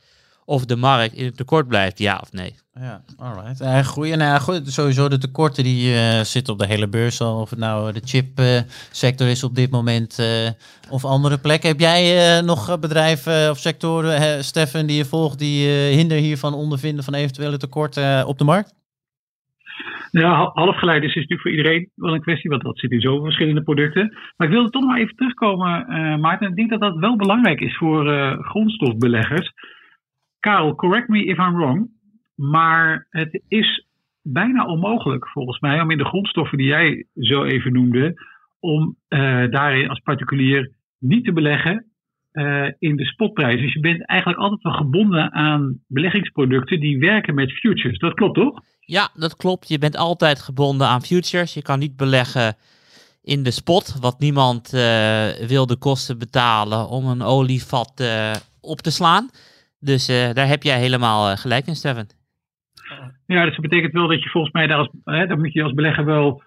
Of 0.45 0.65
de 0.65 0.77
markt 0.77 1.15
in 1.15 1.25
het 1.25 1.37
tekort 1.37 1.69
blijft, 1.69 1.99
ja 1.99 2.19
of 2.23 2.33
nee. 2.33 2.55
Ja, 2.81 3.03
alright. 3.17 3.61
Uh, 3.61 3.81
groeien, 3.81 4.19
nou 4.19 4.41
goed, 4.41 4.73
sowieso 4.73 5.09
de 5.09 5.19
tekorten 5.19 5.65
die 5.65 5.95
eh, 5.95 6.25
zitten 6.25 6.53
op 6.53 6.59
de 6.59 6.67
hele 6.67 6.89
beurs 6.89 7.21
al. 7.21 7.41
Of 7.41 7.51
het 7.51 7.59
nou 7.59 7.93
de 7.93 8.03
chipsector 8.05 9.27
is 9.27 9.45
op 9.45 9.55
dit 9.55 9.71
moment 9.71 10.19
eh, 10.19 10.49
of 10.91 11.05
andere 11.05 11.39
plekken. 11.39 11.69
Heb 11.69 11.81
jij 11.81 12.37
eh, 12.37 12.45
nog 12.45 12.79
bedrijven 12.79 13.51
of 13.51 13.59
sectoren, 13.59 14.21
hè, 14.21 14.43
Stefan, 14.43 14.87
die 14.87 14.97
je 14.97 15.05
volgt, 15.05 15.39
die 15.39 15.69
hinder 15.69 16.19
hiervan 16.19 16.55
ondervinden 16.55 17.05
van 17.05 17.15
eventuele 17.15 17.57
tekorten 17.57 18.27
op 18.27 18.39
de 18.39 18.45
markt? 18.45 18.75
Hal- 20.21 20.51
halfgeleiders 20.55 21.15
is 21.15 21.21
natuurlijk 21.21 21.41
voor 21.41 21.51
iedereen 21.51 21.91
wel 21.95 22.15
een 22.15 22.21
kwestie, 22.21 22.51
want 22.51 22.63
dat 22.63 22.79
zit 22.79 22.91
in 22.91 23.01
zoveel 23.01 23.25
verschillende 23.25 23.63
producten. 23.63 24.19
Maar 24.37 24.47
ik 24.47 24.53
wilde 24.53 24.71
toch 24.71 24.85
maar 24.85 24.99
even 24.99 25.17
terugkomen, 25.17 25.87
eh 25.87 26.17
Maarten. 26.17 26.49
Ik 26.49 26.57
denk 26.57 26.71
dat 26.71 26.81
dat 26.81 26.97
wel 26.97 27.17
belangrijk 27.17 27.61
is 27.61 27.77
voor 27.77 28.13
eh, 28.13 28.39
grondstofbeleggers. 28.39 29.53
Karel, 30.41 30.75
correct 30.75 31.09
me 31.09 31.25
if 31.25 31.39
I'm 31.39 31.55
wrong, 31.55 31.91
maar 32.35 33.07
het 33.11 33.43
is 33.49 33.87
bijna 34.23 34.65
onmogelijk 34.65 35.29
volgens 35.29 35.61
mij 35.61 35.81
om 35.81 35.91
in 35.91 35.99
de 35.99 36.05
grondstoffen 36.05 36.59
die 36.59 36.67
jij 36.67 37.07
zo 37.15 37.45
even 37.45 37.73
noemde, 37.73 38.15
om 38.61 38.97
eh, 39.09 39.45
daarin 39.51 39.89
als 39.89 40.01
particulier 40.01 40.71
niet 40.99 41.25
te 41.25 41.33
beleggen 41.33 41.92
eh, 42.33 42.69
in 42.79 42.97
de 42.97 43.05
spotprijs. 43.05 43.61
Dus 43.61 43.73
je 43.73 43.81
bent 43.81 44.07
eigenlijk 44.07 44.41
altijd 44.41 44.63
wel 44.63 44.73
gebonden 44.73 45.33
aan 45.33 45.81
beleggingsproducten 45.87 46.81
die 46.81 46.99
werken 46.99 47.35
met 47.35 47.53
futures. 47.53 47.99
Dat 47.99 48.15
klopt 48.15 48.35
toch? 48.35 48.61
Ja, 48.81 49.09
dat 49.15 49.37
klopt. 49.37 49.69
Je 49.69 49.79
bent 49.79 49.97
altijd 49.97 50.41
gebonden 50.41 50.87
aan 50.87 51.03
futures. 51.03 51.55
Je 51.55 51.63
kan 51.63 51.79
niet 51.79 51.97
beleggen 51.97 52.57
in 53.23 53.43
de 53.43 53.51
spot, 53.51 53.99
want 54.01 54.19
niemand 54.19 54.73
eh, 54.73 55.29
wil 55.47 55.67
de 55.67 55.77
kosten 55.79 56.19
betalen 56.19 56.89
om 56.89 57.07
een 57.07 57.23
olievat 57.23 58.01
eh, 58.01 58.33
op 58.61 58.79
te 58.79 58.91
slaan. 58.91 59.29
Dus 59.81 60.07
daar 60.07 60.49
heb 60.49 60.63
jij 60.63 60.79
helemaal 60.79 61.37
gelijk 61.37 61.67
in, 61.67 61.75
Steven. 61.75 62.07
Ja, 63.27 63.45
dus 63.45 63.53
dat 63.53 63.69
betekent 63.69 63.93
wel 63.93 64.09
dat 64.09 64.23
je 64.23 64.29
volgens 64.29 64.53
mij 64.53 64.67
daar, 64.67 64.79
als, 64.79 64.89
hè, 65.05 65.27
daar 65.27 65.39
moet 65.39 65.53
je 65.53 65.63
als 65.63 65.73
belegger 65.73 66.05
wel 66.05 66.43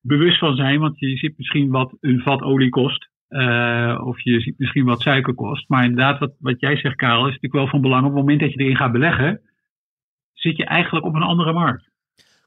bewust 0.00 0.38
van 0.38 0.56
zijn. 0.56 0.78
Want 0.78 0.98
je 0.98 1.16
ziet 1.16 1.38
misschien 1.38 1.70
wat 1.70 1.96
een 2.00 2.20
vat 2.20 2.42
olie 2.42 2.70
kost. 2.70 3.10
Eh, 3.32 4.00
of 4.04 4.20
je 4.20 4.54
misschien 4.56 4.84
wat 4.84 5.00
suiker 5.00 5.34
kost. 5.34 5.68
Maar 5.68 5.84
inderdaad, 5.84 6.18
wat, 6.18 6.32
wat 6.38 6.60
jij 6.60 6.76
zegt, 6.76 6.96
Karel, 6.96 7.20
is 7.20 7.24
natuurlijk 7.24 7.52
wel 7.52 7.66
van 7.66 7.80
belang. 7.80 8.02
Op 8.02 8.08
het 8.08 8.18
moment 8.18 8.40
dat 8.40 8.52
je 8.52 8.58
erin 8.58 8.76
gaat 8.76 8.92
beleggen, 8.92 9.40
zit 10.32 10.56
je 10.56 10.64
eigenlijk 10.64 11.04
op 11.06 11.14
een 11.14 11.22
andere 11.22 11.52
markt. 11.52 11.90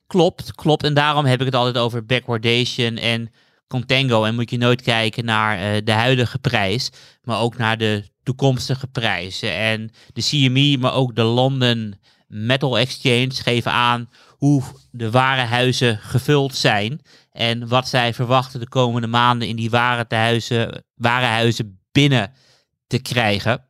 Klopt, 0.07 0.55
klopt. 0.55 0.83
En 0.83 0.93
daarom 0.93 1.25
heb 1.25 1.39
ik 1.39 1.45
het 1.45 1.55
altijd 1.55 1.77
over 1.77 2.05
backwardation 2.05 2.95
en 2.95 3.29
contango. 3.67 4.23
En 4.23 4.35
moet 4.35 4.49
je 4.49 4.57
nooit 4.57 4.81
kijken 4.81 5.25
naar 5.25 5.57
eh, 5.57 5.81
de 5.83 5.91
huidige 5.91 6.39
prijs, 6.39 6.91
maar 7.23 7.39
ook 7.39 7.57
naar 7.57 7.77
de 7.77 8.03
toekomstige 8.23 8.87
prijzen. 8.87 9.53
En 9.53 9.89
de 10.13 10.21
CME, 10.21 10.77
maar 10.79 10.93
ook 10.93 11.15
de 11.15 11.23
London 11.23 11.95
Metal 12.27 12.77
Exchange 12.77 13.31
geven 13.31 13.71
aan 13.71 14.09
hoe 14.37 14.63
de 14.91 15.11
warenhuizen 15.11 15.97
gevuld 15.97 16.55
zijn. 16.55 17.01
En 17.31 17.67
wat 17.67 17.87
zij 17.87 18.13
verwachten 18.13 18.59
de 18.59 18.69
komende 18.69 19.07
maanden 19.07 19.47
in 19.47 19.55
die 19.55 19.69
warenhuizen, 19.69 20.85
warenhuizen 20.95 21.79
binnen 21.91 22.33
te 22.87 22.99
krijgen. 22.99 23.65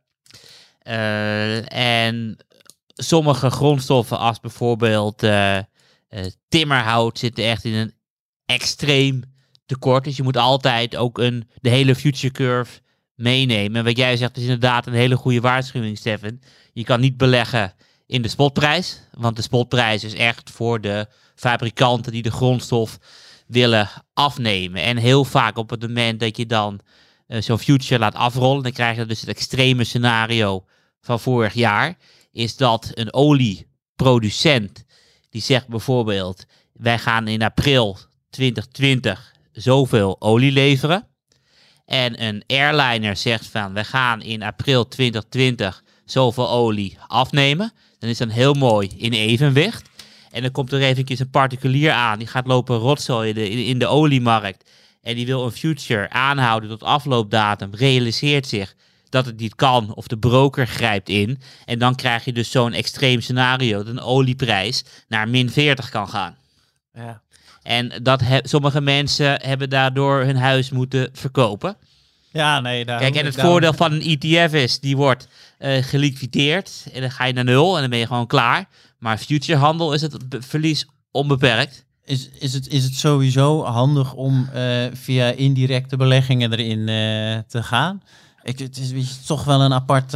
Eh, 0.78 1.72
en 1.72 2.36
sommige 2.94 3.50
grondstoffen 3.50 4.18
als 4.18 4.40
bijvoorbeeld 4.40 5.22
eh, 5.22 5.56
eh, 5.56 5.64
timmerhout 6.48 7.18
zitten 7.18 7.44
echt 7.44 7.64
in 7.64 7.74
een 7.74 7.94
extreem 8.46 9.22
tekort. 9.66 10.04
Dus 10.04 10.16
je 10.16 10.22
moet 10.22 10.36
altijd 10.36 10.96
ook 10.96 11.18
een, 11.18 11.48
de 11.60 11.70
hele 11.70 11.94
future 11.94 12.32
curve 12.32 12.80
meenemen. 13.14 13.76
En 13.76 13.84
wat 13.84 13.96
jij 13.96 14.16
zegt 14.16 14.36
is 14.36 14.42
inderdaad 14.42 14.86
een 14.86 14.92
hele 14.92 15.16
goede 15.16 15.40
waarschuwing, 15.40 15.98
Stefan. 15.98 16.40
Je 16.72 16.84
kan 16.84 17.00
niet 17.00 17.16
beleggen 17.16 17.74
in 18.06 18.22
de 18.22 18.28
spotprijs, 18.28 19.00
want 19.12 19.36
de 19.36 19.42
spotprijs 19.42 20.04
is 20.04 20.14
echt 20.14 20.50
voor 20.50 20.80
de 20.80 21.06
fabrikanten 21.34 22.12
die 22.12 22.22
de 22.22 22.30
grondstof 22.30 22.98
willen 23.46 23.88
afnemen. 24.14 24.82
En 24.82 24.96
heel 24.96 25.24
vaak 25.24 25.56
op 25.56 25.70
het 25.70 25.80
moment 25.80 26.20
dat 26.20 26.36
je 26.36 26.46
dan 26.46 26.80
uh, 27.28 27.40
zo'n 27.40 27.58
future 27.58 27.98
laat 27.98 28.14
afrollen, 28.14 28.62
dan 28.62 28.72
krijg 28.72 28.96
je 28.96 29.06
dus 29.06 29.20
het 29.20 29.28
extreme 29.28 29.84
scenario 29.84 30.64
van 31.00 31.20
vorig 31.20 31.54
jaar, 31.54 31.96
is 32.32 32.56
dat 32.56 32.90
een 32.94 33.12
olieproducent 33.12 34.84
die 35.30 35.42
zegt 35.42 35.68
bijvoorbeeld, 35.68 36.44
wij 36.72 36.98
gaan 36.98 37.28
in 37.28 37.42
april 37.42 37.98
2020 38.30 39.34
zoveel 39.52 40.16
olie 40.18 40.52
leveren. 40.52 41.08
En 41.84 42.22
een 42.24 42.44
airliner 42.46 43.16
zegt 43.16 43.46
van, 43.46 43.72
we 43.72 43.84
gaan 43.84 44.22
in 44.22 44.42
april 44.42 44.88
2020 44.88 45.82
zoveel 46.04 46.50
olie 46.50 46.98
afnemen. 47.06 47.72
Dan 48.06 48.14
is 48.14 48.20
dat 48.20 48.32
heel 48.32 48.54
mooi 48.54 48.90
in 48.96 49.12
evenwicht. 49.12 49.88
En 50.30 50.42
dan 50.42 50.50
komt 50.50 50.72
er 50.72 50.80
eventjes 50.80 51.18
een 51.18 51.30
particulier 51.30 51.92
aan, 51.92 52.18
die 52.18 52.26
gaat 52.26 52.46
lopen 52.46 52.76
rotzooien 52.76 53.36
in, 53.36 53.64
in 53.64 53.78
de 53.78 53.86
oliemarkt. 53.86 54.70
En 55.02 55.14
die 55.14 55.26
wil 55.26 55.44
een 55.44 55.52
future 55.52 56.10
aanhouden 56.10 56.68
tot 56.68 56.82
afloopdatum, 56.82 57.74
realiseert 57.74 58.46
zich 58.46 58.74
dat 59.08 59.26
het 59.26 59.40
niet 59.40 59.54
kan 59.54 59.94
of 59.94 60.06
de 60.06 60.18
broker 60.18 60.66
grijpt 60.66 61.08
in. 61.08 61.40
En 61.64 61.78
dan 61.78 61.94
krijg 61.94 62.24
je 62.24 62.32
dus 62.32 62.50
zo'n 62.50 62.72
extreem 62.72 63.20
scenario 63.20 63.78
dat 63.78 63.86
een 63.86 64.00
olieprijs 64.00 64.84
naar 65.08 65.28
min 65.28 65.50
40 65.50 65.88
kan 65.88 66.08
gaan. 66.08 66.36
Ja. 66.92 67.22
En 67.62 67.92
dat 68.02 68.22
sommige 68.42 68.80
mensen 68.80 69.40
hebben 69.42 69.70
daardoor 69.70 70.20
hun 70.20 70.36
huis 70.36 70.70
moeten 70.70 71.08
verkopen. 71.12 71.76
Ja, 72.36 72.60
nee. 72.60 72.84
Kijk, 72.84 73.14
en 73.14 73.24
het 73.24 73.40
voordeel 73.40 73.72
van 73.72 73.92
een 73.92 74.18
ETF 74.18 74.52
is, 74.52 74.80
die 74.80 74.96
wordt 74.96 75.28
uh, 75.58 75.82
geliquideerd 75.82 76.86
en 76.92 77.00
dan 77.00 77.10
ga 77.10 77.24
je 77.24 77.32
naar 77.32 77.44
nul 77.44 77.74
en 77.74 77.80
dan 77.80 77.90
ben 77.90 77.98
je 77.98 78.06
gewoon 78.06 78.26
klaar. 78.26 78.68
Maar 78.98 79.18
futurehandel 79.18 79.92
is 79.92 80.02
het 80.02 80.16
verlies 80.28 80.86
onbeperkt. 81.10 81.84
Is, 82.04 82.28
is, 82.38 82.52
het, 82.52 82.68
is 82.68 82.84
het 82.84 82.94
sowieso 82.94 83.64
handig 83.64 84.14
om 84.14 84.48
uh, 84.54 84.84
via 84.92 85.30
indirecte 85.30 85.96
beleggingen 85.96 86.52
erin 86.52 86.78
uh, 86.78 87.38
te 87.48 87.62
gaan? 87.62 88.02
Ik, 88.42 88.58
het 88.58 88.78
is 88.78 89.24
toch 89.24 89.44
wel 89.44 89.60
een 89.60 89.72
apart 89.72 90.10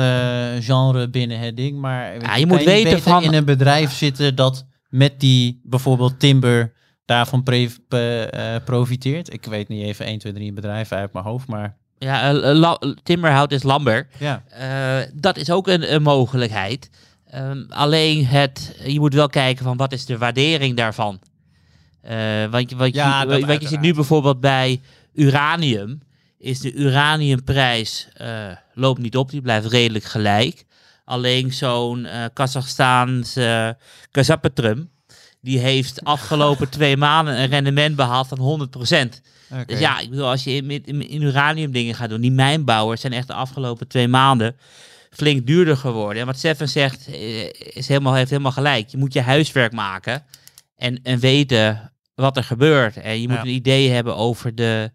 genre 0.64 1.08
binnen 1.08 1.38
het 1.38 1.56
ding, 1.56 1.78
maar 1.78 2.22
ja, 2.22 2.36
je, 2.36 2.46
moet 2.46 2.64
weten 2.64 3.02
van 3.02 3.22
in 3.22 3.34
een 3.34 3.44
bedrijf 3.44 3.92
zitten 3.92 4.34
dat 4.34 4.66
met 4.88 5.20
die 5.20 5.60
bijvoorbeeld 5.64 6.20
timber 6.20 6.72
daarvan 7.04 7.42
pre, 7.42 7.70
profiteert. 8.64 9.32
Ik 9.32 9.44
weet 9.44 9.68
niet 9.68 9.82
even 9.82 10.06
1, 10.06 10.18
2, 10.18 10.32
3 10.32 10.52
bedrijven 10.52 10.96
uit 10.96 11.12
mijn 11.12 11.24
hoofd, 11.24 11.46
maar 11.46 11.79
ja, 12.00 12.32
uh, 12.34 12.74
timmerhout 13.02 13.52
is 13.52 13.62
lamber. 13.62 14.06
Ja. 14.18 14.42
Uh, 14.60 15.06
dat 15.14 15.36
is 15.36 15.50
ook 15.50 15.68
een, 15.68 15.94
een 15.94 16.02
mogelijkheid. 16.02 16.90
Um, 17.34 17.66
alleen 17.68 18.26
het, 18.26 18.76
je 18.84 19.00
moet 19.00 19.14
wel 19.14 19.28
kijken 19.28 19.64
van 19.64 19.76
wat 19.76 19.92
is 19.92 20.04
de 20.04 20.18
waardering 20.18 20.76
daarvan. 20.76 21.20
Uh, 22.10 22.46
want 22.50 22.72
wat, 22.72 22.94
ja, 22.94 23.22
je, 23.22 23.46
wat 23.46 23.62
je 23.62 23.68
ziet 23.68 23.80
nu 23.80 23.94
bijvoorbeeld 23.94 24.40
bij 24.40 24.80
uranium, 25.14 26.02
is 26.38 26.60
de 26.60 26.72
uraniumprijs 26.72 28.08
loopt 28.74 29.00
niet 29.00 29.16
op, 29.16 29.30
die 29.30 29.40
blijft 29.40 29.66
redelijk 29.66 30.04
gelijk. 30.04 30.64
Alleen 31.04 31.52
zo'n 31.52 32.06
Kazachstaanse 32.32 33.76
Kazapetrum, 34.10 34.90
die 35.40 35.58
heeft 35.58 36.04
afgelopen 36.04 36.68
twee 36.78 36.96
maanden 36.96 37.40
een 37.40 37.48
rendement 37.48 37.96
behaald 37.96 38.28
van 38.28 38.68
100%. 39.08 39.20
Dus 39.66 39.78
ja, 39.78 39.98
ik 39.98 40.10
bedoel, 40.10 40.28
als 40.28 40.44
je 40.44 40.50
in, 40.50 40.70
in, 40.70 41.08
in, 41.08 41.22
uranium 41.22 41.72
dingen 41.72 41.94
gaat 41.94 42.08
doen, 42.08 42.20
die 42.20 42.32
mijnbouwers 42.32 43.00
zijn 43.00 43.12
echt 43.12 43.26
de 43.26 43.34
afgelopen 43.34 43.88
twee 43.88 44.08
maanden 44.08 44.56
flink 45.10 45.46
duurder 45.46 45.76
geworden. 45.76 46.20
En 46.20 46.26
wat 46.26 46.38
Stefan 46.38 46.68
zegt, 46.68 47.06
eh, 47.06 47.44
is 47.52 47.88
helemaal, 47.88 48.14
heeft 48.14 48.30
helemaal 48.30 48.52
gelijk. 48.52 48.88
Je 48.88 48.96
moet 48.96 49.12
je 49.12 49.20
huiswerk 49.20 49.72
maken 49.72 50.24
en, 50.76 51.00
en 51.02 51.18
weten 51.18 51.92
wat 52.14 52.36
er 52.36 52.44
gebeurt. 52.44 52.96
En 52.96 53.20
je 53.20 53.28
moet 53.28 53.38
een 53.38 53.46
idee 53.46 53.90
hebben 53.90 54.16
over 54.16 54.54
de 54.54 54.90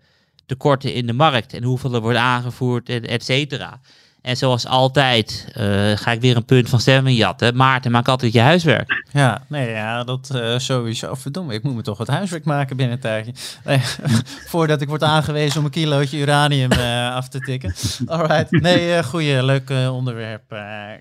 tekorten 0.45 0.93
in 0.93 1.05
de 1.05 1.13
markt 1.13 1.53
en 1.53 1.63
hoeveel 1.63 1.93
er 1.93 2.01
wordt 2.01 2.17
aangevoerd, 2.17 2.89
et 2.89 3.23
cetera. 3.23 3.79
En 4.25 4.37
zoals 4.37 4.67
altijd 4.67 5.47
uh, 5.57 5.91
ga 5.97 6.11
ik 6.11 6.21
weer 6.21 6.35
een 6.35 6.45
punt 6.45 6.69
van 6.69 6.79
Steven 6.79 7.13
jatten. 7.13 7.55
Maarten, 7.55 7.91
maak 7.91 8.07
altijd 8.07 8.33
je 8.33 8.39
huiswerk. 8.39 9.03
Ja, 9.11 9.41
nee, 9.47 9.69
ja, 9.69 10.03
dat 10.03 10.31
uh, 10.35 10.57
sowieso. 10.57 11.15
Verdomme, 11.15 11.53
ik 11.53 11.63
moet 11.63 11.75
me 11.75 11.81
toch 11.81 11.97
het 11.97 12.07
huiswerk 12.07 12.45
maken 12.45 12.77
binnen 12.77 12.95
een 12.95 13.01
tijdje. 13.01 13.33
Nee, 13.63 13.79
voordat 14.51 14.81
ik 14.81 14.87
word 14.87 15.03
aangewezen 15.03 15.59
om 15.59 15.65
een 15.65 15.71
kilootje 15.71 16.17
uranium 16.17 16.71
uh, 16.71 17.15
af 17.15 17.29
te 17.29 17.39
tikken. 17.39 17.73
Alright, 18.05 18.51
nee, 18.51 19.03
goeie, 19.03 19.43
leuk 19.43 19.69
onderwerp, 19.69 20.55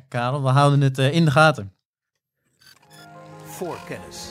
Karel. 0.08 0.42
We 0.42 0.48
houden 0.48 0.80
het 0.80 0.98
in 0.98 1.24
de 1.24 1.30
gaten. 1.30 1.72
Voorkennis. 3.44 4.23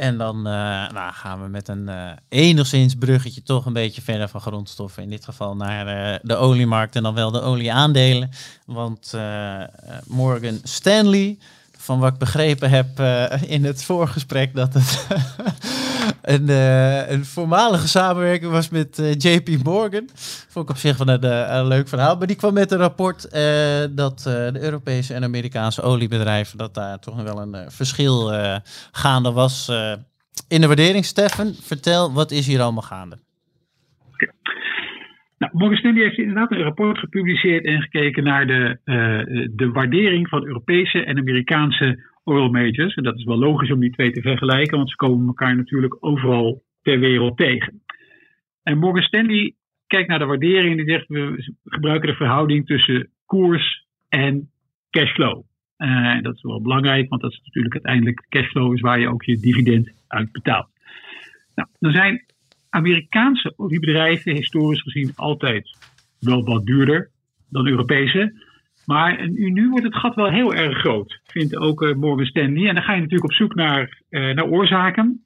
En 0.00 0.18
dan 0.18 0.36
uh, 0.36 0.52
nou, 0.92 1.12
gaan 1.12 1.42
we 1.42 1.48
met 1.48 1.68
een 1.68 1.88
uh, 1.88 2.10
enigszins 2.28 2.94
bruggetje 2.94 3.42
toch 3.42 3.66
een 3.66 3.72
beetje 3.72 4.02
verder 4.02 4.28
van 4.28 4.40
grondstoffen. 4.40 5.02
In 5.02 5.10
dit 5.10 5.24
geval 5.24 5.56
naar 5.56 6.12
uh, 6.12 6.18
de 6.22 6.34
oliemarkt 6.34 6.96
en 6.96 7.02
dan 7.02 7.14
wel 7.14 7.30
de 7.30 7.40
olieaandelen. 7.40 8.30
Want 8.66 9.14
Morgan 10.06 10.60
Stanley, 10.62 11.38
van 11.90 11.98
wat 11.98 12.12
ik 12.12 12.18
begrepen 12.18 12.70
heb 12.70 13.00
in 13.46 13.64
het 13.64 13.84
voorgesprek, 13.84 14.54
dat 14.54 14.74
het 14.74 15.06
een, 16.34 16.48
een 17.12 17.24
voormalige 17.24 17.88
samenwerking 17.88 18.50
was 18.50 18.68
met 18.68 19.02
JP 19.18 19.48
Morgan. 19.62 20.08
Vond 20.48 20.64
ik 20.64 20.70
op 20.70 20.76
zich 20.76 20.96
wel 20.96 21.08
een, 21.08 21.54
een, 21.56 21.66
leuk 21.66 21.88
verhaal. 21.88 22.16
Maar 22.16 22.26
die 22.26 22.36
kwam 22.36 22.52
met 22.52 22.72
een 22.72 22.78
rapport 22.78 23.30
dat 23.90 24.20
de 24.22 24.58
Europese 24.60 25.14
en 25.14 25.24
Amerikaanse 25.24 25.82
oliebedrijven, 25.82 26.58
dat 26.58 26.74
daar 26.74 26.98
toch 26.98 27.16
nog 27.16 27.24
wel 27.24 27.40
een 27.40 27.70
verschil 27.70 28.32
gaande 28.92 29.32
was 29.32 29.68
in 30.48 30.60
de 30.60 30.66
waardering. 30.66 31.04
Steffen, 31.04 31.56
vertel, 31.62 32.12
wat 32.12 32.30
is 32.30 32.46
hier 32.46 32.62
allemaal 32.62 32.82
gaande? 32.82 33.18
Nou, 35.40 35.52
Morgan 35.54 35.76
Stanley 35.78 36.02
heeft 36.02 36.18
inderdaad 36.18 36.50
een 36.50 36.62
rapport 36.62 36.98
gepubliceerd 36.98 37.64
en 37.64 37.82
gekeken 37.82 38.24
naar 38.24 38.46
de, 38.46 38.78
uh, 38.84 39.48
de 39.50 39.70
waardering 39.72 40.28
van 40.28 40.46
Europese 40.46 41.04
en 41.04 41.18
Amerikaanse 41.18 42.04
oil 42.24 42.50
majors. 42.50 42.94
En 42.94 43.02
dat 43.02 43.18
is 43.18 43.24
wel 43.24 43.38
logisch 43.38 43.70
om 43.70 43.80
die 43.80 43.90
twee 43.90 44.12
te 44.12 44.20
vergelijken, 44.20 44.76
want 44.76 44.90
ze 44.90 44.96
komen 44.96 45.26
elkaar 45.26 45.56
natuurlijk 45.56 45.96
overal 46.00 46.62
ter 46.82 46.98
wereld 46.98 47.36
tegen. 47.36 47.82
En 48.62 48.78
Morgan 48.78 49.02
Stanley 49.02 49.54
kijkt 49.86 50.08
naar 50.08 50.18
de 50.18 50.24
waardering 50.24 50.70
en 50.70 50.84
die 50.84 50.94
zegt 50.94 51.08
we 51.08 51.52
gebruiken 51.64 52.08
de 52.08 52.14
verhouding 52.14 52.66
tussen 52.66 53.08
koers 53.26 53.86
en 54.08 54.50
cashflow. 54.90 55.42
Uh, 55.78 56.22
dat 56.22 56.34
is 56.34 56.42
wel 56.42 56.62
belangrijk, 56.62 57.08
want 57.08 57.22
dat 57.22 57.32
is 57.32 57.40
natuurlijk 57.44 57.74
uiteindelijk 57.74 58.26
cashflow 58.28 58.74
is 58.74 58.80
waar 58.80 59.00
je 59.00 59.08
ook 59.08 59.22
je 59.22 59.40
dividend 59.40 59.90
uit 60.08 60.32
betaalt. 60.32 60.68
Nou, 61.54 61.68
er 61.78 61.92
zijn 61.92 62.24
Amerikaanse 62.70 63.52
oliebedrijven 63.56 64.34
historisch 64.34 64.82
gezien 64.82 65.12
altijd 65.16 65.78
wel 66.20 66.44
wat 66.44 66.66
duurder 66.66 67.10
dan 67.48 67.66
Europese. 67.66 68.48
Maar 68.86 69.30
nu 69.30 69.68
wordt 69.68 69.84
het 69.84 69.96
gat 69.96 70.14
wel 70.14 70.30
heel 70.30 70.54
erg 70.54 70.78
groot, 70.78 71.20
vindt 71.24 71.56
ook 71.56 71.82
uh, 71.82 71.94
Morgan 71.94 72.26
Stanley. 72.26 72.68
En 72.68 72.74
dan 72.74 72.82
ga 72.82 72.92
je 72.92 73.00
natuurlijk 73.00 73.30
op 73.30 73.36
zoek 73.36 73.54
naar, 73.54 74.02
uh, 74.10 74.34
naar 74.34 74.48
oorzaken. 74.48 75.22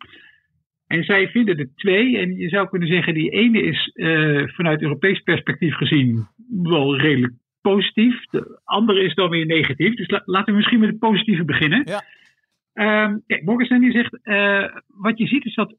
En 0.87 1.05
zij 1.05 1.29
vinden 1.29 1.59
er 1.59 1.69
twee. 1.75 2.19
En 2.19 2.37
je 2.37 2.49
zou 2.49 2.69
kunnen 2.69 2.89
zeggen, 2.89 3.15
die 3.15 3.31
ene 3.31 3.63
is 3.63 3.91
uh, 3.95 4.49
vanuit 4.49 4.83
Europees 4.83 5.21
perspectief 5.21 5.75
gezien 5.75 6.27
wel 6.63 6.97
redelijk 6.97 7.33
positief. 7.61 8.25
De 8.25 8.61
andere 8.65 9.03
is 9.03 9.15
dan 9.15 9.31
weer 9.31 9.47
negatief. 9.47 9.95
Dus 9.95 10.11
la 10.11 10.23
laten 10.25 10.53
we 10.53 10.59
misschien 10.59 10.81
met 10.81 10.89
het 10.89 10.99
positieve 10.99 11.45
beginnen. 11.45 11.83
Ja. 11.85 12.03
Um, 13.05 13.23
kijk, 13.27 13.45
Morgan 13.45 13.67
Stanley 13.67 13.93
zegt, 13.93 14.19
wat 14.87 15.19
je 15.19 15.27
ziet 15.27 15.45
is 15.45 15.55
dat 15.55 15.77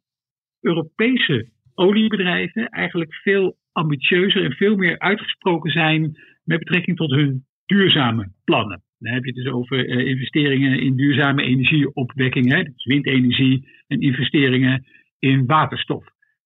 Europese 0.62 1.50
oliebedrijven 1.76 2.70
eigenlijk 2.70 3.14
veel 3.14 3.58
ambitieuzer 3.72 4.44
en 4.44 4.52
veel 4.52 4.76
meer 4.76 5.00
uitgesproken 5.00 5.72
zijn 5.72 6.02
met 6.44 6.60
betrekking 6.60 6.98
tot 6.98 7.12
hun 7.12 7.46
duurzame 7.66 8.32
plannen. 8.44 8.84
Dan 8.98 9.14
heb 9.14 9.24
je 9.24 9.32
het 9.34 9.44
dus 9.44 9.54
over 9.54 9.88
uh, 9.88 10.08
investeringen 10.08 10.80
in 10.80 10.96
duurzame 10.96 11.44
energieopwekking, 11.44 12.52
hè, 12.52 12.64
dus 12.64 12.86
windenergie 12.86 13.68
en 13.88 14.00
investeringen 14.00 14.86
in 15.20 15.46
waterstof. 15.46 16.06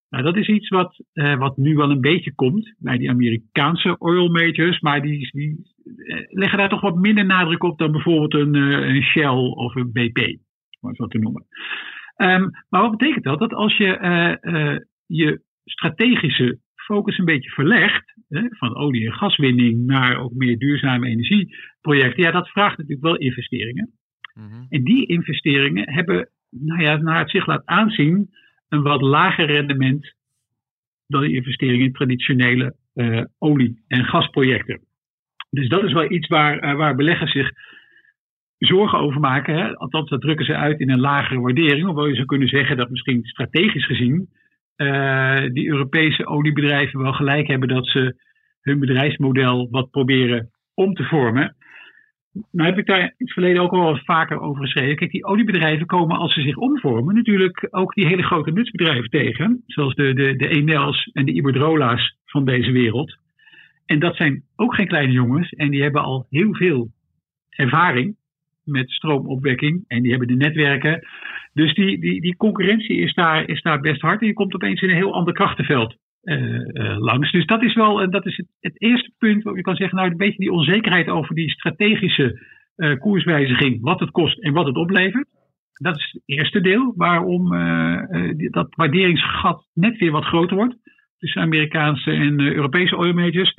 Nou, 0.10 0.24
dat 0.24 0.38
is 0.38 0.48
iets 0.48 0.70
wat, 0.70 1.04
uh, 1.14 1.38
wat 1.38 1.58
nu 1.58 1.76
wel 1.76 1.92
een 1.92 2.02
beetje 2.02 2.34
komt 2.34 2.76
bij 2.78 2.98
die 2.98 3.10
Amerikaanse 3.10 3.98
oil 3.98 4.30
majors, 4.30 4.80
maar 4.80 5.02
die, 5.02 5.30
die 5.32 5.74
uh, 5.86 6.22
leggen 6.30 6.58
daar 6.58 6.70
toch 6.70 6.82
wat 6.82 6.96
minder 6.96 7.26
nadruk 7.26 7.64
op 7.64 7.78
dan 7.78 7.92
bijvoorbeeld 7.92 8.34
een, 8.34 8.54
een 8.56 9.04
Shell 9.04 9.38
of 9.38 9.76
een 9.76 9.92
BP, 9.92 10.18
om 10.80 10.90
het 10.90 10.98
zo 10.98 11.08
te 11.08 11.18
noemen. 11.18 11.46
Um, 12.18 12.52
maar 12.70 12.82
wat 12.82 12.98
betekent 12.98 13.24
dat? 13.24 13.40
Dat 13.40 13.54
als 13.54 13.78
je 13.78 13.88
je 15.10 15.42
strategische 15.64 16.60
focus 16.76 17.18
een 17.18 17.26
beetje 17.26 17.50
verlegt, 17.50 18.14
hè, 18.28 18.42
van 18.50 18.76
olie- 18.76 19.06
en 19.06 19.14
gaswinning 19.14 19.86
naar 19.86 20.18
ook 20.18 20.34
meer 20.34 20.58
duurzame 20.58 21.08
energieprojecten, 21.08 22.24
ja, 22.24 22.32
dat 22.32 22.50
vraagt 22.50 22.78
natuurlijk 22.78 23.04
wel 23.04 23.18
investeringen. 23.18 23.92
Mm-hmm. 24.34 24.66
En 24.70 24.84
die 24.84 25.08
investeringen 25.08 25.94
hebben, 25.94 26.30
nou 26.50 26.82
ja, 26.82 26.96
naar 26.96 27.20
het 27.20 27.30
zich 27.30 27.46
laat 27.46 27.66
aanzien, 27.66 28.30
een 28.70 28.82
wat 28.82 29.02
lager 29.02 29.46
rendement 29.46 30.14
dan 31.08 31.22
de 31.22 31.34
investering 31.34 31.82
in 31.82 31.94
traditionele 31.94 32.76
uh, 32.96 33.24
olie- 33.38 33.84
en 33.88 34.06
gasprojecten. 34.06 34.82
Dus 35.50 35.68
dat 35.68 35.84
is 35.84 35.94
wel 35.94 36.12
iets 36.12 36.28
waar, 36.28 36.64
uh, 36.64 36.76
waar 36.76 36.96
beleggers 36.96 37.32
zich 37.32 37.52
zorgen 38.58 39.00
over 39.00 39.20
maken. 39.20 39.56
Hè? 39.56 39.76
Althans, 39.76 40.10
dat 40.10 40.22
drukken 40.22 40.46
ze 40.46 40.56
uit 40.56 40.80
in 40.80 40.90
een 40.90 41.00
lagere 41.00 41.40
waardering. 41.40 41.86
Hoewel 41.86 42.08
je 42.08 42.16
zou 42.16 42.26
kunnen 42.26 42.48
zeggen 42.48 42.78
dat 42.78 42.90
misschien 42.90 43.24
strategisch 43.24 43.86
gezien 43.86 44.30
uh, 44.82 45.54
die 45.54 45.68
Europese 45.68 46.26
oliebedrijven 46.26 47.00
wel 47.02 47.14
gelijk 47.14 47.48
hebben 47.48 47.68
dat 47.68 47.88
ze 47.88 48.16
hun 48.62 48.80
bedrijfsmodel 48.80 49.68
wat 49.70 49.92
proberen 49.92 50.50
om 50.74 50.94
te 50.94 51.04
vormen. 51.04 51.56
Nou 52.52 52.70
heb 52.70 52.78
ik 52.78 52.86
daar 52.86 53.02
in 53.02 53.14
het 53.18 53.34
verleden 53.34 53.62
ook 53.62 53.72
al 53.72 53.98
vaker 53.98 54.40
over 54.40 54.62
geschreven. 54.62 54.96
Kijk, 54.96 55.12
die 55.12 55.26
oliebedrijven 55.26 55.86
komen 55.86 56.18
als 56.18 56.34
ze 56.34 56.42
zich 56.42 56.58
omvormen 56.58 57.16
natuurlijk 57.16 57.68
ook 57.70 57.94
die 57.94 58.08
hele 58.08 58.24
grote 58.24 58.52
nutsbedrijven 58.52 59.10
tegen. 59.10 59.64
Zoals 59.66 59.96
de, 59.96 60.14
de, 60.14 60.36
de 60.36 60.48
Enels 60.48 61.10
en 61.14 61.26
de 61.26 61.34
Iberdrola's 61.34 62.18
van 62.26 62.46
deze 62.46 62.72
wereld. 62.72 63.18
En 63.86 64.00
dat 64.00 64.16
zijn 64.16 64.44
ook 64.56 64.76
geen 64.76 64.88
kleine 64.88 65.14
jongens. 65.14 65.50
En 65.50 65.70
die 65.70 65.82
hebben 65.82 66.02
al 66.02 66.26
heel 66.30 66.56
veel 66.56 66.90
ervaring 67.50 68.16
met 68.70 68.92
stroomopwekking. 68.92 69.84
En 69.88 70.02
die 70.02 70.10
hebben 70.12 70.28
de 70.28 70.36
netwerken. 70.36 71.08
Dus 71.54 71.74
die, 71.74 72.00
die, 72.00 72.22
die 72.22 72.36
concurrentie 72.36 72.98
is 72.98 73.14
daar, 73.14 73.48
is 73.48 73.62
daar 73.62 73.80
best 73.80 74.02
hard. 74.02 74.22
En 74.22 74.28
je 74.28 74.34
komt 74.34 74.54
opeens 74.54 74.82
in 74.82 74.90
een 74.90 74.96
heel 74.96 75.14
ander 75.14 75.34
krachtenveld 75.34 75.96
uh, 76.24 76.54
uh, 76.54 76.98
langs. 76.98 77.32
Dus 77.32 77.46
dat 77.46 77.64
is 77.64 77.74
wel 77.74 78.04
uh, 78.04 78.10
dat 78.10 78.26
is 78.26 78.38
het, 78.38 78.48
het, 78.60 78.82
eerste 78.82 79.12
punt 79.18 79.44
waar 79.44 79.56
je 79.56 79.62
kan 79.62 79.76
zeggen, 79.76 79.98
nou 79.98 80.10
een 80.10 80.18
beetje 80.18 80.40
die 80.40 80.52
onzekerheid 80.52 81.08
over 81.08 81.36
die 81.36 81.50
strategische 81.50 82.58
koerswijziging, 83.00 83.82
wat 83.82 84.00
het 84.00 84.12
kost 84.12 84.40
en 84.40 84.54
wat 84.54 84.66
het 84.66 84.76
oplevert. 84.76 85.28
Dat 85.74 85.96
is 85.96 86.10
het 86.12 86.22
eerste 86.26 86.62
deel 86.62 86.94
waarom 86.96 87.50
dat 88.52 88.76
waarderingsgat 88.76 89.66
net 89.74 89.98
weer 89.98 90.12
wat 90.12 90.26
groter 90.26 90.56
wordt 90.56 90.76
tussen 91.18 91.42
Amerikaanse 91.42 92.12
en 92.12 92.40
Europese 92.40 92.98
oil 92.98 93.14
majors. 93.14 93.54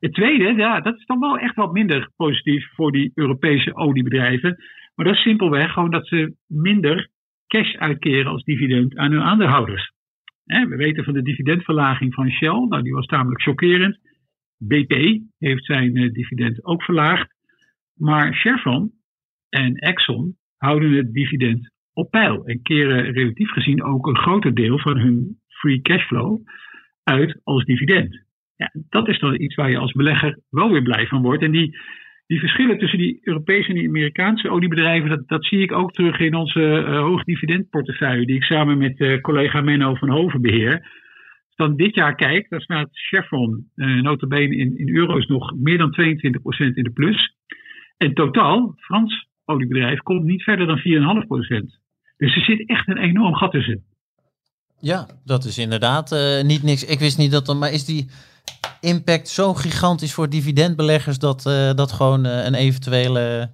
Het 0.00 0.12
tweede, 0.12 0.54
ja, 0.54 0.80
dat 0.80 0.96
is 0.96 1.06
dan 1.06 1.20
wel 1.20 1.38
echt 1.38 1.54
wat 1.54 1.72
minder 1.72 2.10
positief 2.16 2.74
voor 2.74 2.92
die 2.92 3.12
Europese 3.14 3.74
oliebedrijven. 3.74 4.56
Maar 4.94 5.06
dat 5.06 5.14
is 5.14 5.22
simpelweg 5.22 5.72
gewoon 5.72 5.90
dat 5.90 6.06
ze 6.06 6.34
minder 6.46 7.08
cash 7.46 7.74
uitkeren 7.74 8.30
als 8.30 8.44
dividend 8.44 8.96
aan 8.96 9.12
hun 9.12 9.22
aandeelhouders. 9.22 9.92
We 10.44 10.76
weten 10.76 11.04
van 11.04 11.14
de 11.14 11.22
dividendverlaging 11.22 12.14
van 12.14 12.30
Shell, 12.30 12.66
nou 12.68 12.82
die 12.82 12.92
was 12.92 13.06
tamelijk 13.06 13.42
chockerend. 13.42 13.98
BP 14.58 15.20
heeft 15.38 15.64
zijn 15.64 15.96
uh, 15.96 16.12
dividend 16.12 16.64
ook 16.64 16.82
verlaagd. 16.82 17.34
Maar 17.94 18.34
Chevron 18.34 18.92
en 19.48 19.74
Exxon 19.74 20.36
houden 20.56 20.92
het 20.92 21.12
dividend 21.12 21.72
op 21.92 22.10
peil 22.10 22.44
en 22.44 22.62
keren 22.62 23.12
relatief 23.12 23.50
gezien 23.50 23.82
ook 23.82 24.06
een 24.06 24.16
groter 24.16 24.54
deel 24.54 24.78
van 24.78 24.98
hun 24.98 25.38
free 25.46 25.80
cashflow 25.80 26.40
uit 27.02 27.40
als 27.44 27.64
dividend. 27.64 28.24
Ja, 28.60 28.70
dat 28.88 29.08
is 29.08 29.18
dan 29.18 29.40
iets 29.40 29.54
waar 29.54 29.70
je 29.70 29.78
als 29.78 29.92
belegger 29.92 30.38
wel 30.50 30.70
weer 30.70 30.82
blij 30.82 31.06
van 31.06 31.22
wordt. 31.22 31.42
En 31.42 31.50
die, 31.50 31.78
die 32.26 32.38
verschillen 32.38 32.78
tussen 32.78 32.98
die 32.98 33.20
Europese 33.22 33.68
en 33.68 33.74
die 33.74 33.88
Amerikaanse 33.88 34.50
oliebedrijven, 34.50 35.08
dat, 35.08 35.28
dat 35.28 35.44
zie 35.44 35.60
ik 35.60 35.72
ook 35.72 35.92
terug 35.92 36.18
in 36.18 36.34
onze 36.34 36.60
uh, 36.60 36.98
hoogdividendportefeuille, 36.98 38.26
die 38.26 38.36
ik 38.36 38.42
samen 38.42 38.78
met 38.78 39.00
uh, 39.00 39.20
collega 39.20 39.60
Menno 39.60 39.94
van 39.94 40.08
Hoven 40.08 40.40
beheer. 40.40 40.72
Als 41.46 41.56
dan 41.56 41.76
dit 41.76 41.94
jaar 41.94 42.14
kijk, 42.14 42.48
dan 42.48 42.60
staat 42.60 42.88
Chevron 42.92 43.70
uh, 43.74 44.02
notabene 44.02 44.56
in, 44.56 44.78
in 44.78 44.96
euro's 44.96 45.26
nog 45.26 45.54
meer 45.56 45.78
dan 45.78 45.96
22% 46.00 46.02
in 46.74 46.82
de 46.82 46.92
plus. 46.94 47.34
En 47.96 48.14
totaal, 48.14 48.74
Frans 48.76 49.28
oliebedrijf, 49.44 49.98
komt 49.98 50.24
niet 50.24 50.42
verder 50.42 50.66
dan 50.66 50.78
4,5%. 50.78 50.82
Dus 52.16 52.36
er 52.36 52.44
zit 52.44 52.68
echt 52.68 52.88
een 52.88 52.98
enorm 52.98 53.34
gat 53.34 53.50
tussen. 53.50 53.84
Ja, 54.80 55.06
dat 55.24 55.44
is 55.44 55.58
inderdaad 55.58 56.40
niet 56.46 56.62
niks. 56.62 56.84
Ik 56.84 56.98
wist 56.98 57.18
niet 57.18 57.30
dat 57.30 57.46
dan, 57.46 57.58
maar 57.58 57.72
is 57.72 57.84
die 57.84 58.10
impact 58.80 59.28
zo 59.28 59.54
gigantisch 59.54 60.14
voor 60.14 60.28
dividendbeleggers 60.28 61.18
dat 61.18 61.46
uh, 61.46 61.74
dat 61.74 61.92
gewoon 61.92 62.26
uh, 62.26 62.44
een 62.44 62.54
eventuele 62.54 63.52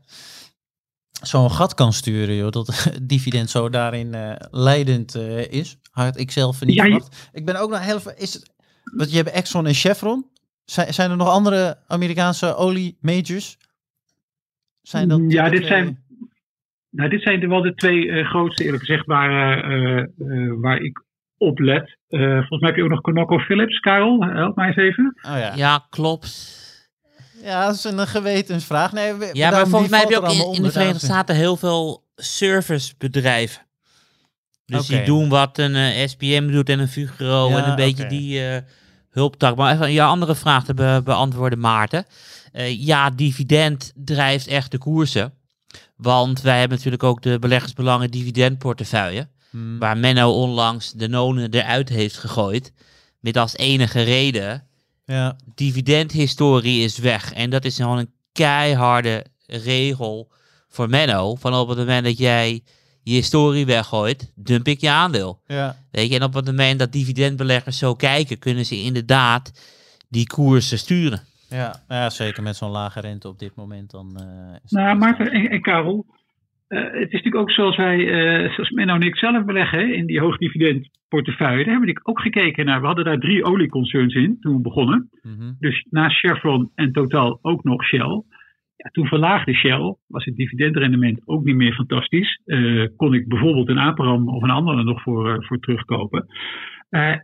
zo'n 1.23 1.51
gat 1.51 1.75
kan 1.75 1.93
sturen, 1.93 2.35
joh, 2.35 2.51
dat 2.51 2.91
dividend 3.03 3.51
zo 3.51 3.69
daarin 3.69 4.15
leidend 4.51 5.15
is. 5.51 5.79
Had 5.91 6.19
ik 6.19 6.31
zelf 6.31 6.65
niet 6.65 6.75
Ja, 6.75 6.85
je-. 6.85 7.03
Ik 7.33 7.45
ben 7.45 7.57
ook 7.61 7.71
nog 7.71 7.81
heel 7.85 8.01
veel. 8.01 8.13
Is 8.17 8.35
het, 8.35 8.53
want 8.85 9.11
je 9.11 9.17
hebt 9.17 9.31
Exxon 9.31 9.67
en 9.67 9.75
Chevron. 9.75 10.27
Zijn, 10.65 10.95
zijn 10.95 11.11
er 11.11 11.17
nog 11.17 11.29
andere 11.29 11.79
Amerikaanse 11.87 12.55
olie 12.55 12.97
majors? 13.01 13.59
Zijn 14.83 15.09
dat 15.09 15.21
Ja, 15.29 15.49
dit 15.49 15.67
zijn- 15.67 16.05
Nou, 16.91 17.09
dit 17.11 17.23
zijn 17.23 17.49
wel 17.49 17.63
de 17.63 17.75
twee 17.75 18.11
eh, 18.11 18.29
grootste, 18.29 18.65
eerlijk 18.65 18.85
gezegd, 18.85 19.07
waar, 19.07 19.65
eh, 19.65 19.99
eh, 19.99 20.53
waar 20.61 20.81
ik 20.81 21.05
op 21.39 21.59
let. 21.59 21.97
Eh, 22.09 22.21
volgens 22.21 22.61
mij 22.61 22.69
heb 22.69 22.77
je 22.79 22.83
ook 22.85 22.91
nog 22.91 23.01
ConocoPhillips, 23.01 23.81
Karel. 23.81 24.23
Help 24.25 24.57
mij 24.57 24.67
eens 24.67 24.77
even. 24.77 25.17
Oh 25.23 25.31
ja. 25.31 25.37
ja. 25.39 25.53
Ja, 25.57 25.87
klopt. 25.91 26.55
dat 27.45 27.75
is 27.75 27.85
een 27.85 28.07
gewetensvraag. 28.07 28.93
Nee, 28.93 29.13
we- 29.15 29.31
Ja, 29.33 29.51
maar 29.51 29.67
volgens 29.69 29.91
mij 29.91 30.01
heb 30.01 30.09
je 30.09 30.17
ook 30.21 30.31
in, 30.33 30.53
in 30.55 30.63
de 30.63 30.71
Verenigde 30.71 31.07
Staten 31.07 31.35
heel 31.37 31.57
veel 31.57 32.05
servicebedrijven. 32.17 33.65
Dus 34.67 34.87
die 34.87 35.03
doen 35.03 35.29
wat 35.29 35.59
een 35.59 35.75
eh, 35.75 36.07
SPM 36.09 36.51
doet 36.51 36.69
en 36.69 36.79
een 36.79 36.89
Fugro 36.89 37.49
Ja, 37.49 37.57
en 37.65 37.71
een 37.71 37.77
beetje 37.77 38.07
die 38.07 38.49
eh, 38.49 38.63
hulptak. 39.11 39.57
Maar 39.57 39.75
even 39.75 39.93
je 39.93 40.03
andere 40.03 40.35
vraag 40.35 40.65
te 40.65 40.75
be- 40.75 41.01
beantwoorden, 41.05 41.59
Maarten. 41.59 42.05
Eh, 42.53 42.85
ja, 42.87 43.11
dividend 43.11 43.93
drijft 43.95 44.47
echt 44.47 44.71
de 44.71 44.79
koersen. 44.79 45.35
Want 45.97 46.41
wij 46.43 46.59
hebben 46.59 46.77
natuurlijk 46.77 47.03
ook 47.03 47.23
de 47.23 47.39
beleggersbelangen 47.39 48.11
dividendportefeuille. 48.11 49.29
Hmm. 49.57 49.79
Waar 49.79 49.97
Menno 49.97 50.31
onlangs 50.33 50.93
de 50.93 51.09
nonen 51.09 51.51
eruit 51.51 51.89
heeft 51.89 52.17
gegooid. 52.17 52.73
Met 53.21 53.37
als 53.37 53.57
enige 53.57 54.03
reden 54.03 54.67
Ja, 55.05 55.37
dividendhistorie 55.55 56.85
is 56.85 56.99
weg. 56.99 57.33
En 57.33 57.51
dat 57.51 57.65
is 57.65 57.77
gewoon 57.77 57.99
een 57.99 58.13
keiharde 58.33 59.25
regel 59.47 60.33
voor 60.69 60.89
Menno. 60.89 61.35
Van 61.35 61.55
op 61.55 61.69
het 61.69 61.79
moment 61.79 62.05
dat 62.05 62.19
jij 62.19 62.63
je 63.03 63.13
historie 63.13 63.67
weggooit, 63.67 64.33
dump 64.35 64.69
ik 64.69 64.81
je 64.81 64.91
aandeel. 64.91 65.41
ja. 65.47 65.77
Weet 65.91 66.09
je, 66.11 66.17
en 66.17 66.23
op 66.23 66.35
het 66.35 66.45
moment 66.45 66.79
dat 66.79 66.93
dividendbeleggers 66.93 67.79
zo 67.79 67.95
kijken, 67.95 68.39
kunnen 68.39 68.67
ze 68.67 68.83
inderdaad 68.83 69.53
die 70.09 70.27
koersen 70.27 70.79
sturen. 70.79 71.21
Ja, 71.49 71.83
nou 71.89 72.01
ja, 72.01 72.11
zeker 72.11 72.43
met 72.43 72.57
zo'n 72.57 72.71
lage 72.71 73.01
rente 73.01 73.29
op 73.29 73.39
dit 73.39 73.55
moment. 73.55 73.91
Dan, 73.91 74.17
eh, 74.17 74.57
is 74.65 74.71
Nou, 74.71 74.99
Maarten 74.99 75.31
en, 75.31 75.51
en 75.51 75.63
Karel. 75.63 76.07
Eh, 76.69 76.83
het 76.83 76.95
is 76.95 76.99
natuurlijk 77.01 77.37
ook 77.37 77.51
zoals 77.51 77.77
wij, 77.77 77.99
eh, 77.99 78.53
zoals 78.55 78.71
Menno 78.71 78.95
en 78.95 79.01
ik 79.01 79.17
zelf 79.17 79.45
beleggen 79.45 79.95
in 79.95 80.07
die 80.07 80.21
hoogdividendportefeuille. 80.21 81.65
Daar 81.65 81.73
hebben 81.73 81.87
we 81.89 81.93
natuurlijk 81.93 82.09
ook 82.09 82.21
gekeken 82.21 82.65
naar. 82.65 82.81
We 82.81 82.87
hadden 82.87 83.05
daar 83.05 83.19
drie 83.19 83.45
olieconcerns 83.45 84.15
in 84.15 84.37
toen 84.41 84.55
we 84.55 84.61
begonnen. 84.61 85.09
Mhm. 85.23 85.53
Dus 85.59 85.87
naast 85.91 86.19
Chevron 86.19 86.71
en 86.75 86.93
Total 86.93 87.39
ook 87.43 87.65
nog 87.65 87.85
Shell. 87.85 88.23
Ja, 88.77 88.91
toen 88.93 89.07
verlaagde 89.07 89.55
Shell, 89.55 89.97
was 90.07 90.25
het 90.25 90.37
dividendrendement 90.37 91.21
ook 91.25 91.45
niet 91.45 91.57
meer 91.57 91.75
fantastisch. 91.75 92.41
Eh, 92.45 92.85
kon 92.97 93.15
ik 93.15 93.29
bijvoorbeeld 93.29 93.69
een 93.69 93.79
Aperam 93.79 94.29
of 94.29 94.43
een 94.43 94.51
andere 94.51 94.85
nog 94.85 95.03
voor, 95.03 95.45
voor 95.45 95.59
terugkopen. 95.59 96.27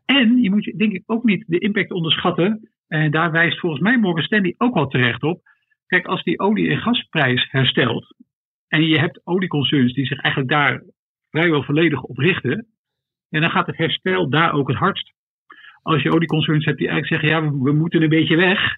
En 0.04 0.42
je 0.42 0.50
moet 0.50 0.72
denk 0.76 0.92
ik 0.92 1.02
ook 1.06 1.24
niet 1.24 1.44
de 1.46 1.58
impact 1.58 1.92
onderschatten. 1.92 2.70
En 2.88 3.10
daar 3.10 3.30
wijst 3.30 3.60
volgens 3.60 3.82
mij 3.82 3.98
Morgan 3.98 4.24
Stanley 4.24 4.54
ook 4.58 4.74
wel 4.74 4.86
terecht 4.86 5.22
op. 5.22 5.40
Kijk, 5.86 6.06
als 6.06 6.22
die 6.22 6.38
olie- 6.38 6.68
en 6.70 6.78
gasprijs 6.78 7.48
herstelt. 7.50 8.14
En 8.72 8.86
je 8.86 8.98
hebt 8.98 9.20
olieconcerns 9.24 9.92
die 9.94 10.06
zich 10.06 10.20
eigenlijk 10.20 10.52
daar 10.52 10.82
vrijwel 11.30 11.62
volledig 11.62 12.02
op 12.02 12.18
richten. 12.18 12.66
en 13.30 13.40
dan 13.40 13.50
gaat 13.50 13.66
het 13.66 13.76
herstel 13.76 14.30
daar 14.30 14.52
ook 14.52 14.68
het 14.68 14.76
hardst. 14.76 15.12
Als 15.82 16.02
je 16.02 16.12
olieconcerns 16.12 16.64
hebt 16.64 16.78
die 16.78 16.88
eigenlijk 16.88 17.22
zeggen: 17.22 17.42
ja, 17.42 17.58
we, 17.62 17.72
moeten 17.72 18.02
een 18.02 18.08
beetje 18.08 18.36
weg 18.36 18.76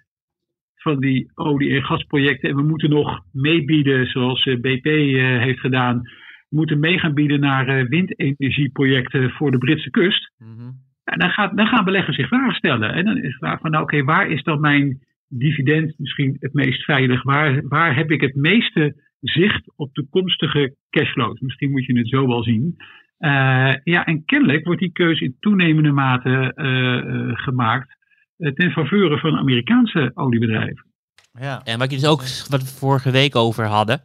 van 0.74 1.00
die 1.00 1.30
olie- 1.34 1.74
en 1.74 1.84
gasprojecten. 1.84 2.50
En 2.50 2.56
we 2.56 2.62
moeten 2.62 2.90
nog 2.90 3.20
meebieden, 3.32 4.06
zoals 4.06 4.44
eh, 4.44 4.60
BP 4.60 4.86
eh, 4.86 5.42
heeft 5.42 5.60
gedaan. 5.60 6.00
We 6.48 6.56
moeten 6.56 6.80
mee 6.80 6.98
gaan 6.98 7.14
bieden 7.14 7.40
naar 7.40 7.68
eh, 7.68 7.88
windenergieprojecten 7.88 9.30
voor 9.30 9.50
de 9.50 9.58
Britse 9.58 9.90
kust. 9.90 10.32
Mhm. 10.38 10.70
Ja, 11.04 11.16
dan, 11.16 11.30
gaat, 11.30 11.56
dan 11.56 11.66
gaan 11.66 11.84
beleggers 11.84 12.16
zich 12.16 12.28
vragen 12.28 12.54
stellen. 12.54 12.92
En 12.92 13.04
dan 13.04 13.16
is 13.16 13.32
de 13.32 13.38
vraag 13.38 13.60
van, 13.60 13.70
nou 13.70 13.82
oké, 13.82 14.02
waar 14.02 14.28
is 14.28 14.42
dan 14.42 14.60
mijn 14.60 14.98
dividend 15.28 15.98
misschien 15.98 16.36
het 16.40 16.52
meest 16.52 16.84
veilig? 16.84 17.22
Waar, 17.22 17.62
waar 17.68 17.96
heb 17.96 18.10
ik 18.10 18.20
het 18.20 18.34
meeste 18.34 19.03
zicht 19.24 19.72
op 19.76 19.94
toekomstige 19.94 20.74
cashflows? 20.90 21.40
Misschien 21.40 21.70
moet 21.70 21.84
je 21.84 21.98
het 21.98 22.08
zo 22.08 22.26
wel 22.26 22.42
zien. 22.42 22.76
Eh, 23.18 23.74
ja, 23.84 24.06
en 24.06 24.24
kennelijk 24.24 24.64
wordt 24.64 24.80
die 24.80 24.92
keuze 24.92 25.24
in 25.24 25.36
toenemende 25.40 25.90
mate 25.90 26.52
eh, 26.54 26.98
eh, 26.98 27.36
gemaakt 27.36 27.96
ten 28.36 28.70
faveur 28.70 29.18
van 29.18 29.36
Amerikaanse 29.36 30.10
oliebedrijven. 30.14 30.86
ja. 31.32 31.60
En 31.64 31.78
wat 31.78 31.90
je 31.90 31.96
dus 31.96 32.06
ook, 32.06 32.20
wat 32.48 32.62
we 32.62 32.78
vorige 32.78 33.10
week 33.10 33.36
over 33.36 33.66
hadden, 33.66 34.00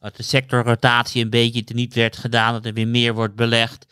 dat 0.00 0.16
de 0.16 0.22
sectorrotatie 0.22 1.22
een 1.22 1.30
beetje 1.30 1.64
teniet 1.64 1.94
werd 1.94 2.16
gedaan, 2.16 2.52
dat 2.52 2.66
er 2.66 2.72
weer 2.72 2.88
meer 2.88 3.14
wordt 3.14 3.36
belegd 3.36 3.86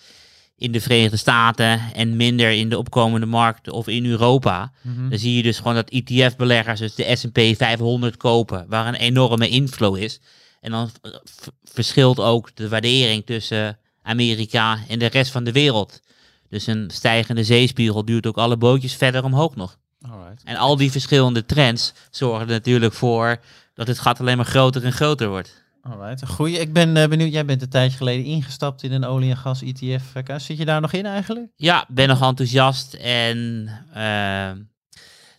in 0.60 0.72
de 0.72 0.80
Verenigde 0.80 1.16
Staten 1.16 1.80
en 1.94 2.16
minder 2.16 2.50
in 2.50 2.68
de 2.68 2.78
opkomende 2.78 3.26
markten 3.26 3.72
of 3.72 3.88
in 3.88 4.06
Europa. 4.06 4.72
Mhm. 4.82 5.08
Dan 5.08 5.18
zie 5.18 5.36
je 5.36 5.42
dus 5.42 5.58
gewoon 5.58 5.74
dat 5.74 5.90
ETF-beleggers 5.90 6.80
dus 6.80 6.94
de 6.94 7.16
S&P 7.16 7.56
500 7.56 8.16
kopen, 8.16 8.66
waar 8.68 8.86
een 8.86 8.94
enorme 8.94 9.48
inflow 9.48 9.96
is. 9.96 10.20
En 10.60 10.70
dan 10.70 10.90
v- 11.24 11.46
verschilt 11.64 12.18
ook 12.18 12.50
de 12.56 12.68
waardering 12.68 13.26
tussen 13.26 13.78
Amerika 14.02 14.78
en 14.88 14.98
de 14.98 15.06
rest 15.06 15.30
van 15.30 15.44
de 15.44 15.52
wereld. 15.52 16.00
Dus 16.48 16.66
een 16.66 16.90
stijgende 16.92 17.44
zeespiegel 17.44 18.04
duwt 18.04 18.26
ook 18.26 18.36
alle 18.38 18.56
bootjes 18.56 18.94
verder 18.94 19.24
omhoog 19.24 19.56
nog. 19.56 19.78
Alright. 20.02 20.42
En 20.44 20.56
al 20.56 20.76
die 20.76 20.90
verschillende 20.90 21.46
trends 21.46 21.92
zorgen 22.10 22.46
er 22.46 22.52
natuurlijk 22.52 22.92
voor 22.92 23.40
dat 23.74 23.86
het 23.86 23.98
gat 23.98 24.20
alleen 24.20 24.36
maar 24.36 24.46
groter 24.46 24.84
en 24.84 24.92
groter 24.92 25.28
wordt. 25.28 25.62
Alright. 25.82 26.26
Goeie. 26.28 26.58
Ik 26.58 26.72
ben 26.72 26.96
eh, 26.96 27.08
benieuwd. 27.08 27.32
Jij 27.32 27.44
bent 27.44 27.62
een 27.62 27.68
tijdje 27.68 27.96
geleden 27.96 28.24
ingestapt 28.24 28.82
in 28.82 28.92
een 28.92 29.04
olie- 29.04 29.30
en 29.30 29.36
gas-ETF. 29.36 30.14
Eh, 30.14 30.38
Zit 30.38 30.58
je 30.58 30.64
daar 30.64 30.80
nog 30.80 30.92
in 30.92 31.06
eigenlijk? 31.06 31.50
Ja, 31.56 31.84
ben 31.88 32.08
nog 32.08 32.22
enthousiast 32.22 32.94
en 32.94 33.68
eh, 33.92 34.50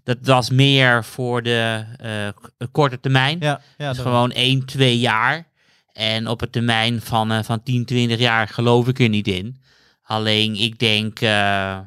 dat 0.04 0.18
was 0.22 0.50
meer 0.50 1.04
voor 1.06 1.44
de 1.44 1.84
eh, 1.98 2.68
korte 2.72 3.00
termijn. 3.00 3.38
Ja. 3.40 3.62
ja 3.78 3.90
dus 3.94 4.02
gewoon 4.02 4.32
1, 4.32 4.66
2 4.66 5.00
jaar. 5.00 5.48
En 5.94 6.28
op 6.28 6.42
een 6.42 6.50
termijn 6.50 7.02
van, 7.02 7.32
eh, 7.32 7.44
van 7.44 7.64
10, 7.64 7.86
20 7.86 8.20
jaar 8.20 8.48
geloof 8.48 8.88
ik 8.88 9.00
er 9.00 9.10
niet 9.10 9.28
in. 9.28 9.62
Alleen 10.04 10.56
ik 10.56 10.80
denk 10.80 11.20
eh, 11.20 11.80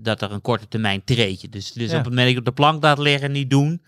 dat 0.00 0.22
er 0.22 0.32
een 0.32 0.40
korte 0.40 0.68
termijn 0.68 1.04
treedje. 1.04 1.48
Dus, 1.48 1.72
dus 1.72 1.90
Ja. 1.90 1.98
op 1.98 2.04
het 2.04 2.08
moment 2.08 2.22
dat 2.22 2.32
ik 2.32 2.38
op 2.38 2.44
de 2.44 2.62
plank 2.62 2.82
laat 2.82 2.98
liggen, 2.98 3.32
niet 3.32 3.50
doen. 3.50 3.82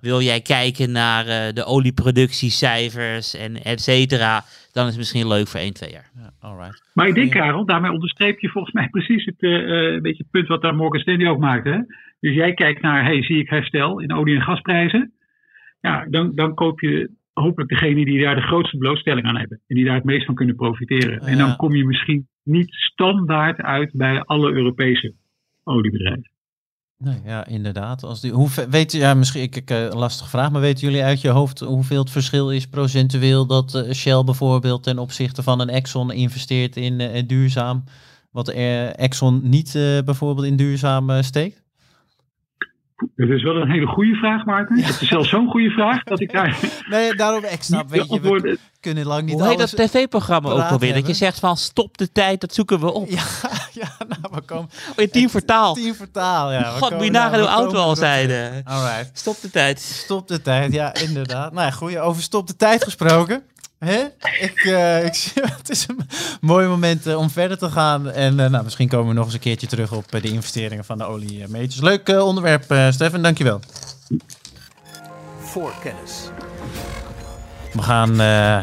Wil 0.00 0.20
jij 0.22 0.40
kijken 0.40 0.90
naar 0.90 1.54
de 1.54 1.64
olieproductiecijfers 1.64 3.34
en 3.34 3.62
et 3.64 3.80
cetera, 3.82 4.44
dan 4.76 4.84
is 4.84 4.90
het 4.90 4.98
misschien 4.98 5.28
leuk 5.28 5.46
voor 5.48 5.60
1, 5.60 5.72
2 5.74 5.90
jaar. 5.90 6.10
Ja, 6.14 6.30
alright. 6.40 6.90
Maar 6.94 7.08
ik 7.08 7.14
denk. 7.14 7.30
Karel, 7.30 7.64
daarmee 7.66 7.90
onderstreep 7.90 8.38
je 8.40 8.48
volgens 8.48 8.74
mij 8.74 8.88
precies 8.96 9.24
het 9.24 9.42
eh, 9.42 9.54
eh, 9.54 9.92
een 9.94 10.02
beetje 10.02 10.22
het 10.22 10.30
punt 10.30 10.48
wat 10.48 10.62
daar 10.62 10.74
Morgan 10.74 11.00
Stanley 11.00 11.28
ook 11.28 11.38
maakte. 11.38 11.68
Hè? 11.70 11.78
Dus 12.20 12.34
jij 12.34 12.54
kijkt 12.54 12.82
naar, 12.82 13.04
hey, 13.04 13.22
zie 13.22 13.38
ik 13.38 13.48
herstel 13.48 14.00
in 14.00 14.12
olie- 14.12 14.34
en 14.34 14.42
gasprijzen? 14.42 15.12
Ja, 15.80 16.06
dan, 16.10 16.34
dan 16.34 16.54
koop 16.54 16.80
je 16.80 17.10
hopelijk 17.32 17.70
degene 17.70 18.04
die 18.04 18.22
daar 18.22 18.34
de 18.34 18.40
grootste 18.40 18.76
blootstelling 18.76 19.26
aan 19.26 19.36
hebben. 19.36 19.60
En 19.66 19.76
die 19.76 19.84
daar 19.84 19.94
het 19.94 20.04
meest 20.04 20.26
van 20.26 20.34
kunnen 20.34 20.56
profiteren. 20.56 21.20
En 21.20 21.36
Ja. 21.36 21.46
dan 21.46 21.56
kom 21.56 21.74
je 21.74 21.84
misschien 21.86 22.28
niet 22.42 22.74
standaard 22.74 23.60
uit 23.60 23.90
bij 23.92 24.20
alle 24.22 24.52
Europese 24.52 25.14
oliebedrijven. 25.64 26.30
Nee, 26.98 27.20
ja, 27.24 27.46
inderdaad. 27.46 28.04
Als 28.04 28.20
die, 28.20 28.32
hoe, 28.32 28.48
weet, 28.70 28.92
ja, 28.92 29.14
misschien 29.14 29.42
ik, 29.42 29.56
ik, 29.56 29.70
eh, 29.70 29.88
lastige 29.90 30.30
vraag, 30.30 30.50
maar 30.50 30.60
weten 30.60 30.88
jullie 30.88 31.02
uit 31.04 31.20
je 31.20 31.28
hoofd 31.28 31.60
hoeveel 31.60 31.98
het 31.98 32.10
verschil 32.10 32.52
is 32.52 32.66
procentueel 32.66 33.46
dat 33.46 33.74
eh, 33.74 33.92
Shell 33.92 34.24
bijvoorbeeld 34.24 34.82
ten 34.82 34.98
opzichte 34.98 35.42
van 35.42 35.60
een 35.60 35.68
Exxon 35.68 36.10
investeert 36.12 36.76
in 36.76 37.00
eh, 37.00 37.22
duurzaam, 37.26 37.84
wat 38.30 38.48
eh, 38.48 38.98
Exxon 38.98 39.40
niet 39.42 39.74
eh, 39.74 39.98
bijvoorbeeld 40.04 40.46
in 40.46 40.56
duurzaam 40.56 41.10
eh, 41.10 41.22
steekt? 41.22 41.62
Dat 43.16 43.28
is 43.28 43.42
wel 43.42 43.56
een 43.56 43.70
hele 43.70 43.86
goede 43.86 44.14
vraag, 44.14 44.44
Maarten. 44.44 44.78
Het 44.78 45.00
is 45.00 45.08
zelfs 45.08 45.28
zo'n 45.28 45.50
goede 45.50 45.70
vraag 45.70 46.02
dat 46.02 46.20
ik 46.20 46.32
daar 46.32 46.58
Nee, 46.90 47.14
daarom 47.14 47.42
niet 47.42 47.84
weet 47.88 48.08
je, 48.08 48.20
we 48.20 48.58
kunnen 48.80 49.06
lang 49.06 49.22
niet 49.22 49.34
Hoe 49.34 49.48
heet 49.48 49.58
dat 49.58 49.76
tv-programma 49.76 50.50
ook 50.50 50.70
alweer? 50.70 50.94
Dat 50.94 51.06
je 51.06 51.14
zegt 51.14 51.38
van 51.38 51.56
stop 51.56 51.98
de 51.98 52.12
tijd, 52.12 52.40
dat 52.40 52.54
zoeken 52.54 52.80
we 52.80 52.92
op. 52.92 53.08
Ja, 53.08 53.22
ja, 53.82 53.96
nou, 54.08 54.20
we 54.34 54.40
komen... 54.40 54.70
Oh, 54.90 55.02
in 55.02 55.10
tien 55.10 55.30
vertaal. 55.30 55.74
Tien 55.74 55.94
vertaal, 55.94 56.52
ja. 56.52 56.62
God, 56.62 56.90
moet 56.94 57.04
je 57.04 57.10
nagaan 57.10 57.30
we 57.32 57.38
hoe 57.38 57.48
oud 57.48 57.72
we 57.72 57.78
al 57.78 57.96
zijn. 57.96 58.30
Alright. 58.64 59.10
Stop 59.12 59.40
de 59.40 59.50
tijd. 59.50 59.80
Stop 59.80 60.28
de 60.28 60.42
tijd, 60.42 60.72
ja, 60.72 60.94
inderdaad. 60.94 61.52
Nou 61.52 61.66
ja, 61.66 61.70
goeie, 61.72 62.00
over 62.00 62.22
stop 62.22 62.46
de 62.46 62.56
tijd 62.56 62.84
gesproken. 62.84 63.42
Hè? 63.78 64.04
Ik, 64.40 64.64
eh, 64.64 65.04
ik, 65.04 65.14
zie- 65.14 65.42
het 65.58 65.70
is 65.70 65.88
een 65.88 66.08
mooi 66.40 66.66
moment 66.66 67.06
eh, 67.06 67.18
om 67.18 67.30
verder 67.30 67.58
te 67.58 67.70
gaan. 67.70 68.10
En 68.10 68.40
eh, 68.40 68.50
nou, 68.50 68.64
misschien 68.64 68.88
komen 68.88 69.08
we 69.08 69.14
nog 69.14 69.24
eens 69.24 69.34
een 69.34 69.40
keertje 69.40 69.66
terug 69.66 69.92
op 69.92 70.14
eh, 70.14 70.22
de 70.22 70.28
investeringen 70.28 70.84
van 70.84 70.98
de 70.98 71.04
oliemeters. 71.04 71.80
Leuk 71.80 72.08
eh, 72.08 72.26
onderwerp, 72.26 72.70
eh 72.70 72.90
Stefan, 72.90 73.22
dankjewel. 73.22 73.60
Voor 75.40 75.72
kennis. 75.82 76.12
We 77.72 77.82
gaan 77.82 78.20
eh, 78.20 78.58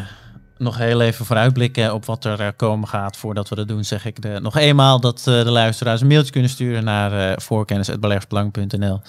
nog 0.58 0.78
heel 0.78 1.00
even 1.00 1.24
vooruitblikken 1.24 1.94
op 1.94 2.04
wat 2.04 2.24
er 2.24 2.40
eh, 2.40 2.48
komen 2.56 2.88
gaat. 2.88 3.18
Voordat 3.18 3.48
we 3.48 3.54
dat 3.54 3.68
doen, 3.68 3.84
zeg 3.84 4.06
ik 4.06 4.40
nog 4.40 4.56
eenmaal 4.56 5.00
dat 5.00 5.26
eh, 5.28 5.44
de 5.44 5.50
luisteraars 5.50 6.00
een 6.00 6.06
mailtje 6.06 6.32
kunnen 6.32 6.50
sturen 6.50 6.84
naar 6.84 7.12
eh 7.12 7.36
voorkennis.beleggersbelang.nl. 7.36 9.00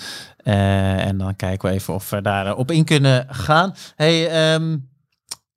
En 1.07 1.17
dan 1.17 1.35
kijken 1.35 1.69
we 1.69 1.75
even 1.75 1.93
of 1.93 2.09
we 2.09 2.21
daar 2.21 2.55
op 2.55 2.71
in 2.71 2.85
kunnen 2.85 3.25
gaan. 3.27 3.71
Hey, 3.95 4.27
ehm 4.27 4.77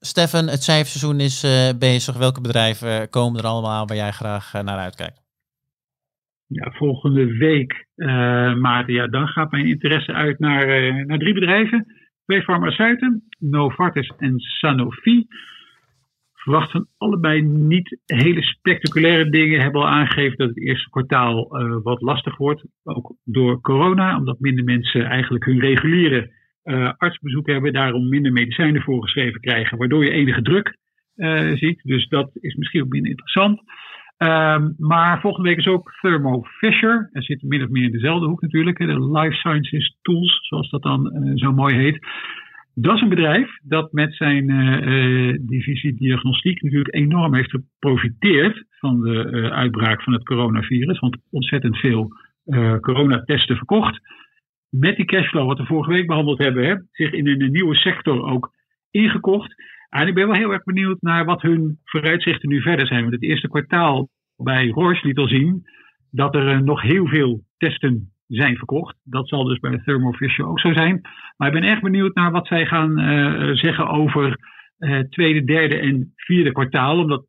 Stefan, 0.01 0.47
het 0.49 0.63
cijferseizoen 0.63 1.21
is 1.21 1.47
bezig. 1.79 2.17
Welke 2.17 2.41
bedrijven 2.41 3.11
komen 3.11 3.41
er 3.41 3.47
allemaal 3.47 3.87
waar 3.87 3.97
jij 3.97 4.11
graag 4.11 4.53
naar 4.53 4.79
uitkijkt? 4.79 5.21
Ja, 6.47 6.71
volgende 6.71 7.37
week, 7.37 7.87
Maarten, 8.61 8.95
ja, 8.95 9.07
dan 9.07 9.27
gaat 9.27 9.51
mijn 9.51 9.67
interesse 9.67 10.13
uit 10.13 10.39
naar, 10.39 10.67
naar 11.07 11.19
drie 11.19 11.35
bedrijven. 11.35 11.87
Twee 12.25 12.43
farmaceuten, 12.43 13.23
Novartis 13.39 14.13
en 14.19 14.39
Sanofi. 14.39 15.27
Verwacht 16.49 16.71
van 16.71 16.87
allebei 16.99 17.43
niet 17.43 17.99
hele 18.07 18.43
spectaculaire 18.43 19.31
dingen. 19.31 19.61
Hebben 19.61 19.81
al 19.81 19.89
aangegeven 19.89 20.37
dat 20.37 20.49
het 20.49 20.61
eerste 20.61 20.91
kwartaal 20.91 21.59
eh, 21.59 21.77
wat 21.83 22.01
lastig 22.01 22.37
wordt. 22.37 22.65
Ook 22.85 23.15
door 23.25 23.61
corona, 23.61 24.17
omdat 24.17 24.41
minder 24.41 24.65
mensen 24.65 25.05
eigenlijk 25.05 25.45
hun 25.45 25.61
reguliere 25.61 26.33
eh, 26.63 26.93
artsbezoek 26.97 27.47
hebben. 27.47 27.73
Daarom 27.73 28.09
minder 28.09 28.33
medicijnen 28.33 28.83
voorgeschreven 28.83 29.41
krijgen, 29.41 29.79
waardoor 29.79 30.05
je 30.05 30.11
enige 30.11 30.43
druk 30.43 30.77
eh, 31.15 31.53
ziet. 31.57 31.81
Dus 31.83 32.09
dat 32.09 32.31
is 32.35 32.55
misschien 32.55 32.83
ook 32.83 32.89
minder 32.89 33.11
interessant. 33.11 33.61
Ehm, 34.17 34.71
maar 34.79 35.21
volgende 35.21 35.49
week 35.49 35.59
is 35.59 35.67
ook 35.67 35.93
Thermo 36.01 36.43
Fisher. 36.43 37.09
Er 37.13 37.23
zit 37.23 37.43
min 37.43 37.63
of 37.63 37.69
meer 37.69 37.85
in 37.85 37.93
dezelfde 37.93 38.27
hoek 38.27 38.41
natuurlijk. 38.41 38.79
De 38.79 39.11
Life 39.11 39.37
Sciences 39.37 39.97
Tools, 40.03 40.47
zoals 40.49 40.71
dat 40.71 40.83
dan 40.83 41.33
zo 41.35 41.53
mooi 41.53 41.75
heet. 41.75 41.99
Dat 42.81 42.95
is 42.95 43.01
een 43.01 43.09
bedrijf 43.09 43.59
dat 43.63 43.93
met 43.93 44.15
zijn 44.15 44.51
eh, 44.51 44.77
eh, 44.77 45.39
divisie 45.41 45.95
diagnostiek 45.95 46.63
natuurlijk 46.63 46.95
enorm 46.95 47.35
heeft 47.35 47.51
geprofiteerd 47.51 48.65
van 48.71 49.01
de 49.01 49.25
eh, 49.25 49.51
uitbraak 49.51 50.03
van 50.03 50.13
het 50.13 50.25
coronavirus. 50.25 50.99
Want 50.99 51.17
ontzettend 51.31 51.77
veel 51.77 52.09
coronatesten 52.81 53.57
verkocht. 53.57 54.01
Met 54.69 54.97
die 54.97 55.05
cashflow, 55.05 55.47
wat 55.47 55.59
we 55.59 55.65
vorige 55.65 55.91
week 55.91 56.07
behandeld 56.07 56.39
hebben, 56.39 56.67
hè, 56.67 56.75
zich 56.91 57.13
in 57.13 57.27
een 57.27 57.51
nieuwe 57.51 57.75
sector 57.75 58.23
ook 58.23 58.53
ingekocht. 58.91 59.55
En 59.89 60.07
ik 60.07 60.15
ben 60.15 60.27
wel 60.27 60.37
heel 60.37 60.53
erg 60.53 60.63
benieuwd 60.63 61.01
naar 61.01 61.25
wat 61.25 61.43
hun 61.43 61.79
vooruitzichten 61.85 62.49
nu 62.49 62.61
verder 62.63 62.87
zijn. 62.87 63.01
Want 63.01 63.13
het 63.13 63.23
eerste 63.23 63.49
kwartaal 63.49 64.09
bij 64.37 64.69
Roche 64.69 65.07
liet 65.07 65.19
al 65.19 65.29
zien 65.29 65.63
dat 66.11 66.35
er 66.35 66.63
nog 66.63 66.83
heel 66.83 67.07
veel 67.07 67.41
testen 67.57 68.13
zijn 68.29 68.57
verkocht. 68.57 68.97
Dat 69.05 69.29
zal 69.29 69.45
dus 69.45 69.59
bij 69.59 69.81
Thermo 69.85 70.13
Fisher 70.13 70.47
ook 70.47 70.61
zo 70.61 70.73
zijn. 70.73 71.01
Maar 71.37 71.49
ik 71.49 71.61
ben 71.61 71.71
erg 71.71 71.81
benieuwd 71.81 72.15
naar 72.15 72.31
wat 72.31 72.47
zij 72.47 72.67
gaan 72.67 72.99
eh, 72.99 73.55
zeggen 73.55 73.89
over 73.89 74.39
eh 74.79 74.99
tweede, 74.99 75.45
derde 75.45 75.79
en 75.79 76.13
vierde 76.17 76.53
kwartaal. 76.53 76.99
Omdat 76.99 77.27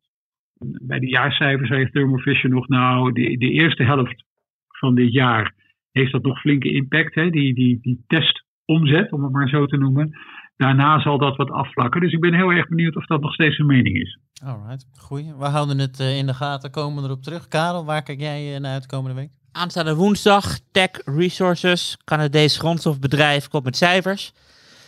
bij 0.82 0.98
de 0.98 1.08
jaarcijfers 1.08 1.68
zei 1.68 1.90
Thermo 1.90 2.16
Fisher 2.16 2.50
nog, 2.50 2.68
nou, 2.68 3.12
de, 3.12 3.36
de 3.38 3.50
eerste 3.50 3.82
helft 3.82 4.24
van 4.68 4.94
dit 4.94 5.12
jaar 5.12 5.54
heeft 5.92 6.12
dat 6.12 6.22
nog 6.22 6.40
flinke 6.40 6.72
impact. 6.72 7.14
Hè? 7.14 7.30
Die, 7.30 7.54
die, 7.54 7.78
die 7.80 8.04
testomzet, 8.06 9.12
om 9.12 9.22
het 9.22 9.32
maar 9.32 9.48
zo 9.48 9.66
te 9.66 9.76
noemen. 9.76 10.18
Daarna 10.56 11.00
zal 11.00 11.18
dat 11.18 11.36
wat 11.36 11.50
afvlakken. 11.50 12.00
Dus 12.00 12.12
ik 12.12 12.20
ben 12.20 12.34
heel 12.34 12.50
erg 12.50 12.68
benieuwd 12.68 12.96
of 12.96 13.06
dat 13.06 13.20
nog 13.20 13.32
steeds 13.32 13.58
een 13.58 13.66
mening 13.66 13.96
is. 13.96 14.18
Alright, 14.44 14.88
goeie. 14.98 15.34
We 15.38 15.44
houden 15.44 15.78
het 15.78 16.00
eh, 16.00 16.18
in 16.18 16.26
de 16.26 16.34
gaten, 16.34 16.70
komen 16.70 17.04
erop 17.04 17.22
terug. 17.22 17.48
Karel, 17.48 17.84
waar 17.84 18.02
kijk 18.02 18.20
jij 18.20 18.58
naar 18.58 18.72
uit 18.72 18.82
de 18.82 18.96
komende 18.96 19.16
week? 19.16 19.39
Aanstaande 19.52 19.94
woensdag, 19.94 20.58
Tech 20.72 20.90
Resources, 21.04 21.96
Canadees 22.04 22.56
grondstofbedrijf, 22.56 23.48
komt 23.48 23.64
met 23.64 23.76
cijfers. 23.76 24.32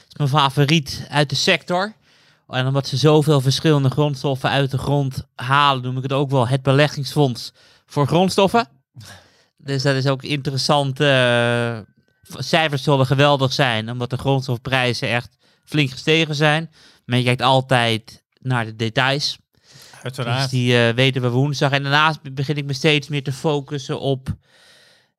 Is 0.09 0.17
mijn 0.17 0.29
favoriet 0.29 1.07
uit 1.09 1.31
de 1.31 1.37
sector. 1.37 1.95
En 2.49 2.67
omdat 2.67 2.87
ze 2.87 2.97
zoveel 2.97 3.41
verschillende 3.41 3.91
grondstoffen 3.91 4.51
uit 4.51 4.71
de 4.71 4.79
grond 4.79 5.27
halen, 5.35 5.83
noem 5.83 5.97
ik 5.97 6.03
het 6.03 6.13
ook 6.13 6.31
wel 6.31 6.49
het 6.49 6.63
beleggingsfonds 6.63 7.53
voor 7.87 8.07
grondstoffen. 8.07 8.69
Dus 9.57 9.83
dat 9.83 9.95
is 9.95 10.07
ook 10.07 10.23
interessant. 10.23 11.01
eh, 11.01 11.79
cijfers 12.25 12.83
zullen 12.83 13.07
geweldig 13.07 13.53
zijn, 13.53 13.91
omdat 13.91 14.11
de 14.11 14.19
grondstofprijzen 14.19 15.09
echt 15.09 15.37
flink 15.65 15.91
gestegen 15.91 16.35
zijn. 16.35 16.71
Maar 17.05 17.19
je 17.19 17.25
kijkt 17.25 17.43
altijd 17.43 18.23
naar 18.41 18.65
de 18.65 18.77
details. 18.77 19.39
Dus 20.41 20.49
die 20.49 20.77
eh, 20.77 20.95
weten 20.95 21.23
we 21.23 21.29
woensdag. 21.29 21.71
En 21.71 21.83
daarnaast 21.83 22.35
begin 22.35 22.57
ik 22.57 22.65
me 22.65 22.73
steeds 22.73 23.09
meer 23.09 23.23
te 23.23 23.33
focussen 23.33 24.01
op 24.01 24.37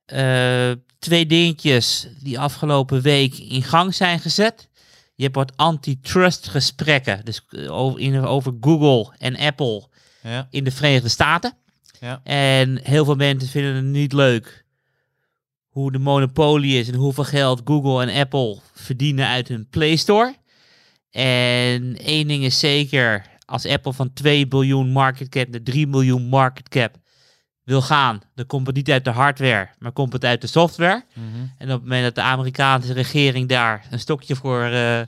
eh, 0.05 0.71
twee 0.99 1.25
dingetjes 1.25 2.07
die 2.19 2.39
afgelopen 2.39 3.01
week 3.01 3.37
in 3.37 3.63
gang 3.63 3.95
zijn 3.95 4.19
gezet. 4.19 4.69
Je 5.15 5.23
hebt 5.23 5.35
wat 5.35 5.57
antitrust 5.57 6.47
gesprekken 6.47 7.25
dus, 7.25 7.45
eh, 7.49 7.71
over, 7.71 7.99
in, 7.99 8.25
over 8.25 8.53
Google 8.61 9.13
en 9.17 9.37
Apple 9.37 9.87
Ja, 10.23 10.47
in 10.49 10.63
de 10.63 10.71
Verenigde 10.71 11.09
Staten. 11.09 11.53
ja. 11.99 12.21
En 12.23 12.79
heel 12.83 13.05
veel 13.05 13.15
mensen 13.15 13.49
vinden 13.49 13.75
het 13.75 13.85
niet 13.85 14.13
leuk 14.13 14.65
hoe 15.67 15.91
de 15.91 15.99
monopolie 15.99 16.79
is 16.79 16.87
en 16.87 16.95
hoeveel 16.95 17.23
geld 17.23 17.61
Google 17.65 18.05
en 18.05 18.19
Apple 18.19 18.59
verdienen 18.73 19.27
uit 19.27 19.47
hun 19.47 19.67
Play 19.69 19.95
Store. 19.95 20.35
En 21.11 21.97
één 21.97 22.27
ding 22.27 22.43
is 22.43 22.59
zeker, 22.59 23.25
als 23.45 23.65
Apple 23.65 23.93
van 23.93 24.13
2 24.13 24.47
biljoen 24.47 24.89
market 24.89 25.29
cap 25.29 25.47
naar 25.47 25.63
3 25.63 25.87
miljoen 25.87 26.23
market 26.23 26.69
cap 26.69 27.01
wil 27.63 27.81
gaan, 27.81 28.21
dan 28.35 28.45
komt 28.45 28.67
het 28.67 28.75
niet 28.75 28.91
uit 28.91 29.05
de 29.05 29.09
hardware, 29.09 29.69
maar 29.79 29.91
komt 29.91 30.13
het 30.13 30.25
uit 30.25 30.41
de 30.41 30.47
software. 30.47 31.05
Mhm. 31.13 31.25
En 31.57 31.67
op 31.67 31.73
het 31.73 31.81
moment 31.81 32.03
dat 32.03 32.15
de 32.15 32.21
Amerikaanse 32.21 32.93
regering 32.93 33.49
daar 33.49 33.85
een 33.89 33.99
stokje 33.99 34.35
voor 34.35 34.63
eh, 34.63 35.01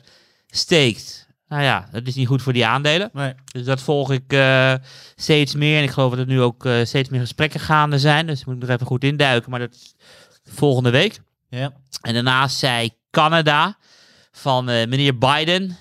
steekt, 0.47 1.23
Nou 1.47 1.63
ja, 1.63 1.87
dat 1.91 2.07
is 2.07 2.15
niet 2.15 2.27
goed 2.27 2.41
voor 2.41 2.53
die 2.53 2.65
aandelen. 2.65 3.09
Nee. 3.13 3.33
Dus 3.51 3.63
dat 3.63 3.81
volg 3.81 4.11
ik 4.11 4.33
eh, 4.33 4.73
steeds 5.15 5.55
meer. 5.55 5.77
En 5.77 5.83
ik 5.83 5.91
geloof 5.91 6.09
dat 6.09 6.19
er 6.19 6.25
nu 6.25 6.41
ook 6.41 6.65
eh, 6.65 6.85
steeds 6.85 7.09
meer 7.09 7.19
gesprekken 7.19 7.59
gaande 7.59 7.99
zijn. 7.99 8.27
Dus 8.27 8.39
ik 8.39 8.45
moet 8.45 8.63
er 8.63 8.69
even 8.69 8.85
goed 8.85 9.03
induiken. 9.03 9.49
Maar 9.49 9.59
dat 9.59 9.73
is 9.73 9.95
volgende 10.43 10.89
week. 10.89 11.19
Ja. 11.49 11.73
En 12.01 12.13
daarnaast 12.13 12.57
zei 12.57 12.89
Canada 13.11 13.77
van 14.31 14.65
meneer 14.65 15.17
Biden. 15.17 15.77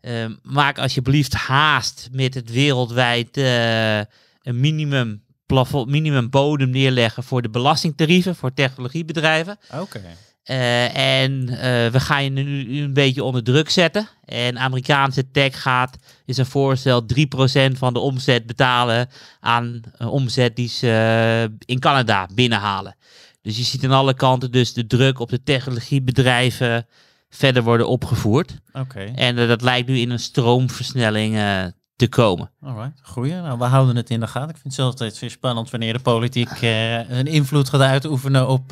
Eh, 0.00 0.26
maak 0.42 0.78
alsjeblieft 0.78 1.34
haast 1.34 2.08
met 2.12 2.34
het 2.34 2.50
wereldwijd 2.50 3.36
eh, 3.36 3.98
een 4.42 4.60
minimum, 4.60 5.22
plafond, 5.46 5.88
minimum 5.88 6.30
bodem 6.30 6.70
neerleggen 6.70 7.22
voor 7.22 7.42
de 7.42 7.50
belastingtarieven 7.50 8.36
voor 8.36 8.54
technologiebedrijven. 8.54 9.58
Oké. 9.80 10.00
Eh, 10.48 10.96
en 10.96 11.48
eh, 11.48 11.90
we 11.90 12.00
gaan 12.00 12.24
je 12.24 12.30
nu 12.30 12.82
een 12.82 12.92
beetje 12.92 13.24
onder 13.24 13.42
druk 13.42 13.70
zetten. 13.70 14.08
En 14.24 14.58
Amerikaanse 14.58 15.30
tech 15.30 15.62
gaat, 15.62 15.96
is 16.24 16.36
een 16.36 16.46
voorstel, 16.46 17.02
3% 17.02 17.78
van 17.78 17.92
de 17.92 17.98
omzet 17.98 18.46
betalen 18.46 19.08
aan 19.40 19.80
eh, 19.98 20.12
omzet 20.12 20.56
die 20.56 20.68
ze 20.68 21.56
in 21.64 21.78
Canada 21.78 22.28
binnenhalen. 22.34 22.96
Dus 23.42 23.56
je 23.56 23.62
ziet 23.62 23.84
aan 23.84 23.90
alle 23.90 24.14
kanten 24.14 24.50
dus 24.50 24.72
de 24.72 24.86
druk 24.86 25.18
op 25.18 25.30
de 25.30 25.42
technologiebedrijven 25.42 26.86
verder 27.30 27.62
worden 27.62 27.88
opgevoerd. 27.88 28.56
Oké. 28.72 29.00
En 29.00 29.38
eh, 29.38 29.48
dat 29.48 29.62
lijkt 29.62 29.88
nu 29.88 29.98
in 29.98 30.10
een 30.10 30.18
stroomversnelling 30.18 31.36
eh, 31.36 31.64
te 31.96 32.08
komen. 32.08 32.50
Alright, 32.60 33.00
goeie. 33.02 33.34
Nou, 33.34 33.58
we 33.58 33.64
houden 33.64 33.96
het 33.96 34.10
in 34.10 34.20
de 34.20 34.26
gaten. 34.26 34.48
Ik 34.48 34.56
vind 34.56 34.76
het 34.76 34.84
altijd 34.84 35.18
weer 35.18 35.30
spannend 35.30 35.70
wanneer 35.70 35.92
de 35.92 35.98
politiek 35.98 36.50
eh, 36.50 37.10
een 37.10 37.26
invloed 37.26 37.68
gaat 37.68 37.80
uitoefenen 37.80 38.48
op 38.48 38.68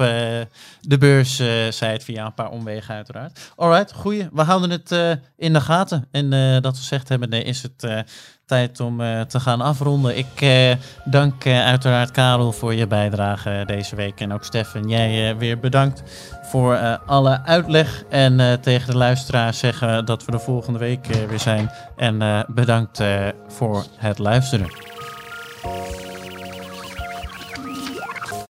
de 0.80 0.98
beurs, 0.98 1.36
zei 1.68 1.92
het 1.92 2.04
via 2.04 2.26
een 2.26 2.34
paar 2.34 2.50
omwegen 2.50 2.94
uiteraard. 2.94 3.52
Alright, 3.57 3.92
goeie. 3.92 4.28
We 4.32 4.42
houden 4.42 4.70
het 4.70 5.18
in 5.36 5.52
de 5.52 5.61
gaten. 5.61 6.09
En 6.11 6.30
dat 6.61 6.72
we 6.72 6.78
gezegd 6.78 7.09
hebben, 7.09 7.28
nee, 7.28 7.42
is 7.42 7.62
het 7.62 8.04
tijd 8.47 8.80
om 8.80 9.01
eh, 9.01 9.20
te 9.20 9.40
gaan 9.40 9.61
afronden. 9.61 10.18
Ik 10.18 10.40
eh, 10.40 10.72
dank 11.05 11.44
eh, 11.44 11.64
uiteraard 11.64 12.11
Karel 12.11 12.53
voor 12.53 12.74
je 12.74 12.86
bijdrage 12.86 13.62
deze 13.66 13.97
week. 13.97 14.20
En 14.20 14.32
ook 14.32 14.44
Stefan, 14.44 14.88
jij 14.88 15.36
weer 15.36 15.59
bedankt 15.59 16.03
voor 16.42 16.76
alle 17.07 17.42
uitleg. 17.44 18.05
En 18.09 18.61
tegen 18.61 18.90
de 18.90 18.97
luisteraars 18.97 19.59
zeggen 19.59 20.05
dat 20.05 20.24
we 20.24 20.30
de 20.30 20.38
volgende 20.38 20.78
week 20.78 21.07
weer 21.07 21.40
zijn. 21.40 21.70
En 21.97 22.44
bedankt 22.49 23.03
voor 23.49 23.84
het 23.97 24.18
luisteren. 24.18 24.68